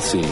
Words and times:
SIPC. 0.00 0.24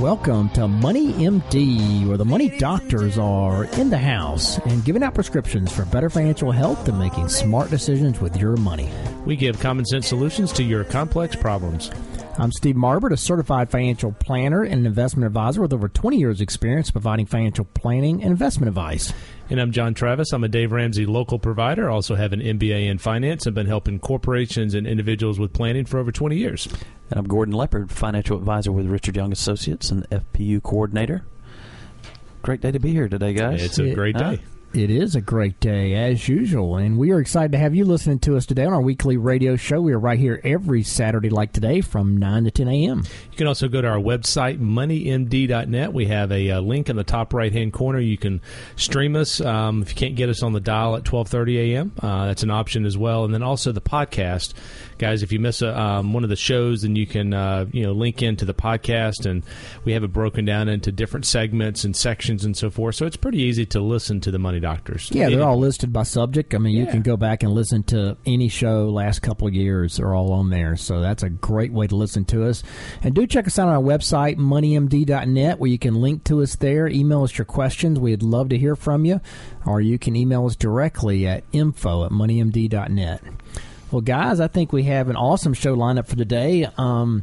Welcome 0.00 0.48
to 0.50 0.68
Money 0.68 1.12
MD, 1.14 2.06
where 2.06 2.16
the 2.16 2.24
money 2.24 2.56
doctors 2.58 3.18
are 3.18 3.64
in 3.64 3.90
the 3.90 3.98
house 3.98 4.58
and 4.58 4.84
giving 4.84 5.02
out 5.02 5.14
prescriptions 5.14 5.72
for 5.72 5.84
better 5.86 6.08
financial 6.08 6.52
health 6.52 6.88
and 6.88 6.98
making 6.98 7.28
smart 7.28 7.68
decisions 7.70 8.20
with 8.20 8.36
your 8.36 8.56
money. 8.56 8.88
We 9.26 9.36
give 9.36 9.58
common 9.60 9.84
sense 9.84 10.06
solutions 10.06 10.52
to 10.52 10.62
your 10.62 10.84
complex 10.84 11.34
problems. 11.36 11.90
I'm 12.40 12.52
Steve 12.52 12.76
Marbert, 12.76 13.10
a 13.10 13.16
certified 13.16 13.68
financial 13.68 14.12
planner 14.12 14.62
and 14.62 14.86
investment 14.86 15.26
advisor 15.26 15.60
with 15.60 15.72
over 15.72 15.88
20 15.88 16.18
years' 16.18 16.40
experience 16.40 16.88
providing 16.88 17.26
financial 17.26 17.64
planning 17.64 18.22
and 18.22 18.30
investment 18.30 18.68
advice. 18.68 19.12
And 19.50 19.60
I'm 19.60 19.72
John 19.72 19.92
Travis. 19.92 20.32
I'm 20.32 20.44
a 20.44 20.48
Dave 20.48 20.70
Ramsey 20.70 21.04
local 21.04 21.40
provider. 21.40 21.90
I 21.90 21.92
also 21.94 22.14
have 22.14 22.32
an 22.32 22.40
MBA 22.40 22.86
in 22.86 22.98
finance 22.98 23.46
and 23.46 23.56
been 23.56 23.66
helping 23.66 23.98
corporations 23.98 24.74
and 24.74 24.86
individuals 24.86 25.40
with 25.40 25.52
planning 25.52 25.84
for 25.84 25.98
over 25.98 26.12
20 26.12 26.36
years. 26.36 26.68
And 27.10 27.18
I'm 27.18 27.26
Gordon 27.26 27.54
Leopard, 27.54 27.90
financial 27.90 28.38
advisor 28.38 28.70
with 28.70 28.86
Richard 28.86 29.16
Young 29.16 29.32
Associates 29.32 29.90
and 29.90 30.08
FPU 30.10 30.62
coordinator. 30.62 31.24
Great 32.42 32.60
day 32.60 32.70
to 32.70 32.78
be 32.78 32.92
here 32.92 33.08
today, 33.08 33.32
guys. 33.32 33.64
It's 33.64 33.80
a 33.80 33.92
great 33.92 34.16
day. 34.16 34.38
It 34.74 34.90
is 34.90 35.14
a 35.14 35.22
great 35.22 35.58
day, 35.60 35.94
as 35.94 36.28
usual, 36.28 36.76
and 36.76 36.98
we 36.98 37.10
are 37.10 37.20
excited 37.20 37.52
to 37.52 37.58
have 37.58 37.74
you 37.74 37.86
listening 37.86 38.18
to 38.20 38.36
us 38.36 38.44
today 38.44 38.66
on 38.66 38.74
our 38.74 38.82
weekly 38.82 39.16
radio 39.16 39.56
show. 39.56 39.80
We 39.80 39.94
are 39.94 39.98
right 39.98 40.18
here 40.18 40.42
every 40.44 40.82
Saturday, 40.82 41.30
like 41.30 41.54
today, 41.54 41.80
from 41.80 42.18
9 42.18 42.44
to 42.44 42.50
10 42.50 42.68
a.m. 42.68 43.04
You 43.32 43.38
can 43.38 43.46
also 43.46 43.68
go 43.68 43.80
to 43.80 43.88
our 43.88 43.96
website, 43.96 44.60
moneymd.net. 44.60 45.94
We 45.94 46.04
have 46.08 46.30
a, 46.30 46.50
uh, 46.50 46.60
link 46.60 46.90
in 46.90 46.96
the 46.96 47.02
top 47.02 47.32
right 47.32 47.50
hand 47.50 47.72
corner. 47.72 47.98
You 47.98 48.18
can 48.18 48.42
stream 48.76 49.16
us 49.16 49.40
um, 49.40 49.80
if 49.80 49.88
you 49.88 49.96
can't 49.96 50.16
get 50.16 50.28
us 50.28 50.42
on 50.42 50.52
the 50.52 50.60
dial 50.60 50.96
at 50.96 51.04
12:30 51.04 51.72
a.m. 51.72 51.92
Uh, 52.02 52.26
that's 52.26 52.42
an 52.42 52.50
option 52.50 52.84
as 52.84 52.98
well, 52.98 53.24
and 53.24 53.32
then 53.32 53.42
also 53.42 53.72
the 53.72 53.80
podcast 53.80 54.52
guys, 54.98 55.22
if 55.22 55.32
you 55.32 55.38
miss 55.38 55.62
a, 55.62 55.80
um, 55.80 56.12
one 56.12 56.24
of 56.24 56.30
the 56.30 56.36
shows, 56.36 56.82
then 56.82 56.96
you 56.96 57.06
can 57.06 57.32
uh, 57.32 57.66
you 57.72 57.84
know 57.84 57.92
link 57.92 58.22
into 58.22 58.44
the 58.44 58.54
podcast, 58.54 59.24
and 59.24 59.44
we 59.84 59.92
have 59.92 60.04
it 60.04 60.12
broken 60.12 60.44
down 60.44 60.68
into 60.68 60.92
different 60.92 61.24
segments 61.24 61.84
and 61.84 61.96
sections 61.96 62.44
and 62.44 62.56
so 62.56 62.68
forth. 62.68 62.96
So 62.96 63.06
it's 63.06 63.16
pretty 63.16 63.38
easy 63.38 63.64
to 63.66 63.80
listen 63.80 64.20
to 64.20 64.30
the 64.30 64.38
Money 64.38 64.60
Doctors. 64.68 65.08
Yeah, 65.10 65.30
they're 65.30 65.44
all 65.44 65.58
listed 65.58 65.94
by 65.94 66.02
subject. 66.02 66.54
I 66.54 66.58
mean, 66.58 66.76
you 66.76 66.84
can 66.84 67.00
go 67.00 67.16
back 67.16 67.42
and 67.42 67.52
listen 67.52 67.82
to 67.84 68.18
any 68.26 68.48
show 68.48 68.90
last 68.90 69.20
couple 69.20 69.48
of 69.48 69.54
years; 69.54 69.96
they're 69.96 70.14
all 70.14 70.30
on 70.32 70.50
there. 70.50 70.76
So 70.76 71.00
that's 71.00 71.22
a 71.22 71.30
great 71.30 71.72
way 71.72 71.86
to 71.86 71.96
listen 71.96 72.26
to 72.26 72.46
us. 72.46 72.62
And 73.02 73.14
do 73.14 73.26
check 73.26 73.46
us 73.46 73.58
out 73.58 73.68
on 73.68 73.74
our 73.74 73.82
website, 73.82 74.36
moneymd.net, 74.36 75.58
where 75.58 75.70
you 75.70 75.78
can 75.78 75.94
link 75.94 76.24
to 76.24 76.42
us 76.42 76.56
there. 76.56 76.86
Email 76.86 77.22
us 77.22 77.38
your 77.38 77.46
questions; 77.46 77.98
we'd 77.98 78.22
love 78.22 78.50
to 78.50 78.58
hear 78.58 78.76
from 78.76 79.06
you, 79.06 79.22
or 79.64 79.80
you 79.80 79.98
can 79.98 80.14
email 80.14 80.44
us 80.44 80.54
directly 80.54 81.26
at 81.26 81.44
info 81.50 82.04
at 82.04 82.10
moneymd.net. 82.10 83.22
Well, 83.90 84.02
guys, 84.02 84.38
I 84.38 84.48
think 84.48 84.70
we 84.70 84.82
have 84.82 85.08
an 85.08 85.16
awesome 85.16 85.54
show 85.54 85.74
lineup 85.74 86.06
for 86.06 86.16
today. 86.16 86.68
Um, 86.76 87.22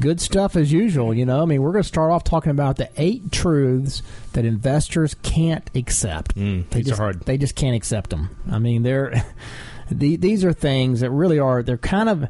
good 0.00 0.20
stuff 0.20 0.56
as 0.56 0.72
usual. 0.72 1.14
You 1.14 1.26
know, 1.26 1.42
I 1.42 1.44
mean, 1.44 1.62
we're 1.62 1.72
going 1.72 1.82
to 1.82 1.88
start 1.88 2.10
off 2.10 2.24
talking 2.24 2.50
about 2.50 2.76
the 2.76 2.90
eight 2.96 3.32
truths 3.32 4.02
that 4.32 4.44
investors 4.44 5.14
can't 5.22 5.68
accept. 5.74 6.36
Mm, 6.36 6.68
they 6.70 6.78
these 6.78 6.88
just, 6.88 7.00
are 7.00 7.04
hard. 7.04 7.20
They 7.22 7.38
just 7.38 7.56
can't 7.56 7.76
accept 7.76 8.10
them. 8.10 8.36
I 8.50 8.58
mean, 8.58 8.82
they're 8.82 9.24
the, 9.90 10.16
these 10.16 10.44
are 10.44 10.52
things 10.52 11.00
that 11.00 11.10
really 11.10 11.38
are. 11.38 11.62
They're 11.62 11.78
kind 11.78 12.08
of 12.08 12.28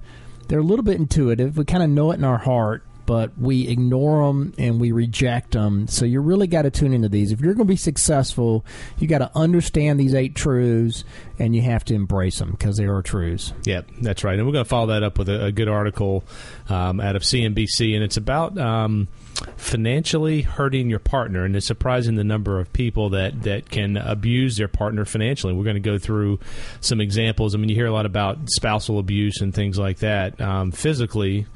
they're 0.48 0.60
a 0.60 0.64
little 0.64 0.84
bit 0.84 0.98
intuitive. 0.98 1.56
We 1.56 1.64
kind 1.64 1.82
of 1.82 1.90
know 1.90 2.12
it 2.12 2.14
in 2.14 2.24
our 2.24 2.38
heart, 2.38 2.84
but 3.06 3.38
we 3.38 3.68
ignore 3.68 4.26
them 4.26 4.52
and 4.58 4.80
we 4.80 4.92
reject 4.92 5.52
them. 5.52 5.88
So 5.88 6.04
you 6.04 6.20
really 6.20 6.46
got 6.46 6.62
to 6.62 6.70
tune 6.70 6.92
into 6.92 7.08
these. 7.08 7.32
If 7.32 7.40
you're 7.40 7.54
going 7.54 7.66
to 7.66 7.72
be 7.72 7.76
successful, 7.76 8.64
you 8.98 9.06
got 9.06 9.18
to 9.18 9.30
understand 9.34 9.98
these 9.98 10.14
eight 10.14 10.34
truths 10.34 11.04
and 11.38 11.54
you 11.54 11.62
have 11.62 11.84
to 11.86 11.94
embrace 11.94 12.38
them 12.38 12.50
because 12.50 12.76
they 12.76 12.84
are 12.84 13.02
truths. 13.02 13.52
Yep, 13.64 13.90
that's 14.02 14.24
right. 14.24 14.36
And 14.36 14.46
we're 14.46 14.52
going 14.52 14.64
to 14.64 14.68
follow 14.68 14.88
that 14.88 15.02
up 15.02 15.18
with 15.18 15.28
a, 15.28 15.46
a 15.46 15.52
good 15.52 15.68
article 15.68 16.24
um, 16.68 17.00
out 17.00 17.16
of 17.16 17.22
CNBC, 17.22 17.94
and 17.94 18.02
it's 18.02 18.16
about. 18.16 18.58
Um, 18.58 19.08
financially 19.56 20.40
hurting 20.42 20.88
your 20.88 20.98
partner 20.98 21.44
and 21.44 21.54
it's 21.56 21.66
surprising 21.66 22.14
the 22.14 22.24
number 22.24 22.58
of 22.58 22.72
people 22.72 23.10
that 23.10 23.42
that 23.42 23.68
can 23.68 23.98
abuse 23.98 24.56
their 24.56 24.68
partner 24.68 25.04
financially 25.04 25.52
we're 25.52 25.64
going 25.64 25.76
to 25.76 25.80
go 25.80 25.98
through 25.98 26.38
some 26.80 27.02
examples 27.02 27.54
i 27.54 27.58
mean 27.58 27.68
you 27.68 27.74
hear 27.74 27.86
a 27.86 27.92
lot 27.92 28.06
about 28.06 28.38
spousal 28.48 28.98
abuse 28.98 29.42
and 29.42 29.54
things 29.54 29.78
like 29.78 29.98
that 29.98 30.40
um, 30.40 30.72
physically 30.72 31.46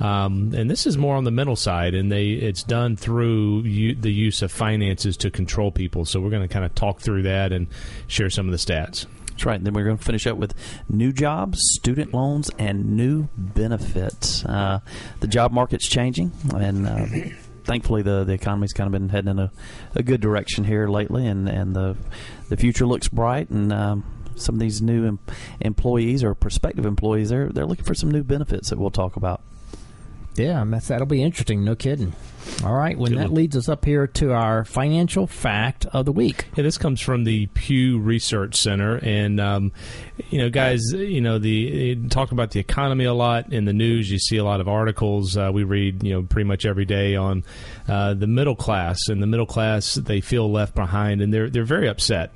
um, 0.00 0.52
and 0.54 0.70
this 0.70 0.86
is 0.86 0.96
more 0.96 1.16
on 1.16 1.24
the 1.24 1.30
mental 1.30 1.56
side, 1.56 1.94
and 1.94 2.10
they 2.10 2.30
it's 2.30 2.62
done 2.62 2.96
through 2.96 3.62
u- 3.62 3.94
the 3.94 4.12
use 4.12 4.42
of 4.42 4.50
finances 4.50 5.16
to 5.18 5.30
control 5.30 5.70
people. 5.70 6.04
So 6.04 6.20
we're 6.20 6.30
going 6.30 6.46
to 6.46 6.52
kind 6.52 6.64
of 6.64 6.74
talk 6.74 7.00
through 7.00 7.22
that 7.24 7.52
and 7.52 7.66
share 8.06 8.30
some 8.30 8.46
of 8.46 8.52
the 8.52 8.58
stats. 8.58 9.06
That's 9.30 9.44
right. 9.46 9.62
Then 9.62 9.72
we're 9.72 9.84
going 9.84 9.98
to 9.98 10.04
finish 10.04 10.26
up 10.26 10.36
with 10.36 10.54
new 10.88 11.12
jobs, 11.12 11.58
student 11.62 12.12
loans, 12.12 12.50
and 12.58 12.96
new 12.96 13.28
benefits. 13.36 14.44
Uh, 14.44 14.80
the 15.20 15.26
job 15.26 15.52
market's 15.52 15.88
changing, 15.88 16.32
and 16.54 16.86
uh, 16.86 17.06
thankfully 17.64 18.02
the 18.02 18.24
the 18.24 18.32
economy's 18.32 18.72
kind 18.72 18.86
of 18.86 18.92
been 18.92 19.08
heading 19.08 19.30
in 19.30 19.38
a, 19.38 19.52
a 19.94 20.02
good 20.02 20.20
direction 20.20 20.64
here 20.64 20.88
lately, 20.88 21.26
and, 21.26 21.48
and 21.48 21.74
the 21.74 21.96
the 22.48 22.56
future 22.56 22.86
looks 22.86 23.08
bright. 23.08 23.48
And 23.50 23.72
um, 23.72 24.04
some 24.36 24.54
of 24.56 24.60
these 24.60 24.80
new 24.80 25.06
em- 25.06 25.18
employees 25.60 26.24
or 26.24 26.34
prospective 26.34 26.86
employees, 26.86 27.28
they're 27.28 27.48
they're 27.48 27.66
looking 27.66 27.84
for 27.84 27.94
some 27.94 28.10
new 28.10 28.22
benefits 28.22 28.70
that 28.70 28.78
we'll 28.78 28.90
talk 28.90 29.16
about. 29.16 29.40
Yeah, 30.36 30.64
that's, 30.66 30.88
that'll 30.88 31.06
be 31.06 31.22
interesting. 31.22 31.64
No 31.64 31.74
kidding. 31.74 32.12
All 32.64 32.74
right, 32.74 32.96
when 32.96 33.14
that 33.14 33.32
leads 33.32 33.56
us 33.56 33.68
up 33.68 33.84
here 33.84 34.06
to 34.06 34.32
our 34.32 34.64
financial 34.64 35.26
fact 35.26 35.86
of 35.86 36.04
the 36.04 36.12
week. 36.12 36.46
Yeah, 36.56 36.62
this 36.62 36.76
comes 36.76 37.00
from 37.00 37.24
the 37.24 37.46
Pew 37.46 37.98
Research 37.98 38.54
Center, 38.54 38.96
and 38.96 39.40
um, 39.40 39.72
you 40.28 40.38
know, 40.38 40.50
guys, 40.50 40.82
you 40.92 41.22
know, 41.22 41.38
the 41.38 41.96
talk 42.08 42.32
about 42.32 42.50
the 42.50 42.60
economy 42.60 43.04
a 43.04 43.14
lot 43.14 43.52
in 43.52 43.64
the 43.64 43.72
news. 43.72 44.10
You 44.10 44.18
see 44.18 44.36
a 44.36 44.44
lot 44.44 44.60
of 44.60 44.68
articles. 44.68 45.38
Uh, 45.38 45.50
we 45.52 45.64
read, 45.64 46.02
you 46.02 46.12
know, 46.12 46.22
pretty 46.22 46.46
much 46.46 46.66
every 46.66 46.84
day 46.84 47.16
on 47.16 47.44
uh, 47.88 48.12
the 48.12 48.26
middle 48.26 48.56
class, 48.56 49.08
and 49.08 49.22
the 49.22 49.26
middle 49.26 49.46
class 49.46 49.94
they 49.94 50.20
feel 50.20 50.50
left 50.50 50.74
behind, 50.74 51.22
and 51.22 51.32
they're 51.32 51.48
they're 51.48 51.64
very 51.64 51.88
upset. 51.88 52.32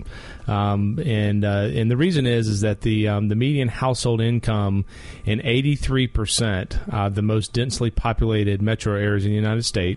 Um, 0.47 0.99
and 1.05 1.45
uh, 1.45 1.71
and 1.73 1.91
the 1.91 1.97
reason 1.97 2.27
is 2.27 2.49
is 2.49 2.63
that 2.63 2.81
the 2.81 3.09
um, 3.09 3.29
the 3.29 3.35
median 3.35 3.69
household 3.69 4.21
income 4.23 4.87
in 5.25 5.41
83 5.45 6.07
percent 6.07 6.79
of 6.89 7.15
the 7.15 7.23
most 7.23 7.53
densely 7.53 7.91
populated 7.91 8.63
metro 8.63 8.95
areas 8.95 9.25
in 9.25 9.31
the 9.31 9.37
United 9.37 9.65
States 9.65 9.94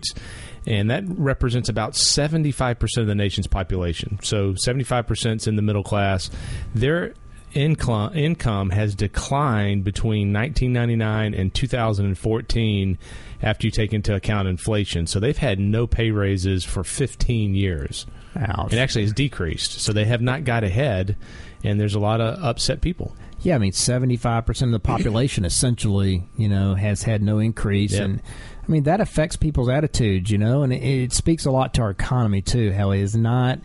and 0.66 0.90
that 0.90 1.04
represents 1.06 1.68
about 1.68 1.92
75% 1.92 2.76
of 2.98 3.06
the 3.06 3.14
nation's 3.14 3.46
population. 3.46 4.18
So 4.22 4.52
75% 4.54 5.36
is 5.36 5.46
in 5.46 5.56
the 5.56 5.62
middle 5.62 5.82
class. 5.84 6.30
Their 6.74 7.14
income 7.54 8.14
income 8.14 8.68
has 8.70 8.94
declined 8.94 9.82
between 9.82 10.32
1999 10.34 11.32
and 11.34 11.54
2014 11.54 12.98
after 13.42 13.66
you 13.66 13.70
take 13.70 13.92
into 13.92 14.14
account 14.14 14.48
inflation. 14.48 15.06
So 15.06 15.18
they've 15.20 15.36
had 15.36 15.58
no 15.58 15.86
pay 15.86 16.10
raises 16.10 16.64
for 16.64 16.84
15 16.84 17.54
years. 17.54 18.06
Ouch. 18.36 18.72
It 18.72 18.78
actually 18.78 19.02
has 19.04 19.12
decreased. 19.12 19.80
So 19.80 19.92
they 19.92 20.04
have 20.04 20.20
not 20.20 20.44
got 20.44 20.62
ahead 20.64 21.16
and 21.64 21.80
there's 21.80 21.94
a 21.94 22.00
lot 22.00 22.20
of 22.20 22.42
upset 22.44 22.80
people. 22.80 23.16
Yeah, 23.40 23.54
I 23.54 23.58
mean, 23.58 23.70
seventy-five 23.72 24.46
percent 24.46 24.70
of 24.74 24.82
the 24.82 24.84
population 24.86 25.44
essentially, 25.44 26.28
you 26.36 26.48
know, 26.48 26.74
has 26.74 27.04
had 27.04 27.22
no 27.22 27.38
increase, 27.38 27.92
Yep. 27.92 28.02
and 28.04 28.22
I 28.68 28.70
mean 28.70 28.82
that 28.82 29.00
affects 29.00 29.36
people's 29.36 29.68
attitudes, 29.70 30.30
you 30.30 30.36
know, 30.38 30.62
and 30.62 30.72
it, 30.72 30.82
it 30.82 31.12
speaks 31.12 31.46
a 31.46 31.50
lot 31.50 31.74
to 31.74 31.82
our 31.82 31.90
economy 31.90 32.42
too. 32.42 32.72
How 32.72 32.90
it 32.90 33.00
is 33.00 33.16
not, 33.16 33.58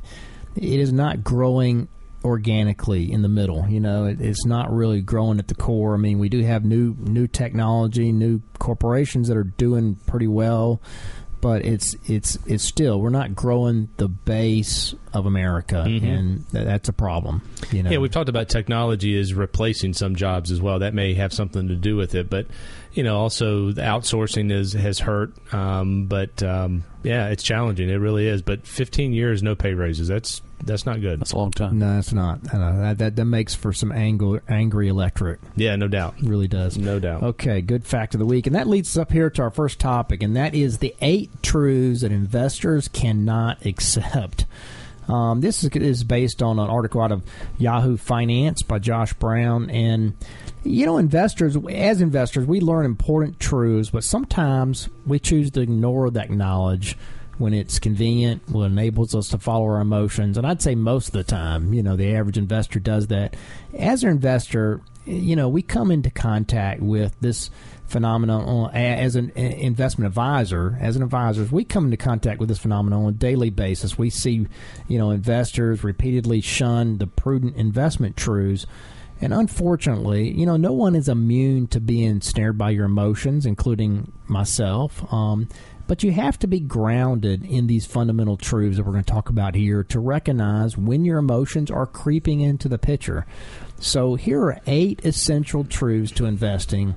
it 0.56 0.80
is 0.80 0.94
not 0.94 1.24
growing 1.24 1.90
organically 2.24 3.12
in 3.12 3.22
the 3.22 3.28
middle. 3.28 3.68
You 3.68 3.80
know, 3.82 4.06
it, 4.06 4.22
it's 4.22 4.46
not 4.46 4.72
really 4.72 5.02
growing 5.02 5.40
at 5.40 5.48
the 5.50 5.56
core. 5.56 5.94
I 5.94 5.98
mean, 5.98 6.20
we 6.20 6.30
do 6.30 6.42
have 6.44 6.64
new 6.64 6.96
new 7.00 7.28
technology, 7.28 8.12
new 8.12 8.42
corporations 8.60 9.28
that 9.28 9.36
are 9.38 9.44
doing 9.44 9.96
pretty 10.08 10.28
well, 10.30 10.82
but 11.42 11.66
it's 11.66 11.96
it's 12.06 12.38
it's 12.48 12.64
still 12.64 13.02
we're 13.02 13.10
not 13.10 13.36
growing 13.36 13.90
the 13.98 14.08
base 14.08 14.96
of 15.12 15.26
America, 15.26 15.84
Mm-hmm. 15.86 16.06
and 16.06 16.50
th- 16.52 16.64
that's 16.66 16.88
a 16.88 16.94
problem. 16.94 17.42
You 17.74 17.84
know, 17.84 17.92
Yeah, 17.92 17.98
we've 17.98 18.10
talked 18.10 18.30
about 18.30 18.48
technology 18.48 19.18
is 19.18 19.34
replacing 19.34 19.94
some 19.94 20.16
jobs 20.16 20.50
as 20.50 20.62
well. 20.62 20.80
That 20.80 20.94
may 20.94 21.14
have 21.16 21.34
something 21.34 21.68
to 21.68 21.76
do 21.76 21.98
with 21.98 22.16
it, 22.16 22.30
but 22.30 22.48
you 22.94 23.04
know, 23.04 23.18
also 23.18 23.72
the 23.72 23.82
outsourcing 23.82 24.52
is 24.52 24.74
has 24.74 25.00
hurt. 25.00 25.34
Um, 25.54 26.06
but 26.06 26.42
um, 26.44 26.84
yeah, 27.04 27.30
it's 27.30 27.44
challenging. 27.44 27.90
It 27.90 27.96
really 27.96 28.28
is. 28.28 28.42
But 28.42 28.66
15 28.68 29.14
years, 29.14 29.42
no 29.44 29.56
pay 29.56 29.74
raises. 29.74 30.08
That's 30.08 30.42
that's 30.64 30.86
not 30.86 31.02
good. 31.02 31.20
That's 31.20 31.34
a 31.34 31.38
long 31.38 31.52
time. 31.52 31.78
no, 31.80 32.00
it's 32.00 32.14
not. 32.14 32.40
Uh, 32.54 32.72
that, 32.82 32.98
that 33.00 33.16
that 33.18 33.26
makes 33.26 33.54
for 33.54 33.74
some 33.74 33.92
angry, 33.92 34.40
angry 34.48 34.88
electorate. 34.88 35.42
Yeah, 35.58 35.76
no 35.76 35.88
doubt, 35.90 36.16
Really 36.22 36.48
does. 36.48 36.78
no 36.78 37.00
doubt. 37.00 37.22
Okay, 37.24 37.62
good 37.62 37.86
fact 37.86 38.14
of 38.16 38.20
the 38.20 38.26
week. 38.26 38.48
And 38.48 38.56
that 38.56 38.68
leads 38.68 38.96
us 38.96 39.02
up 39.02 39.12
here 39.12 39.30
to 39.32 39.42
our 39.42 39.52
first 39.52 39.80
topic, 39.80 40.24
and 40.24 40.38
that 40.38 40.56
is 40.56 40.78
the 40.78 40.96
eight 41.02 41.32
truths 41.44 42.02
that 42.02 42.12
investors 42.14 42.88
cannot 42.88 43.66
accept. 43.66 44.46
Um, 45.10 45.42
this 45.42 45.66
is, 45.66 45.70
is 45.72 46.06
based 46.06 46.42
on 46.42 46.60
an 46.60 46.70
article 46.70 47.02
out 47.02 47.12
of 47.12 47.24
Yahoo 47.58 47.98
Finance 47.98 48.62
by 48.62 48.80
Josh 48.80 49.12
Brown. 49.14 49.70
And, 49.70 50.14
you 50.64 50.86
know, 50.86 50.98
investors, 50.98 51.58
as 51.70 52.02
investors, 52.02 52.46
we 52.46 52.60
learn 52.60 52.86
important 52.86 53.40
truths, 53.40 53.90
but 53.90 54.04
sometimes 54.04 54.90
we 55.06 55.20
choose 55.20 55.52
to 55.52 55.62
ignore 55.62 56.10
that 56.12 56.32
knowledge 56.32 56.98
when 57.38 57.54
it's 57.54 57.80
convenient, 57.80 58.48
when 58.50 58.66
it 58.66 58.74
enables 58.74 59.16
us 59.16 59.30
to 59.30 59.38
follow 59.38 59.66
our 59.66 59.82
emotions. 59.82 60.38
And 60.38 60.46
I'd 60.46 60.62
say 60.62 60.76
most 60.76 61.08
of 61.08 61.14
the 61.14 61.24
time, 61.24 61.74
you 61.74 61.82
know, 61.84 61.96
the 61.96 62.16
average 62.16 62.38
investor 62.38 62.80
does 62.80 63.08
that. 63.08 63.36
As 63.78 64.04
an 64.04 64.10
investor, 64.10 64.82
you 65.06 65.36
know, 65.36 65.50
we 65.50 65.62
come 65.62 65.92
into 65.92 66.12
contact 66.12 66.82
with 66.82 67.20
this 67.20 67.50
phenomenon 67.88 68.72
as 68.74 69.16
an 69.16 69.32
investment 69.32 70.08
advisor. 70.08 70.78
As 70.80 70.96
an 70.96 71.04
advisor, 71.04 71.48
we 71.52 71.66
come 71.66 71.86
into 71.86 71.98
contact 71.98 72.40
with 72.40 72.50
this 72.50 72.60
phenomenon 72.60 73.04
on 73.04 73.10
a 73.10 73.14
daily 73.14 73.50
basis. 73.50 73.98
We 73.98 74.10
see, 74.10 74.48
you 74.88 74.98
know, 74.98 75.10
investors 75.10 75.84
repeatedly 75.84 76.40
shun 76.42 77.00
the 77.00 77.08
prudent 77.08 77.56
investment 77.56 78.16
truths. 78.16 78.66
And 79.24 79.34
unfortunately, 79.34 80.32
you 80.32 80.46
know, 80.46 80.58
no 80.58 80.74
one 80.74 80.96
is 80.96 81.08
immune 81.08 81.68
to 81.68 81.80
being 81.80 82.20
snared 82.20 82.58
by 82.58 82.72
your 82.72 82.86
emotions, 82.86 83.46
including 83.46 84.12
myself. 84.28 85.02
Um, 85.14 85.48
but 85.88 86.04
you 86.04 86.12
have 86.12 86.38
to 86.40 86.48
be 86.48 86.60
grounded 86.60 87.46
in 87.46 87.68
these 87.68 87.86
fundamental 87.86 88.36
truths 88.36 88.78
that 88.78 88.84
we're 88.84 88.92
going 88.92 89.04
to 89.04 89.12
talk 89.12 89.30
about 89.30 89.56
here 89.56 89.84
to 89.86 90.00
recognize 90.00 90.78
when 90.78 91.06
your 91.06 91.20
emotions 91.20 91.72
are 91.72 91.86
creeping 91.86 92.42
into 92.42 92.68
the 92.68 92.78
picture. 92.78 93.26
So, 93.80 94.16
here 94.16 94.42
are 94.42 94.62
eight 94.68 95.06
essential 95.06 95.64
truths 95.64 96.12
to 96.14 96.26
investing 96.26 96.96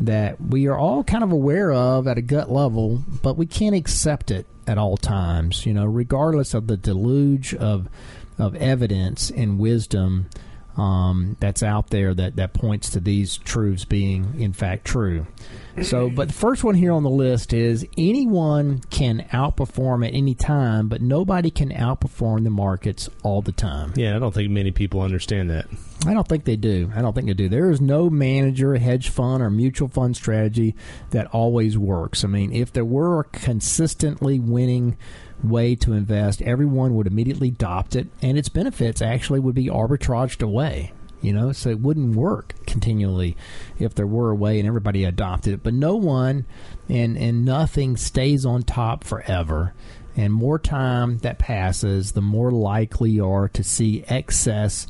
that 0.00 0.40
we 0.40 0.66
are 0.66 0.78
all 0.78 1.04
kind 1.04 1.24
of 1.24 1.32
aware 1.32 1.72
of 1.72 2.06
at 2.06 2.18
a 2.18 2.22
gut 2.22 2.50
level, 2.50 3.02
but 3.22 3.36
we 3.36 3.46
can't 3.46 3.74
accept 3.74 4.30
it 4.30 4.46
at 4.66 4.78
all 4.78 4.96
times, 4.96 5.66
you 5.66 5.74
know, 5.74 5.84
regardless 5.84 6.54
of 6.54 6.66
the 6.66 6.76
deluge 6.76 7.54
of, 7.54 7.88
of 8.38 8.54
evidence 8.56 9.30
and 9.30 9.58
wisdom 9.58 10.28
um, 10.78 11.36
that's 11.40 11.62
out 11.62 11.90
there 11.90 12.14
that, 12.14 12.36
that 12.36 12.54
points 12.54 12.90
to 12.90 13.00
these 13.00 13.36
truths 13.38 13.84
being, 13.84 14.40
in 14.40 14.52
fact, 14.52 14.84
true. 14.84 15.26
So, 15.82 16.08
but 16.08 16.28
the 16.28 16.34
first 16.34 16.64
one 16.64 16.74
here 16.74 16.92
on 16.92 17.02
the 17.02 17.10
list 17.10 17.52
is 17.52 17.86
anyone 17.96 18.80
can 18.90 19.26
outperform 19.32 20.06
at 20.06 20.14
any 20.14 20.34
time, 20.34 20.88
but 20.88 21.00
nobody 21.00 21.50
can 21.50 21.70
outperform 21.70 22.44
the 22.44 22.50
markets 22.50 23.08
all 23.22 23.42
the 23.42 23.52
time. 23.52 23.92
Yeah, 23.96 24.16
I 24.16 24.18
don't 24.18 24.34
think 24.34 24.50
many 24.50 24.70
people 24.70 25.00
understand 25.02 25.50
that. 25.50 25.66
I 26.06 26.14
don't 26.14 26.26
think 26.26 26.44
they 26.44 26.56
do. 26.56 26.92
I 26.94 27.02
don't 27.02 27.14
think 27.14 27.26
they 27.26 27.34
do. 27.34 27.48
There 27.48 27.70
is 27.70 27.80
no 27.80 28.08
manager, 28.08 28.76
hedge 28.76 29.08
fund, 29.08 29.42
or 29.42 29.50
mutual 29.50 29.88
fund 29.88 30.16
strategy 30.16 30.74
that 31.10 31.26
always 31.28 31.76
works. 31.76 32.24
I 32.24 32.28
mean, 32.28 32.52
if 32.52 32.72
there 32.72 32.84
were 32.84 33.20
a 33.20 33.24
consistently 33.24 34.38
winning 34.38 34.96
way 35.42 35.74
to 35.76 35.92
invest, 35.92 36.42
everyone 36.42 36.94
would 36.94 37.06
immediately 37.06 37.48
adopt 37.48 37.96
it, 37.96 38.08
and 38.22 38.38
its 38.38 38.48
benefits 38.48 39.02
actually 39.02 39.40
would 39.40 39.54
be 39.54 39.66
arbitraged 39.66 40.42
away. 40.42 40.92
You 41.20 41.32
know, 41.32 41.50
so 41.50 41.70
it 41.70 41.80
wouldn't 41.80 42.14
work 42.14 42.54
continually 42.64 43.36
if 43.80 43.92
there 43.92 44.06
were 44.06 44.30
a 44.30 44.36
way 44.36 44.60
and 44.60 44.68
everybody 44.68 45.04
adopted 45.04 45.52
it. 45.52 45.62
But 45.64 45.74
no 45.74 45.96
one 45.96 46.46
and 46.88 47.18
and 47.18 47.44
nothing 47.44 47.96
stays 47.96 48.46
on 48.46 48.62
top 48.62 49.02
forever. 49.02 49.74
And 50.16 50.32
more 50.32 50.60
time 50.60 51.18
that 51.18 51.38
passes, 51.38 52.12
the 52.12 52.22
more 52.22 52.52
likely 52.52 53.10
you 53.10 53.28
are 53.28 53.48
to 53.48 53.64
see 53.64 54.04
excess 54.06 54.86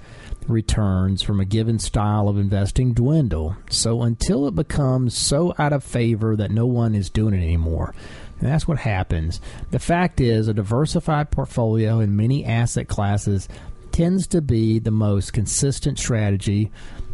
returns 0.47 1.23
from 1.23 1.41
a 1.41 1.45
given 1.45 1.79
style 1.79 2.29
of 2.29 2.39
investing 2.39 2.93
dwindle. 2.95 3.57
So 3.71 4.03
until 4.03 4.47
it 4.47 4.55
becomes 4.55 5.17
so 5.17 5.55
out 5.59 5.73
of 5.73 5.85
favor 5.85 6.37
that 6.37 6.51
no 6.51 6.67
one 6.67 6.95
is 6.95 7.11
doing 7.11 7.35
it 7.35 7.43
anymore. 7.43 7.95
And 8.41 8.49
that's 8.49 8.69
what 8.69 8.79
happens. 8.79 9.41
The 9.71 9.79
fact 9.79 10.21
is, 10.21 10.49
a 10.49 10.55
diversified 10.55 11.31
portfolio 11.31 12.01
in 12.01 12.17
many 12.17 12.45
asset 12.45 12.89
classes 12.89 13.49
tends 13.91 14.27
to 14.29 14.41
be 14.41 14.79
the 14.79 14.93
most 14.93 15.33
consistent 15.33 15.99
strategy. 15.99 16.71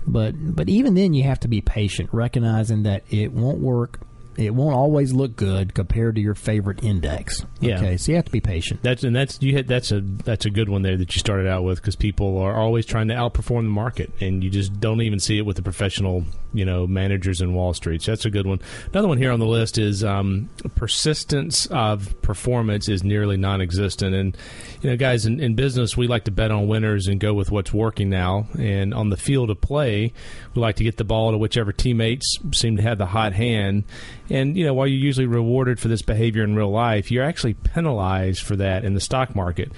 But 0.06 0.35
but 0.55 0.69
even 0.69 0.94
then, 0.94 1.15
you 1.15 1.23
have 1.25 1.41
to 1.41 1.49
be 1.49 1.62
patient, 1.62 2.11
recognizing 2.12 2.82
that 2.82 3.05
it 3.11 3.32
won't 3.32 3.59
work. 3.59 4.00
It 4.36 4.54
won't 4.54 4.75
always 4.75 5.12
look 5.12 5.36
good 5.36 5.75
compared 5.75 6.16
to 6.16 6.20
your 6.20 6.34
favorite 6.34 6.82
index. 6.82 7.44
Yeah. 7.60 7.76
Okay, 7.78 7.96
so 7.96 8.12
you 8.12 8.16
have 8.16 8.25
to 8.26 8.32
be 8.32 8.40
patient. 8.40 8.81
That's 8.82 9.04
and 9.04 9.14
that's 9.14 9.40
you 9.40 9.52
hit 9.52 9.66
that's 9.66 9.92
a 9.92 10.00
that's 10.00 10.46
a 10.46 10.50
good 10.50 10.69
one 10.69 10.82
there 10.82 10.96
that 10.96 11.14
you 11.14 11.19
started 11.19 11.46
out 11.46 11.64
with 11.64 11.81
because 11.81 11.96
people 11.96 12.38
are 12.38 12.54
always 12.54 12.86
trying 12.86 13.08
to 13.08 13.14
outperform 13.14 13.62
the 13.62 13.70
market 13.70 14.10
and 14.20 14.42
you 14.42 14.50
just 14.50 14.81
don't 14.81 15.00
even 15.02 15.19
see 15.19 15.38
it 15.38 15.46
with 15.46 15.56
the 15.56 15.62
professional 15.62 16.25
you 16.52 16.64
know 16.64 16.86
managers 16.86 17.40
in 17.40 17.54
Wall 17.54 17.75
Street. 17.75 18.02
So 18.02 18.12
that's 18.12 18.25
a 18.25 18.31
good 18.31 18.46
one. 18.46 18.60
Another 18.92 19.08
one 19.08 19.19
here 19.19 19.32
on 19.32 19.40
the 19.40 19.46
list 19.46 19.78
is 19.78 20.04
um, 20.04 20.48
persistence 20.75 21.66
of 21.66 22.20
performance 22.22 22.88
is 22.88 23.04
nearly 23.04 23.36
non-existent. 23.36 24.14
And 24.14 24.36
you 24.82 24.90
know, 24.90 24.96
guys, 24.96 25.26
in, 25.26 25.40
in 25.40 25.54
business 25.54 25.96
we 25.96 26.06
like 26.06 26.25
to 26.25 26.31
bet 26.31 26.50
on 26.50 26.69
winners 26.69 27.06
and 27.06 27.20
go 27.20 27.34
with 27.34 27.50
what's 27.50 27.72
working 27.72 28.10
now. 28.10 28.46
And 28.58 28.94
on 28.94 29.10
the 29.10 29.16
field 29.16 29.50
of 29.50 29.60
play, 29.60 30.12
we 30.54 30.62
like 30.62 30.76
to 30.76 30.84
get 30.84 30.96
the 30.96 31.04
ball 31.04 31.32
to 31.32 31.38
whichever 31.38 31.72
teammates 31.72 32.38
seem 32.52 32.76
to 32.76 32.82
have 32.82 32.98
the 32.98 33.06
hot 33.06 33.32
hand. 33.32 33.84
And 34.31 34.56
you 34.56 34.65
know, 34.65 34.73
while 34.73 34.87
you're 34.87 34.99
usually 34.99 35.26
rewarded 35.26 35.79
for 35.79 35.88
this 35.88 36.03
behavior 36.03 36.44
in 36.44 36.56
real 36.56 36.71
life, 36.71 37.11
you're 37.11 37.25
actually 37.25 37.55
penalized 37.55 38.43
for 38.43 38.56
that 38.56 38.85
in 38.85 38.94
the 38.94 39.00
stock 39.00 39.35
market 39.35 39.71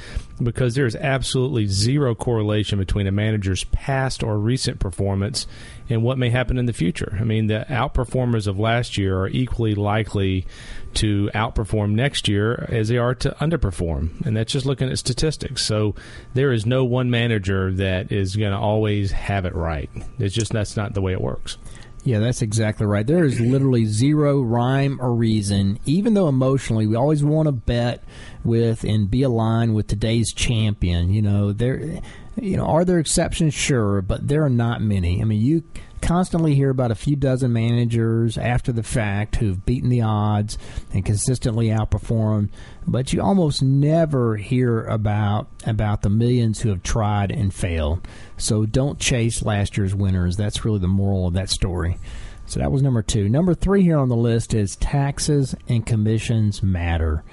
because 0.43 0.75
there 0.75 0.87
is 0.87 0.95
absolutely 0.97 1.67
zero 1.67 2.15
correlation 2.15 2.79
between 2.79 3.07
a 3.07 3.13
manager's 3.13 3.65
past 3.65 4.23
or 4.23 4.39
recent 4.39 4.79
performance 4.79 5.47
and 5.89 6.03
what 6.03 6.19
may 6.19 6.31
happen 6.31 6.59
in 6.59 6.67
the 6.67 6.73
future. 6.73 7.17
I 7.19 7.25
mean, 7.25 7.47
the 7.47 7.65
outperformers 7.69 8.47
of 8.47 8.59
last 8.59 8.99
year 8.99 9.19
are 9.19 9.29
equally 9.29 9.75
likely 9.75 10.47
to 10.95 11.31
outperform 11.35 11.91
next 11.93 12.29
year 12.29 12.67
as 12.71 12.89
they 12.89 12.99
are 12.99 13.15
to 13.17 13.31
underperform. 13.41 14.25
And 14.27 14.37
that's 14.37 14.53
just 14.53 14.67
looking 14.67 14.91
at 14.91 14.99
statistics. 14.99 15.65
So 15.65 15.95
there 16.35 16.53
is 16.53 16.67
no 16.67 16.85
one 16.85 17.11
manager 17.11 17.73
that 17.75 18.13
is 18.13 18.37
going 18.37 18.53
to 18.53 18.59
always 18.59 19.13
have 19.13 19.45
it 19.45 19.55
right. 19.55 19.91
It's 20.19 20.35
just 20.35 20.53
that's 20.53 20.77
not 20.77 20.95
the 20.95 21.03
way 21.03 21.13
it 21.13 21.21
works. 21.21 21.59
Yeah, 22.07 22.21
that's 22.21 22.41
exactly 22.41 22.87
right. 22.87 23.05
There 23.05 23.25
is 23.25 23.41
literally 23.41 23.85
zero 23.85 24.41
rhyme 24.41 25.01
or 25.01 25.13
reason, 25.13 25.81
even 25.87 26.15
though 26.15 26.29
emotionally 26.29 26.87
we 26.87 26.95
always 26.95 27.25
want 27.25 27.49
to 27.49 27.53
bet 27.53 28.05
with 28.45 28.85
and 28.85 29.11
be 29.11 29.25
aligned 29.25 29.75
with 29.75 29.89
today's 29.89 30.33
champion. 30.33 31.13
You 31.13 31.23
know, 31.23 31.53
there 31.53 32.01
you 32.41 32.57
know, 32.57 32.67
are 32.67 32.85
there 32.85 33.01
exceptions? 33.01 33.55
Sure, 33.55 34.03
but 34.03 34.29
there 34.29 34.45
are 34.45 34.51
not 34.51 34.81
many. 34.83 35.21
I 35.21 35.25
mean, 35.25 35.41
you 35.41 35.65
constantly 36.01 36.55
hear 36.55 36.71
about 36.71 36.93
a 36.93 36.95
few 36.95 37.17
dozen 37.17 37.53
managers 37.53 38.39
after 38.39 38.71
the 38.71 38.83
fact 38.85 39.37
who've 39.37 39.67
beaten 39.67 39.89
the 39.89 40.03
odds 40.03 40.59
and 40.93 41.05
consistently 41.05 41.69
outperformed, 41.69 42.51
but 42.87 43.13
you 43.13 43.21
almost 43.21 43.63
never 43.63 44.37
hear 44.37 44.85
about 44.85 45.49
about 45.67 46.03
the 46.03 46.11
millions 46.11 46.61
who 46.61 46.69
have 46.69 46.83
tried 46.85 47.33
and 47.33 47.53
failed. 47.53 48.07
So 48.37 48.67
don't 48.67 48.99
chase 48.99 49.43
last 49.43 49.77
year's 49.77 49.95
winners. 49.95 50.37
That's 50.37 50.65
really 50.65 50.79
the 50.79 50.89
moral 50.89 51.27
of 51.27 51.35
that 51.35 51.51
story. 51.51 51.99
So 52.47 52.61
that 52.61 52.71
was 52.71 52.83
number 52.83 53.03
two. 53.03 53.29
Number 53.29 53.55
three 53.55 53.83
here 53.83 53.99
on 53.99 54.09
the 54.09 54.17
list 54.17 54.55
is 54.55 54.77
taxes 54.77 55.55
and 55.69 55.85
commissions 55.85 56.63
matter. 56.63 57.25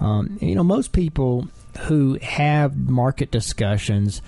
Um, 0.00 0.38
you 0.40 0.54
know, 0.54 0.64
most 0.64 0.92
people 0.92 1.48
who 1.80 2.18
have 2.22 2.76
market 2.76 3.30
discussions 3.30 4.22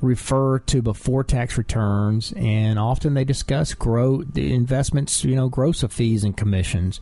refer 0.00 0.60
to 0.60 0.80
before 0.80 1.24
tax 1.24 1.58
returns 1.58 2.32
and 2.36 2.78
often 2.78 3.14
they 3.14 3.24
discuss 3.24 3.74
grow 3.74 4.22
the 4.22 4.54
investments 4.54 5.24
you 5.24 5.34
know 5.34 5.48
gross 5.48 5.82
of 5.82 5.92
fees 5.92 6.22
and 6.22 6.36
commissions 6.36 7.00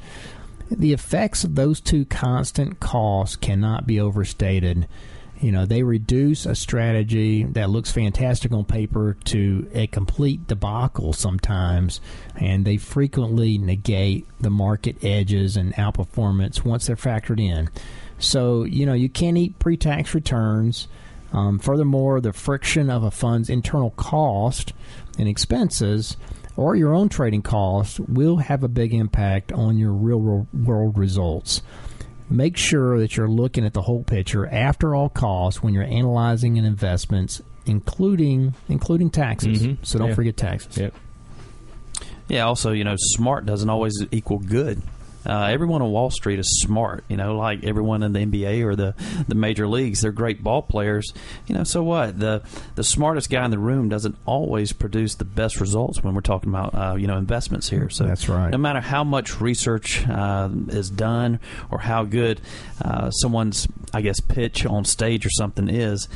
the 0.71 0.95
effects 0.95 1.45
of 1.45 1.57
those 1.57 1.79
two 1.79 2.07
constant 2.07 2.81
costs 2.81 3.37
cannot 3.37 3.87
be 3.87 4.01
overstated 4.01 4.89
you 5.41 5.53
know 5.53 5.67
they 5.67 5.83
reduce 5.83 6.47
a 6.47 6.55
strategy 6.55 7.45
that 7.45 7.71
looks 7.71 7.93
fantastic 7.93 8.53
on 8.53 8.65
paper 8.65 9.17
to 9.25 9.69
a 9.75 9.87
complete 9.87 10.47
debacle 10.47 11.13
sometimes 11.13 12.01
and 12.37 12.65
they 12.65 12.77
frequently 12.77 13.59
negate 13.59 14.27
the 14.41 14.51
market 14.51 14.97
edges 15.05 15.57
and 15.57 15.75
outperformance 15.75 16.65
once 16.65 16.87
they're 16.87 16.97
factored 16.97 17.41
in 17.41 17.69
so 18.19 18.65
you 18.65 18.87
know 18.87 18.95
you 18.95 19.09
can't 19.09 19.37
eat 19.37 19.59
pre-tax 19.59 20.15
returns 20.15 20.89
um, 21.33 21.59
furthermore, 21.59 22.21
the 22.21 22.33
friction 22.33 22.89
of 22.89 23.03
a 23.03 23.11
fund's 23.11 23.51
internal 23.51 23.91
cost 23.91 24.73
and 25.19 25.29
expenses 25.29 26.17
or 26.57 26.75
your 26.75 26.95
own 26.95 27.09
trading 27.09 27.43
costs 27.43 28.01
will 28.01 28.39
have 28.39 28.63
a 28.63 28.69
big 28.69 28.95
impact 28.95 29.53
on 29.53 29.77
your 29.77 29.93
real 29.93 30.47
world 30.55 30.97
results. 30.97 31.61
Make 32.29 32.57
sure 32.57 32.99
that 32.99 33.17
you're 33.17 33.29
looking 33.29 33.65
at 33.65 33.73
the 33.73 33.83
whole 33.83 34.03
picture 34.03 34.47
after 34.47 34.95
all 34.95 35.09
costs 35.09 35.63
when 35.63 35.73
you're 35.75 35.85
analyzing 35.85 36.59
an 36.59 36.65
investments, 36.65 37.41
including 37.67 38.55
including 38.69 39.11
taxes. 39.11 39.63
Mhm. 39.63 39.77
So 39.83 39.99
don't 39.99 40.09
Yeah. 40.09 40.15
forget 40.15 40.37
taxes. 40.37 40.77
Yep. 40.79 40.95
Yeah. 42.29 42.43
Also, 42.47 42.73
you 42.73 42.85
know, 42.85 42.95
smart 42.97 43.47
doesn't 43.47 43.71
always 43.71 43.93
equal 44.11 44.39
good. 44.39 44.83
Uh, 45.27 45.49
everyone 45.51 45.83
on 45.83 45.91
Wall 45.91 46.11
Street 46.11 46.39
is 46.39 46.61
smart, 46.63 47.05
you 47.09 47.17
know, 47.17 47.37
like 47.37 47.65
everyone 47.65 48.03
in 48.03 48.13
the 48.13 48.21
NBA 48.21 48.65
or 48.65 48.77
the, 48.77 48.95
the 49.29 49.35
major 49.35 49.67
leagues. 49.67 50.01
They're 50.03 50.13
great 50.13 50.43
ball 50.43 50.63
players, 50.63 51.13
you 51.47 51.55
know. 51.55 51.65
So 51.65 51.83
what? 51.83 52.19
The 52.19 52.43
the 52.75 52.85
smartest 52.85 53.31
guy 53.31 53.45
in 53.45 53.51
the 53.51 53.59
room 53.59 53.89
doesn't 53.89 54.17
always 54.27 54.73
produce 54.73 55.15
the 55.15 55.25
best 55.25 55.61
results 55.61 56.03
when 56.03 56.15
we're 56.15 56.21
talking 56.21 56.51
about 56.51 56.75
uh, 56.75 56.95
you 56.97 57.07
know 57.07 57.17
investments 57.17 57.69
here. 57.69 57.91
So 57.91 58.05
That's 58.05 58.29
right. 58.29 58.51
No 58.51 58.59
matter 58.59 58.81
how 58.81 59.05
much 59.05 59.41
research 59.41 60.07
uh, 60.09 60.49
is 60.69 60.91
done 60.91 61.41
or 61.71 61.79
how 61.79 62.05
good 62.05 62.41
uh, 62.83 63.11
someone's, 63.11 63.69
I 63.93 64.03
guess, 64.03 64.21
pitch 64.21 64.67
on 64.67 64.85
stage 64.85 65.27
or 65.27 65.31
something 65.31 65.69
is, 65.69 66.09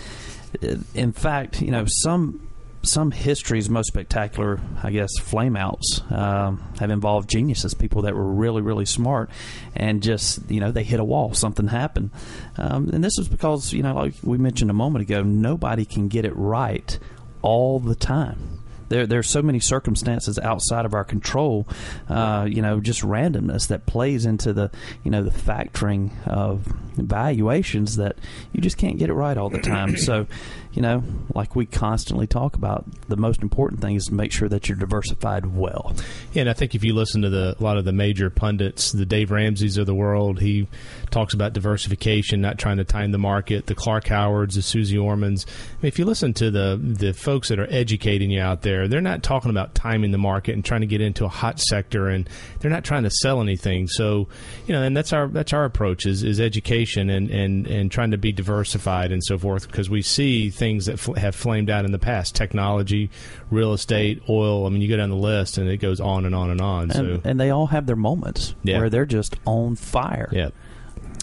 in 0.95 1.13
fact, 1.13 1.63
you 1.63 1.71
know, 1.71 1.85
some 1.87 2.50
some 2.83 3.11
history's 3.11 3.69
most 3.69 3.89
spectacular, 3.89 4.61
I 4.83 4.91
guess, 4.91 5.11
flameouts 5.21 6.11
um, 6.11 6.63
have 6.79 6.91
involved 6.91 7.29
geniuses, 7.29 7.75
people 7.75 8.03
that 8.03 8.15
were 8.15 8.33
really, 8.33 8.63
really 8.63 8.87
smart, 8.87 9.31
and 9.75 10.03
just 10.03 10.51
you 10.51 10.61
know 10.61 10.73
they 10.73 10.85
hit 10.85 11.01
a 11.01 11.05
wall, 11.05 11.35
something 11.35 11.69
happened, 11.69 12.11
um, 12.57 12.89
and 12.91 13.05
this 13.05 13.19
is 13.19 13.29
because 13.29 13.73
you 13.73 13.83
know, 13.83 13.95
like 13.95 14.15
we 14.23 14.39
mentioned 14.39 14.71
a 14.71 14.75
moment 14.75 15.03
ago, 15.03 15.23
nobody 15.23 15.85
can 15.85 16.09
get 16.09 16.25
it 16.25 16.35
right 16.37 16.99
all 17.43 17.81
the 17.81 17.95
time. 17.95 18.61
There, 18.91 19.07
there 19.07 19.21
are 19.21 19.23
so 19.23 19.41
many 19.41 19.61
circumstances 19.61 20.37
outside 20.41 20.85
of 20.85 20.95
our 20.95 21.05
control, 21.05 21.69
uh, 22.09 22.49
you 22.51 22.61
know, 22.61 22.81
just 22.81 23.03
randomness 23.03 23.69
that 23.69 23.87
plays 23.87 24.27
into 24.27 24.53
the, 24.53 24.73
you 25.05 25.13
know, 25.13 25.23
the 25.23 25.31
factoring 25.31 26.11
of 26.27 26.67
valuations 26.97 27.97
that 27.97 28.19
you 28.53 28.61
just 28.61 28.77
can't 28.79 28.99
get 28.99 29.09
it 29.09 29.15
right 29.15 29.39
all 29.39 29.49
the 29.49 29.61
time. 29.61 29.97
so, 29.97 30.27
you 30.73 30.83
know, 30.83 31.03
like 31.35 31.57
we 31.57 31.67
constantly 31.67 32.27
talk 32.27 32.55
about, 32.55 32.85
the 33.09 33.17
most 33.17 33.43
important 33.43 33.81
thing 33.81 33.97
is 33.97 34.07
to 34.07 34.15
make 34.15 34.31
sure 34.31 34.49
that 34.49 34.69
you're 34.69 34.79
diversified 34.79 35.47
well. 35.47 35.95
Yeah, 36.33 36.43
and 36.43 36.51
I 36.51 36.53
think 36.53 36.75
if 36.75 36.85
you 36.85 36.95
listen 36.95 37.23
to 37.23 37.31
the 37.31 37.57
a 37.59 37.63
lot 37.63 37.77
of 37.77 37.85
the 37.85 37.93
major 37.93 38.31
pundits, 38.31 38.93
the 38.93 39.07
Dave 39.07 39.31
Ramseys 39.31 39.77
of 39.77 39.87
the 39.87 39.95
world, 39.95 40.41
he 40.41 40.69
talks 41.11 41.35
about 41.35 41.53
diversification, 41.53 42.41
not 42.41 42.59
trying 42.59 42.77
to 42.77 42.85
time 42.85 43.11
the 43.11 43.19
market. 43.19 43.67
The 43.67 43.75
Clark 43.75 44.07
Howards, 44.07 44.55
the 44.55 44.63
Suze 44.63 44.95
Ormans. 44.95 45.47
I 45.47 45.83
mean, 45.83 45.89
if 45.89 45.99
you 45.99 46.05
listen 46.05 46.35
to 46.35 46.51
the 46.51 46.79
the 46.81 47.13
folks 47.13 47.49
that 47.49 47.59
are 47.59 47.69
educating 47.71 48.31
you 48.31 48.41
out 48.41 48.63
there, 48.63 48.87
they're 48.87 49.01
not 49.01 49.23
talking 49.23 49.51
about 49.51 49.75
timing 49.75 50.13
the 50.13 50.19
market 50.19 50.55
and 50.55 50.65
trying 50.65 50.83
to 50.83 50.87
get 50.87 51.01
into 51.01 51.25
a 51.25 51.29
hot 51.29 51.59
sector, 51.59 52.09
and 52.09 52.29
they're 52.61 52.71
not 52.71 52.85
trying 52.85 53.03
to 53.03 53.11
sell 53.11 53.41
anything. 53.41 53.89
So, 53.89 54.29
you 54.67 54.73
know, 54.73 54.83
and 54.83 54.97
that's 54.97 55.13
our 55.13 55.27
that's 55.27 55.53
our 55.53 55.65
approach 55.65 56.07
is, 56.07 56.23
is 56.23 56.41
education 56.41 57.11
and, 57.11 57.31
and 57.31 57.67
and 57.67 57.91
trying 57.91 58.13
to 58.13 58.19
be 58.19 58.31
diversified 58.33 59.11
and 59.11 59.23
so 59.25 59.37
forth 59.37 59.67
because 59.67 59.91
we 59.91 60.03
see 60.03 60.51
things 60.61 60.87
that 60.87 61.01
fl- 61.01 61.15
have 61.15 61.35
flamed 61.35 61.69
out 61.71 61.85
in 61.85 61.91
the 61.91 61.99
past: 61.99 62.37
technology, 62.37 63.11
real 63.51 63.73
estate, 63.73 64.23
oil. 64.29 64.65
I 64.65 64.69
mean, 64.69 64.81
you 64.83 64.89
go 64.89 64.97
down 64.97 65.11
the 65.11 65.17
list 65.17 65.59
and 65.59 65.69
it 65.69 65.79
goes 65.79 65.99
on 66.01 66.25
and 66.25 66.35
on 66.37 66.51
and 66.51 66.61
on. 66.61 66.83
And, 66.83 66.93
so, 66.93 67.21
and 67.25 67.41
they 67.41 67.51
all 67.51 67.67
have 67.67 67.87
their 67.87 67.97
moments 67.97 68.55
Yeah. 68.63 68.79
where 68.79 68.89
they're 68.91 69.07
just 69.07 69.35
on 69.45 69.75
fire. 69.75 70.29
yeah, 70.31 70.51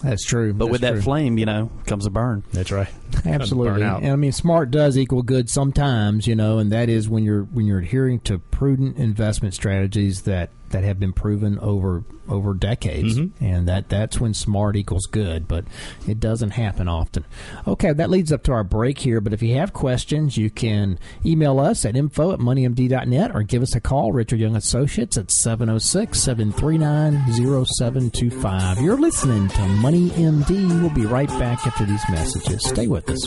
That's 0.03 0.25
true. 0.25 0.53
But 0.53 0.67
with 0.69 0.81
That's 0.81 0.91
that 0.91 0.95
true. 0.97 1.01
flame, 1.03 1.37
you 1.37 1.45
know, 1.45 1.71
comes 1.85 2.05
a 2.05 2.09
burn. 2.09 2.43
that's 2.51 2.71
right. 2.71 2.89
Absolutely, 3.25 3.79
Burn 3.79 3.83
out. 3.83 4.01
and 4.03 4.11
I 4.11 4.15
mean, 4.17 4.31
smart 4.33 4.69
does 4.71 4.97
equal 4.97 5.23
good 5.23 5.49
sometimes, 5.49 6.27
you 6.27 6.35
know, 6.35 6.57
and 6.59 6.71
that 6.71 6.89
is 6.89 7.07
when 7.07 7.23
you're 7.23 7.43
when 7.43 7.65
you're 7.65 7.79
adhering 7.79 8.19
to 8.21 8.39
prudent 8.39 8.97
investment 8.97 9.53
strategies 9.53 10.23
that 10.23 10.49
that 10.69 10.83
have 10.83 10.99
been 10.99 11.13
proven 11.13 11.57
over 11.59 12.03
over 12.29 12.53
decades, 12.53 13.17
Mhm. 13.17 13.31
and 13.39 13.67
that 13.69 13.87
that's 13.87 14.19
when 14.19 14.33
smart 14.33 14.75
equals 14.75 15.05
good. 15.05 15.47
But 15.47 15.63
it 16.05 16.19
doesn't 16.19 16.49
happen 16.51 16.89
often. 16.89 17.23
Okay, 17.65 17.93
that 17.93 18.09
leads 18.09 18.33
up 18.33 18.43
to 18.43 18.51
our 18.51 18.65
break 18.65 18.99
here. 18.99 19.21
But 19.21 19.31
if 19.31 19.41
you 19.41 19.55
have 19.55 19.71
questions, 19.71 20.35
you 20.35 20.49
can 20.49 20.99
email 21.25 21.57
us 21.59 21.85
at 21.85 21.95
info 21.95 22.33
at 22.33 22.39
moneymd.net 22.39 23.31
or 23.33 23.43
give 23.43 23.61
us 23.63 23.75
a 23.75 23.79
call, 23.79 24.11
Richard 24.11 24.39
Young 24.41 24.57
Associates 24.57 25.17
at 25.17 25.31
706 25.31 26.19
739 26.21 27.31
0725. 27.33 28.81
You're 28.81 28.97
listening 28.99 29.47
to 29.47 29.61
Money 29.67 30.09
MD. 30.09 30.67
We'll 30.81 30.89
be 30.89 31.05
right 31.05 31.29
back 31.39 31.65
after 31.65 31.85
these 31.85 32.03
messages. 32.09 32.61
Stay 32.67 32.87
with 32.87 33.09
us. 33.09 33.25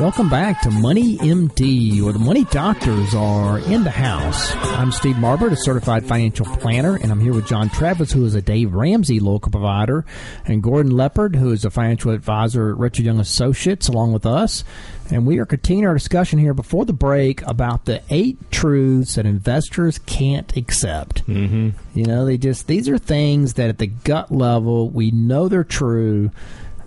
Welcome 0.00 0.28
back 0.28 0.60
to 0.62 0.70
Money 0.70 1.18
MD, 1.18 2.02
where 2.02 2.12
the 2.12 2.18
money 2.18 2.44
doctors 2.44 3.14
are 3.14 3.58
in 3.58 3.84
the 3.84 3.90
house. 3.90 4.54
I'm 4.56 4.92
Steve 4.92 5.16
Marbert, 5.16 5.52
a 5.52 5.56
certified 5.56 6.06
financial 6.06 6.46
planner, 6.46 6.96
and 6.96 7.12
I'm 7.12 7.20
here 7.20 7.32
with 7.32 7.46
John 7.46 7.68
Travis, 7.68 8.12
who 8.12 8.24
is 8.24 8.34
a 8.34 8.42
Dave 8.42 8.74
Ramsey 8.74 9.20
local 9.20 9.52
provider, 9.52 10.04
and 10.46 10.62
Gordon 10.62 10.92
Leopard, 10.92 11.36
who 11.36 11.52
is 11.52 11.64
a 11.64 11.70
financial 11.70 12.12
advisor 12.12 12.70
at 12.70 12.78
Richard 12.78 13.04
Young 13.04 13.20
Associates, 13.20 13.88
along 13.88 14.12
with 14.12 14.26
us. 14.26 14.64
And 15.10 15.26
we 15.26 15.38
are 15.38 15.46
continuing 15.46 15.86
our 15.86 15.94
discussion 15.94 16.38
here 16.38 16.54
before 16.54 16.86
the 16.86 16.92
break 16.92 17.42
about 17.42 17.84
the 17.84 18.02
eight 18.10 18.50
truths 18.50 19.16
that 19.16 19.26
investors 19.26 19.98
can't 19.98 20.56
accept. 20.56 21.26
Mm-hmm. 21.26 21.98
You 21.98 22.06
know, 22.06 22.24
they 22.24 22.38
just 22.38 22.66
these 22.66 22.88
are 22.88 22.98
things 22.98 23.54
that 23.54 23.68
at 23.68 23.78
the 23.78 23.86
gut 23.86 24.32
level 24.32 24.88
we 24.88 25.10
know 25.10 25.48
they're 25.48 25.62
true, 25.62 26.30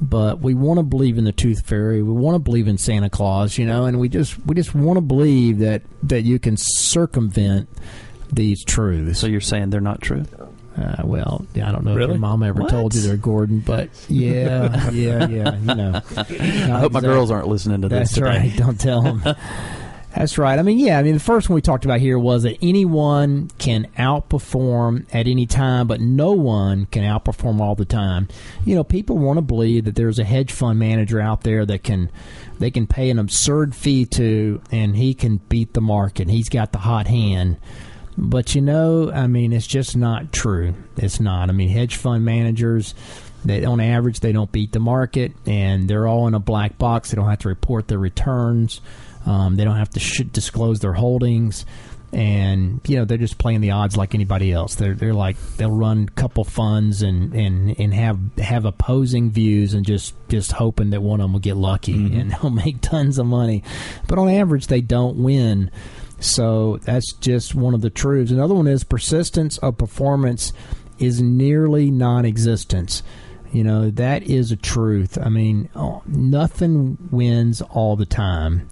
but 0.02 0.40
we 0.40 0.54
want 0.54 0.78
to 0.80 0.84
believe 0.84 1.18
in 1.18 1.24
the 1.24 1.32
tooth 1.32 1.66
fairy. 1.66 2.02
We 2.04 2.12
want 2.14 2.36
to 2.36 2.40
believe 2.40 2.68
in 2.68 2.78
Santa 2.78 3.10
Claus, 3.10 3.58
you 3.58 3.66
know, 3.66 3.86
and 3.86 4.00
we 4.00 4.10
just 4.10 4.38
we 4.46 4.56
just 4.56 4.76
want 4.76 4.98
to 4.98 5.02
believe 5.02 5.60
that 5.60 5.82
that 6.04 6.22
you 6.22 6.40
can 6.40 6.56
circumvent 6.58 7.70
these 8.32 8.64
truths. 8.64 9.20
So 9.20 9.28
you're 9.28 9.42
saying 9.42 9.70
they're 9.70 9.82
not 9.82 10.02
true? 10.02 10.26
Uh, 10.78 11.02
well, 11.06 11.44
yeah, 11.56 11.68
I 11.68 11.72
don't 11.72 11.84
know 11.86 11.98
if 11.98 12.08
your 12.08 12.18
mom 12.20 12.44
ever 12.44 12.62
What? 12.62 12.70
told 12.70 12.94
you 12.94 13.02
there, 13.02 13.18
Gordon, 13.18 13.62
but 13.62 13.90
yeah, 14.10 14.90
yeah, 14.92 15.28
yeah, 15.28 15.56
you 15.58 15.66
know. 15.76 16.02
I 16.16 16.80
hope 16.80 16.92
my 16.92 17.02
girls 17.02 17.32
aren't 17.32 17.48
listening 17.48 17.82
to 17.82 17.90
this 17.90 18.12
That's 18.12 18.14
today. 18.14 18.26
right. 18.50 18.56
Don't 18.58 18.80
tell 18.80 19.02
them. 19.02 19.36
That's 20.18 20.40
right. 20.40 20.58
I 20.58 20.64
mean, 20.64 20.80
yeah. 20.80 20.98
I 20.98 21.04
mean, 21.04 21.14
the 21.14 21.20
first 21.20 21.48
one 21.48 21.54
we 21.54 21.62
talked 21.62 21.86
about 21.86 22.00
here 22.00 22.18
was 22.18 22.42
that 22.42 22.58
anyone 22.60 23.52
can 23.60 23.86
outperform 24.00 25.06
at 25.14 25.28
any 25.28 25.46
time, 25.46 25.86
but 25.86 26.02
no 26.02 26.32
one 26.32 26.88
can 26.88 27.04
outperform 27.04 27.60
all 27.60 27.76
the 27.76 27.86
time. 27.86 28.28
You 28.66 28.74
know, 28.74 28.84
people 28.84 29.20
want 29.20 29.38
to 29.38 29.44
believe 29.44 29.86
that 29.86 29.94
there's 29.94 30.18
a 30.18 30.24
hedge 30.24 30.52
fund 30.52 30.80
manager 30.80 31.22
out 31.22 31.42
there 31.44 31.68
that 31.68 31.84
can 31.84 32.10
they 32.58 32.72
can 32.72 32.88
pay 32.88 33.12
an 33.12 33.20
absurd 33.20 33.76
fee 33.76 34.08
to, 34.08 34.60
and 34.72 34.98
he 34.98 35.14
can 35.14 35.38
beat 35.50 35.74
the 35.74 35.82
market. 35.82 36.30
He's 36.30 36.50
got 36.50 36.72
the 36.72 36.80
hot 36.80 37.06
hand. 37.06 37.58
But 38.18 38.56
you 38.56 38.62
know, 38.62 39.12
I 39.12 39.28
mean, 39.28 39.54
it's 39.54 39.68
just 39.68 39.96
not 39.96 40.34
true. 40.34 40.74
It's 40.96 41.20
not. 41.20 41.50
I 41.50 41.52
mean, 41.52 41.70
hedge 41.70 41.96
fund 41.96 42.26
managers, 42.26 42.96
they 43.46 43.64
on 43.66 43.80
average 43.80 44.22
they 44.22 44.32
don't 44.32 44.52
beat 44.52 44.72
the 44.72 44.80
market, 44.80 45.34
and 45.46 45.88
they're 45.88 46.08
all 46.08 46.28
in 46.28 46.34
a 46.34 46.40
black 46.40 46.80
box. 46.80 47.12
They 47.12 47.18
don't 47.18 47.30
have 47.30 47.40
to 47.40 47.50
report 47.50 47.88
their 47.88 48.00
returns. 48.00 48.82
Um, 49.28 49.58
they 49.58 49.66
don't 49.66 49.78
have 49.78 49.90
to 49.92 50.00
sh- 50.00 50.24
disclose 50.32 50.80
their 50.80 50.94
holdings, 50.94 51.66
and 52.14 52.80
you 52.88 52.96
know 52.96 53.06
they're 53.06 53.18
just 53.18 53.38
playing 53.38 53.60
the 53.60 53.72
odds 53.72 53.98
like 53.98 54.16
anybody 54.16 54.54
else. 54.54 54.76
They're 54.76 54.96
they're 54.96 55.14
like 55.14 55.38
they'll 55.58 55.70
run 55.70 56.08
a 56.08 56.12
couple 56.12 56.46
funds 56.46 57.02
and, 57.02 57.34
and, 57.34 57.78
and 57.78 57.94
have 57.94 58.20
have 58.38 58.64
opposing 58.64 59.30
views 59.30 59.74
and 59.74 59.86
just 59.86 60.16
just 60.30 60.54
hoping 60.54 60.92
that 60.92 61.02
one 61.02 61.20
of 61.20 61.26
them 61.26 61.34
will 61.34 61.42
get 61.42 61.58
lucky 61.58 61.94
and 61.94 62.32
they'll 62.42 62.50
make 62.50 62.80
tons 62.82 63.20
of 63.20 63.26
money. 63.26 63.64
But 64.08 64.18
on 64.18 64.30
average, 64.30 64.68
they 64.68 64.82
don't 64.82 65.18
win. 65.18 65.72
So 66.20 66.78
that's 66.78 67.14
just 67.16 67.54
one 67.54 67.74
of 67.74 67.82
the 67.82 67.90
truths. 67.90 68.32
Another 68.32 68.56
one 68.56 68.68
is 68.68 68.84
persistence 68.84 69.58
of 69.60 69.78
performance 69.78 70.54
is 70.98 71.22
nearly 71.22 71.92
non-existence. 71.92 73.04
You 73.52 73.66
know 73.66 73.90
that 73.92 74.24
is 74.24 74.52
a 74.52 74.56
truth. 74.56 75.18
I 75.22 75.28
mean, 75.28 75.70
oh, 75.76 76.04
nothing 76.06 76.98
wins 77.12 77.62
all 77.62 77.98
the 77.98 78.06
time. 78.06 78.70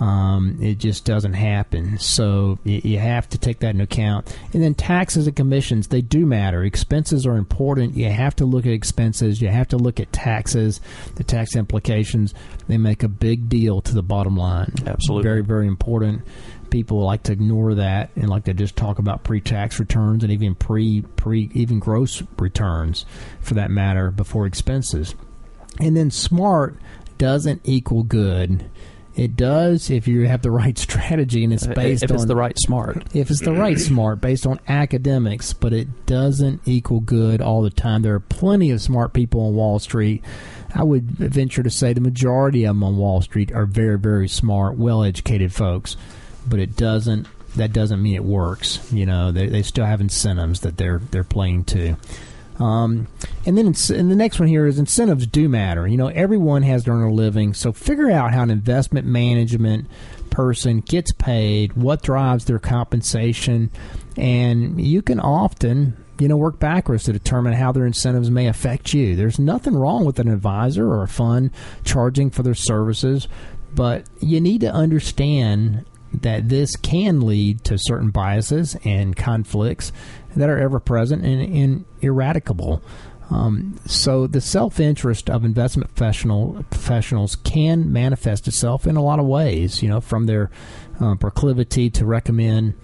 Um, 0.00 0.58
it 0.60 0.78
just 0.78 1.04
doesn't 1.04 1.34
happen. 1.34 1.98
So 1.98 2.58
y- 2.64 2.80
you 2.82 2.98
have 2.98 3.28
to 3.28 3.38
take 3.38 3.60
that 3.60 3.70
into 3.70 3.84
account. 3.84 4.36
And 4.52 4.62
then 4.62 4.74
taxes 4.74 5.26
and 5.26 5.36
commissions, 5.36 5.88
they 5.88 6.00
do 6.00 6.26
matter. 6.26 6.64
Expenses 6.64 7.26
are 7.26 7.36
important. 7.36 7.96
You 7.96 8.10
have 8.10 8.34
to 8.36 8.44
look 8.44 8.66
at 8.66 8.72
expenses. 8.72 9.40
You 9.40 9.48
have 9.48 9.68
to 9.68 9.76
look 9.76 10.00
at 10.00 10.12
taxes, 10.12 10.80
the 11.14 11.24
tax 11.24 11.54
implications. 11.54 12.34
They 12.66 12.76
make 12.76 13.02
a 13.02 13.08
big 13.08 13.48
deal 13.48 13.80
to 13.82 13.94
the 13.94 14.02
bottom 14.02 14.36
line. 14.36 14.72
Absolutely. 14.84 15.22
Very, 15.22 15.42
very 15.42 15.66
important. 15.68 16.22
People 16.70 17.04
like 17.04 17.22
to 17.24 17.32
ignore 17.32 17.74
that 17.74 18.10
and 18.16 18.28
like 18.28 18.44
to 18.44 18.54
just 18.54 18.74
talk 18.74 18.98
about 18.98 19.22
pre-tax 19.22 19.78
returns 19.78 20.24
and 20.24 20.32
even 20.32 20.56
pre 20.56 21.02
pre 21.02 21.50
even 21.54 21.78
gross 21.78 22.20
returns, 22.36 23.06
for 23.40 23.54
that 23.54 23.70
matter, 23.70 24.10
before 24.10 24.46
expenses. 24.46 25.14
And 25.78 25.96
then 25.96 26.10
smart 26.10 26.76
doesn't 27.16 27.60
equal 27.62 28.02
good. 28.02 28.68
It 29.16 29.36
does 29.36 29.90
if 29.90 30.08
you 30.08 30.26
have 30.26 30.42
the 30.42 30.50
right 30.50 30.76
strategy 30.86 31.44
and 31.44 31.52
it's 31.52 31.66
based 31.66 32.02
if 32.02 32.10
on 32.10 32.16
it's 32.16 32.24
the 32.24 32.36
right 32.36 32.58
smart. 32.58 33.04
if 33.14 33.30
it's 33.30 33.40
the 33.40 33.52
right 33.52 33.78
smart 33.78 34.20
based 34.20 34.46
on 34.46 34.58
academics, 34.66 35.52
but 35.52 35.72
it 35.72 36.06
doesn't 36.06 36.62
equal 36.66 37.00
good 37.00 37.40
all 37.40 37.62
the 37.62 37.70
time. 37.70 38.02
There 38.02 38.14
are 38.14 38.20
plenty 38.20 38.70
of 38.70 38.80
smart 38.80 39.12
people 39.12 39.46
on 39.46 39.54
Wall 39.54 39.78
Street. 39.78 40.24
I 40.74 40.82
would 40.82 41.04
venture 41.04 41.62
to 41.62 41.70
say 41.70 41.92
the 41.92 42.00
majority 42.00 42.64
of 42.64 42.70
them 42.74 42.82
on 42.82 42.96
Wall 42.96 43.20
Street 43.22 43.52
are 43.52 43.66
very, 43.66 43.98
very 43.98 44.26
smart, 44.28 44.76
well-educated 44.76 45.52
folks, 45.52 45.96
but 46.48 46.58
it 46.58 46.76
doesn't. 46.76 47.28
That 47.54 47.72
doesn't 47.72 48.02
mean 48.02 48.16
it 48.16 48.24
works. 48.24 48.80
You 48.92 49.06
know, 49.06 49.30
they, 49.30 49.46
they 49.46 49.62
still 49.62 49.86
have 49.86 50.00
incentives 50.00 50.60
that 50.60 50.76
they're 50.76 50.98
they're 50.98 51.22
playing 51.22 51.64
to. 51.66 51.96
Um, 52.58 53.08
and 53.46 53.58
then 53.58 53.66
and 53.66 54.10
the 54.10 54.16
next 54.16 54.38
one 54.38 54.48
here 54.48 54.66
is 54.66 54.78
incentives 54.78 55.26
do 55.26 55.48
matter. 55.48 55.86
You 55.86 55.96
know, 55.96 56.08
everyone 56.08 56.62
has 56.62 56.84
to 56.84 56.90
earn 56.90 57.02
a 57.02 57.12
living, 57.12 57.52
so 57.54 57.72
figure 57.72 58.10
out 58.10 58.32
how 58.32 58.42
an 58.42 58.50
investment 58.50 59.06
management 59.06 59.88
person 60.30 60.80
gets 60.80 61.12
paid, 61.12 61.72
what 61.74 62.02
drives 62.02 62.44
their 62.44 62.58
compensation, 62.58 63.70
and 64.16 64.80
you 64.80 65.02
can 65.02 65.20
often 65.20 65.96
you 66.20 66.28
know 66.28 66.36
work 66.36 66.60
backwards 66.60 67.04
to 67.04 67.12
determine 67.12 67.54
how 67.54 67.72
their 67.72 67.86
incentives 67.86 68.30
may 68.30 68.46
affect 68.46 68.94
you. 68.94 69.16
There's 69.16 69.38
nothing 69.38 69.74
wrong 69.74 70.04
with 70.04 70.18
an 70.18 70.28
advisor 70.28 70.86
or 70.86 71.02
a 71.02 71.08
fund 71.08 71.50
charging 71.84 72.30
for 72.30 72.42
their 72.42 72.54
services, 72.54 73.26
but 73.74 74.04
you 74.20 74.40
need 74.40 74.60
to 74.60 74.72
understand 74.72 75.84
that 76.22 76.48
this 76.48 76.76
can 76.76 77.22
lead 77.22 77.64
to 77.64 77.76
certain 77.76 78.10
biases 78.10 78.76
and 78.84 79.16
conflicts 79.16 79.92
that 80.36 80.48
are 80.48 80.58
ever 80.58 80.80
present 80.80 81.24
and, 81.24 81.40
and 81.56 81.84
eradicable. 82.02 82.80
Um, 83.30 83.80
so 83.86 84.26
the 84.26 84.40
self-interest 84.40 85.30
of 85.30 85.44
investment 85.44 85.94
professional 85.94 86.64
professionals 86.70 87.36
can 87.36 87.92
manifest 87.92 88.46
itself 88.46 88.86
in 88.86 88.96
a 88.96 89.02
lot 89.02 89.18
of 89.18 89.26
ways. 89.26 89.82
You 89.82 89.88
know, 89.88 90.00
from 90.00 90.26
their 90.26 90.50
uh, 91.00 91.14
proclivity 91.14 91.90
to 91.90 92.04
recommend 92.04 92.74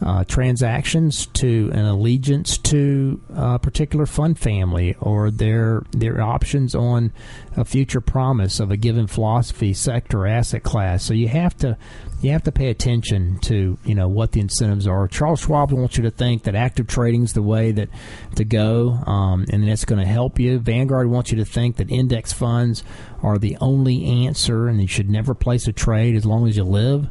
uh, 0.00 0.24
transactions 0.24 1.26
to 1.26 1.70
an 1.72 1.84
allegiance 1.84 2.56
to 2.56 3.20
a 3.34 3.58
particular 3.58 4.06
fund 4.06 4.38
family 4.38 4.96
or 5.00 5.30
their 5.30 5.82
their 5.90 6.20
options 6.20 6.74
on 6.74 7.12
a 7.56 7.64
future 7.64 8.00
promise 8.00 8.60
of 8.60 8.70
a 8.70 8.76
given 8.76 9.08
philosophy, 9.08 9.72
sector, 9.72 10.26
asset 10.26 10.62
class. 10.62 11.04
So 11.04 11.14
you 11.14 11.28
have 11.28 11.56
to 11.58 11.76
you 12.20 12.30
have 12.30 12.44
to 12.44 12.52
pay 12.52 12.68
attention 12.68 13.38
to 13.40 13.76
you 13.84 13.94
know 13.94 14.08
what 14.08 14.32
the 14.32 14.40
incentives 14.40 14.86
are. 14.86 15.08
Charles 15.08 15.40
Schwab 15.40 15.72
wants 15.72 15.96
you 15.96 16.04
to 16.04 16.10
think 16.10 16.44
that 16.44 16.54
active 16.54 16.86
trading 16.86 17.24
is 17.24 17.32
the 17.32 17.42
way 17.42 17.72
that 17.72 17.88
to 18.36 18.44
go, 18.44 18.90
um, 19.06 19.46
and 19.52 19.66
that's 19.66 19.84
going 19.84 20.00
to 20.00 20.06
help 20.06 20.38
you. 20.38 20.60
Vanguard 20.60 21.10
wants 21.10 21.32
you 21.32 21.38
to 21.38 21.44
think 21.44 21.76
that 21.76 21.90
index 21.90 22.32
funds 22.32 22.84
are 23.22 23.38
the 23.38 23.56
only 23.60 24.26
answer, 24.26 24.68
and 24.68 24.80
you 24.80 24.86
should 24.86 25.10
never 25.10 25.34
place 25.34 25.66
a 25.66 25.72
trade 25.72 26.14
as 26.14 26.24
long 26.24 26.46
as 26.46 26.56
you 26.56 26.64
live 26.64 27.08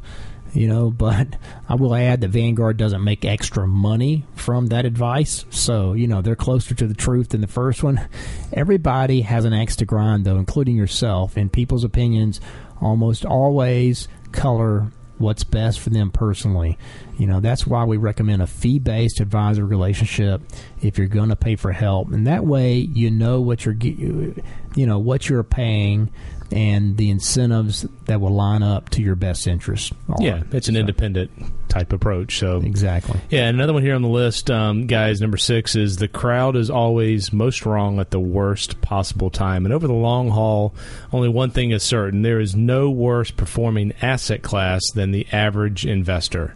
you 0.58 0.68
know. 0.68 0.90
But 0.90 1.36
I 1.70 1.76
will 1.76 1.96
add 1.96 2.22
that 2.22 2.30
Vanguard 2.30 2.78
doesn't 2.78 3.04
make 3.04 3.24
extra 3.24 3.68
money 3.68 4.26
from 4.36 4.68
that 4.68 4.86
advice, 4.86 5.46
so 5.50 5.94
you 5.94 6.08
know 6.08 6.22
they're 6.22 6.36
closer 6.36 6.74
to 6.76 6.88
the 6.88 6.94
truth 6.94 7.30
than 7.30 7.42
the 7.42 7.48
first 7.48 7.84
one. 7.84 8.08
Everybody 8.52 9.22
has 9.22 9.46
an 9.46 9.54
axe 9.54 9.76
to 9.78 9.86
grind, 9.86 10.26
though, 10.26 10.38
including 10.38 10.76
yourself, 10.76 11.38
and 11.38 11.52
people's 11.52 11.84
opinions 11.84 12.42
almost 12.82 13.26
always 13.26 14.08
color 14.32 14.92
what's 15.18 15.44
best 15.44 15.80
for 15.80 15.90
them 15.90 16.12
personally. 16.12 16.78
You 17.18 17.28
know, 17.28 17.40
that's 17.40 17.66
why 17.66 17.84
we 17.86 17.98
recommend 17.98 18.42
a 18.42 18.48
fee 18.48 18.80
based 18.80 19.20
advisor 19.20 19.66
relationship 19.66 20.42
if 20.82 20.98
you're 20.98 21.08
going 21.08 21.30
to 21.30 21.36
pay 21.36 21.56
for 21.56 21.72
help. 21.72 22.12
And 22.12 22.28
that 22.28 22.46
way 22.46 22.78
you 22.78 23.10
know 23.12 23.42
what 23.42 23.66
you're 23.66 23.76
you 23.76 24.86
know 24.86 25.00
what 25.00 25.30
you're 25.30 25.44
paying 25.44 26.12
and 26.52 26.98
the 26.98 27.10
incentives 27.10 27.86
that 28.06 28.22
will 28.22 28.34
line 28.34 28.64
up 28.64 28.90
to 28.90 29.02
your 29.02 29.16
best 29.16 29.48
interest. 29.48 29.94
Yeah, 30.20 30.44
it's 30.52 30.68
an 30.68 30.76
so. 30.76 30.80
independent 30.80 31.32
type 31.70 31.94
approach. 31.94 32.40
So 32.40 32.58
exactly. 32.58 33.20
Yeah, 33.30 33.48
another 33.48 33.74
one 33.74 33.84
here 33.84 33.96
on 33.96 34.02
the 34.02 34.08
list, 34.08 34.50
um, 34.50 34.88
guys. 34.88 35.20
Number 35.22 35.38
six 35.38 35.76
is 35.76 35.98
the 35.98 36.08
crowd 36.08 36.56
is 36.56 36.70
always 36.70 37.34
most 37.34 37.66
wrong 37.66 38.00
at 38.00 38.12
the 38.12 38.20
worst 38.20 38.82
possible 38.82 39.30
time. 39.30 39.66
And 39.66 39.74
over 39.74 39.88
the 39.88 39.94
long 39.94 40.30
haul, 40.30 40.74
only 41.12 41.30
one 41.30 41.52
thing 41.52 41.72
is 41.72 41.84
certain: 41.84 42.22
there 42.22 42.40
is 42.40 42.56
no 42.56 42.90
worse 42.90 43.32
performing 43.32 43.94
asset 44.02 44.42
class 44.42 44.82
than 44.94 45.12
the 45.12 45.28
average 45.32 45.86
investor. 45.86 46.56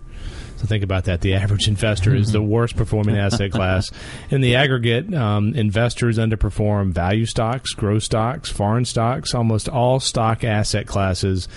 So 0.62 0.68
think 0.68 0.84
about 0.84 1.06
that. 1.06 1.22
The 1.22 1.34
average 1.34 1.68
investor 1.68 2.14
is 2.14 2.32
the 2.32 2.42
worst 2.42 2.76
performing 2.76 3.18
asset 3.18 3.52
class. 3.52 3.90
In 4.30 4.42
the 4.42 4.56
aggregate, 4.56 5.12
um, 5.12 5.56
investors 5.56 6.20
underperform 6.20 6.92
value 6.92 7.26
stocks, 7.26 7.72
growth 7.72 8.04
stocks, 8.04 8.52
foreign 8.52 8.86
stocks, 8.86 9.34
almost 9.34 9.68
all 9.68 10.00
stock 10.00 10.44
asset 10.44 10.86
classes 10.86 11.48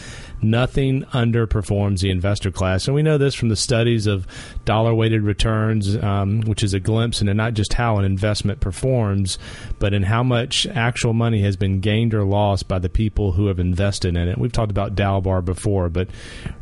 Nothing 0.45 1.05
underperforms 1.05 2.01
the 2.01 2.11
investor 2.11 2.51
class. 2.51 2.87
And 2.87 2.95
we 2.95 3.03
know 3.03 3.17
this 3.19 3.35
from 3.35 3.49
the 3.49 3.57
studies 3.57 4.07
of 4.07 4.27
dollar 4.65 4.95
weighted 4.95 5.23
returns, 5.23 5.97
um, 5.97 6.43
which 6.43 6.63
is 6.63 6.75
a 6.75 6.81
glimpse 6.81 7.21
into 7.21 7.33
not 7.33 7.55
just 7.55 7.73
how 7.73 7.97
an 7.99 8.05
investment 8.05 8.61
performs, 8.61 9.39
but 9.79 9.95
in 9.95 10.03
how 10.03 10.23
much 10.23 10.67
actual 10.67 11.15
money 11.15 11.43
has 11.43 11.57
been 11.57 11.81
gained 11.81 12.13
or 12.15 12.25
lost 12.25 12.69
by 12.69 12.79
the 12.79 12.89
people 12.89 13.33
who 13.33 13.47
have 13.47 13.59
invested 13.59 14.17
in 14.17 14.29
it. 14.29 14.39
We've 14.39 14.53
talked 14.53 14.71
about 14.71 14.95
Dalbar 14.95 15.45
before, 15.45 15.89
but 15.89 16.09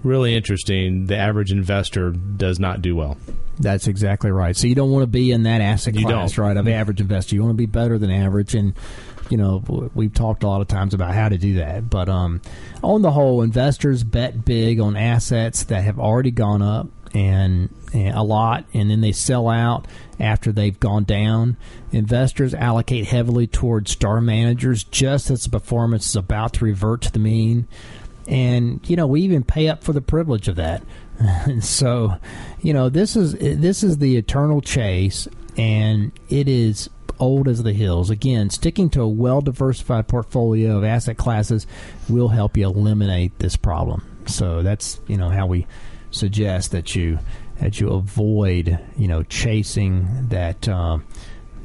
really 0.02 0.34
interesting. 0.34 1.06
The 1.06 1.16
average 1.16 1.50
investor 1.50 2.10
does 2.10 2.60
not 2.60 2.82
do 2.82 2.94
well. 2.94 3.16
That's 3.58 3.86
exactly 3.86 4.30
right. 4.30 4.56
So 4.56 4.66
you 4.66 4.74
don't 4.74 4.90
want 4.90 5.02
to 5.02 5.08
be 5.08 5.30
in 5.30 5.42
that 5.42 5.60
asset 5.60 5.94
class, 5.94 6.38
right, 6.38 6.56
of 6.56 6.64
the 6.64 6.72
average 6.72 7.00
investor. 7.00 7.34
You 7.34 7.42
want 7.42 7.52
to 7.52 7.56
be 7.56 7.66
better 7.66 7.98
than 7.98 8.10
average. 8.10 8.54
And 8.54 8.74
you 9.30 9.36
know, 9.36 9.90
we've 9.94 10.12
talked 10.12 10.42
a 10.42 10.48
lot 10.48 10.60
of 10.60 10.68
times 10.68 10.94
about 10.94 11.14
how 11.14 11.28
to 11.28 11.38
do 11.38 11.54
that. 11.54 11.88
But 11.88 12.08
um, 12.08 12.40
on 12.82 13.02
the 13.02 13.10
whole, 13.10 13.42
investors 13.42 14.04
bet 14.04 14.44
big 14.44 14.80
on 14.80 14.96
assets 14.96 15.64
that 15.64 15.84
have 15.84 15.98
already 15.98 16.30
gone 16.30 16.62
up 16.62 16.88
and, 17.14 17.68
and, 17.92 18.16
a 18.16 18.22
lot, 18.22 18.64
and 18.72 18.90
then 18.90 19.00
they 19.00 19.12
sell 19.12 19.48
out 19.48 19.86
after 20.18 20.52
they've 20.52 20.78
gone 20.78 21.04
down. 21.04 21.56
Investors 21.90 22.54
allocate 22.54 23.06
heavily 23.06 23.46
towards 23.46 23.90
star 23.90 24.20
managers 24.20 24.84
just 24.84 25.30
as 25.30 25.44
the 25.44 25.50
performance 25.50 26.08
is 26.08 26.16
about 26.16 26.54
to 26.54 26.64
revert 26.64 27.02
to 27.02 27.12
the 27.12 27.18
mean. 27.18 27.66
And 28.28 28.80
you 28.88 28.96
know, 28.96 29.06
we 29.06 29.22
even 29.22 29.42
pay 29.42 29.68
up 29.68 29.82
for 29.82 29.92
the 29.92 30.00
privilege 30.00 30.48
of 30.48 30.56
that. 30.56 30.82
so, 31.60 32.14
you 32.60 32.72
know, 32.72 32.88
this 32.88 33.16
is 33.16 33.34
this 33.34 33.82
is 33.82 33.98
the 33.98 34.16
eternal 34.16 34.60
chase, 34.60 35.28
and 35.56 36.12
it 36.28 36.48
is 36.48 36.88
old 37.18 37.48
as 37.48 37.62
the 37.62 37.72
hills. 37.72 38.10
Again, 38.10 38.50
sticking 38.50 38.90
to 38.90 39.02
a 39.02 39.08
well 39.08 39.40
diversified 39.40 40.08
portfolio 40.08 40.78
of 40.78 40.84
asset 40.84 41.16
classes 41.16 41.66
will 42.08 42.28
help 42.28 42.56
you 42.56 42.66
eliminate 42.66 43.38
this 43.38 43.56
problem. 43.56 44.04
So 44.26 44.62
that's 44.62 45.00
you 45.06 45.16
know 45.16 45.28
how 45.28 45.46
we 45.46 45.66
suggest 46.10 46.72
that 46.72 46.94
you 46.94 47.18
that 47.60 47.80
you 47.80 47.90
avoid 47.90 48.78
you 48.96 49.08
know 49.08 49.22
chasing 49.22 50.28
that 50.28 50.68
uh, 50.68 50.98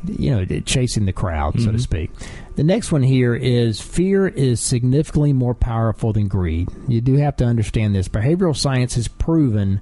you 0.05 0.31
know 0.31 0.45
chasing 0.61 1.05
the 1.05 1.13
crowd 1.13 1.53
mm-hmm. 1.53 1.65
so 1.65 1.71
to 1.71 1.77
mm-hmm. 1.77 1.81
speak. 1.81 2.11
The 2.55 2.63
next 2.63 2.91
one 2.91 3.03
here 3.03 3.35
is 3.35 3.79
fear 3.81 4.27
is 4.27 4.59
significantly 4.59 5.33
more 5.33 5.53
powerful 5.53 6.13
than 6.13 6.27
greed. 6.27 6.69
You 6.87 7.01
do 7.01 7.15
have 7.15 7.35
to 7.37 7.45
understand 7.45 7.95
this. 7.95 8.07
Behavioral 8.07 8.55
science 8.55 8.95
has 8.95 9.07
proven 9.07 9.79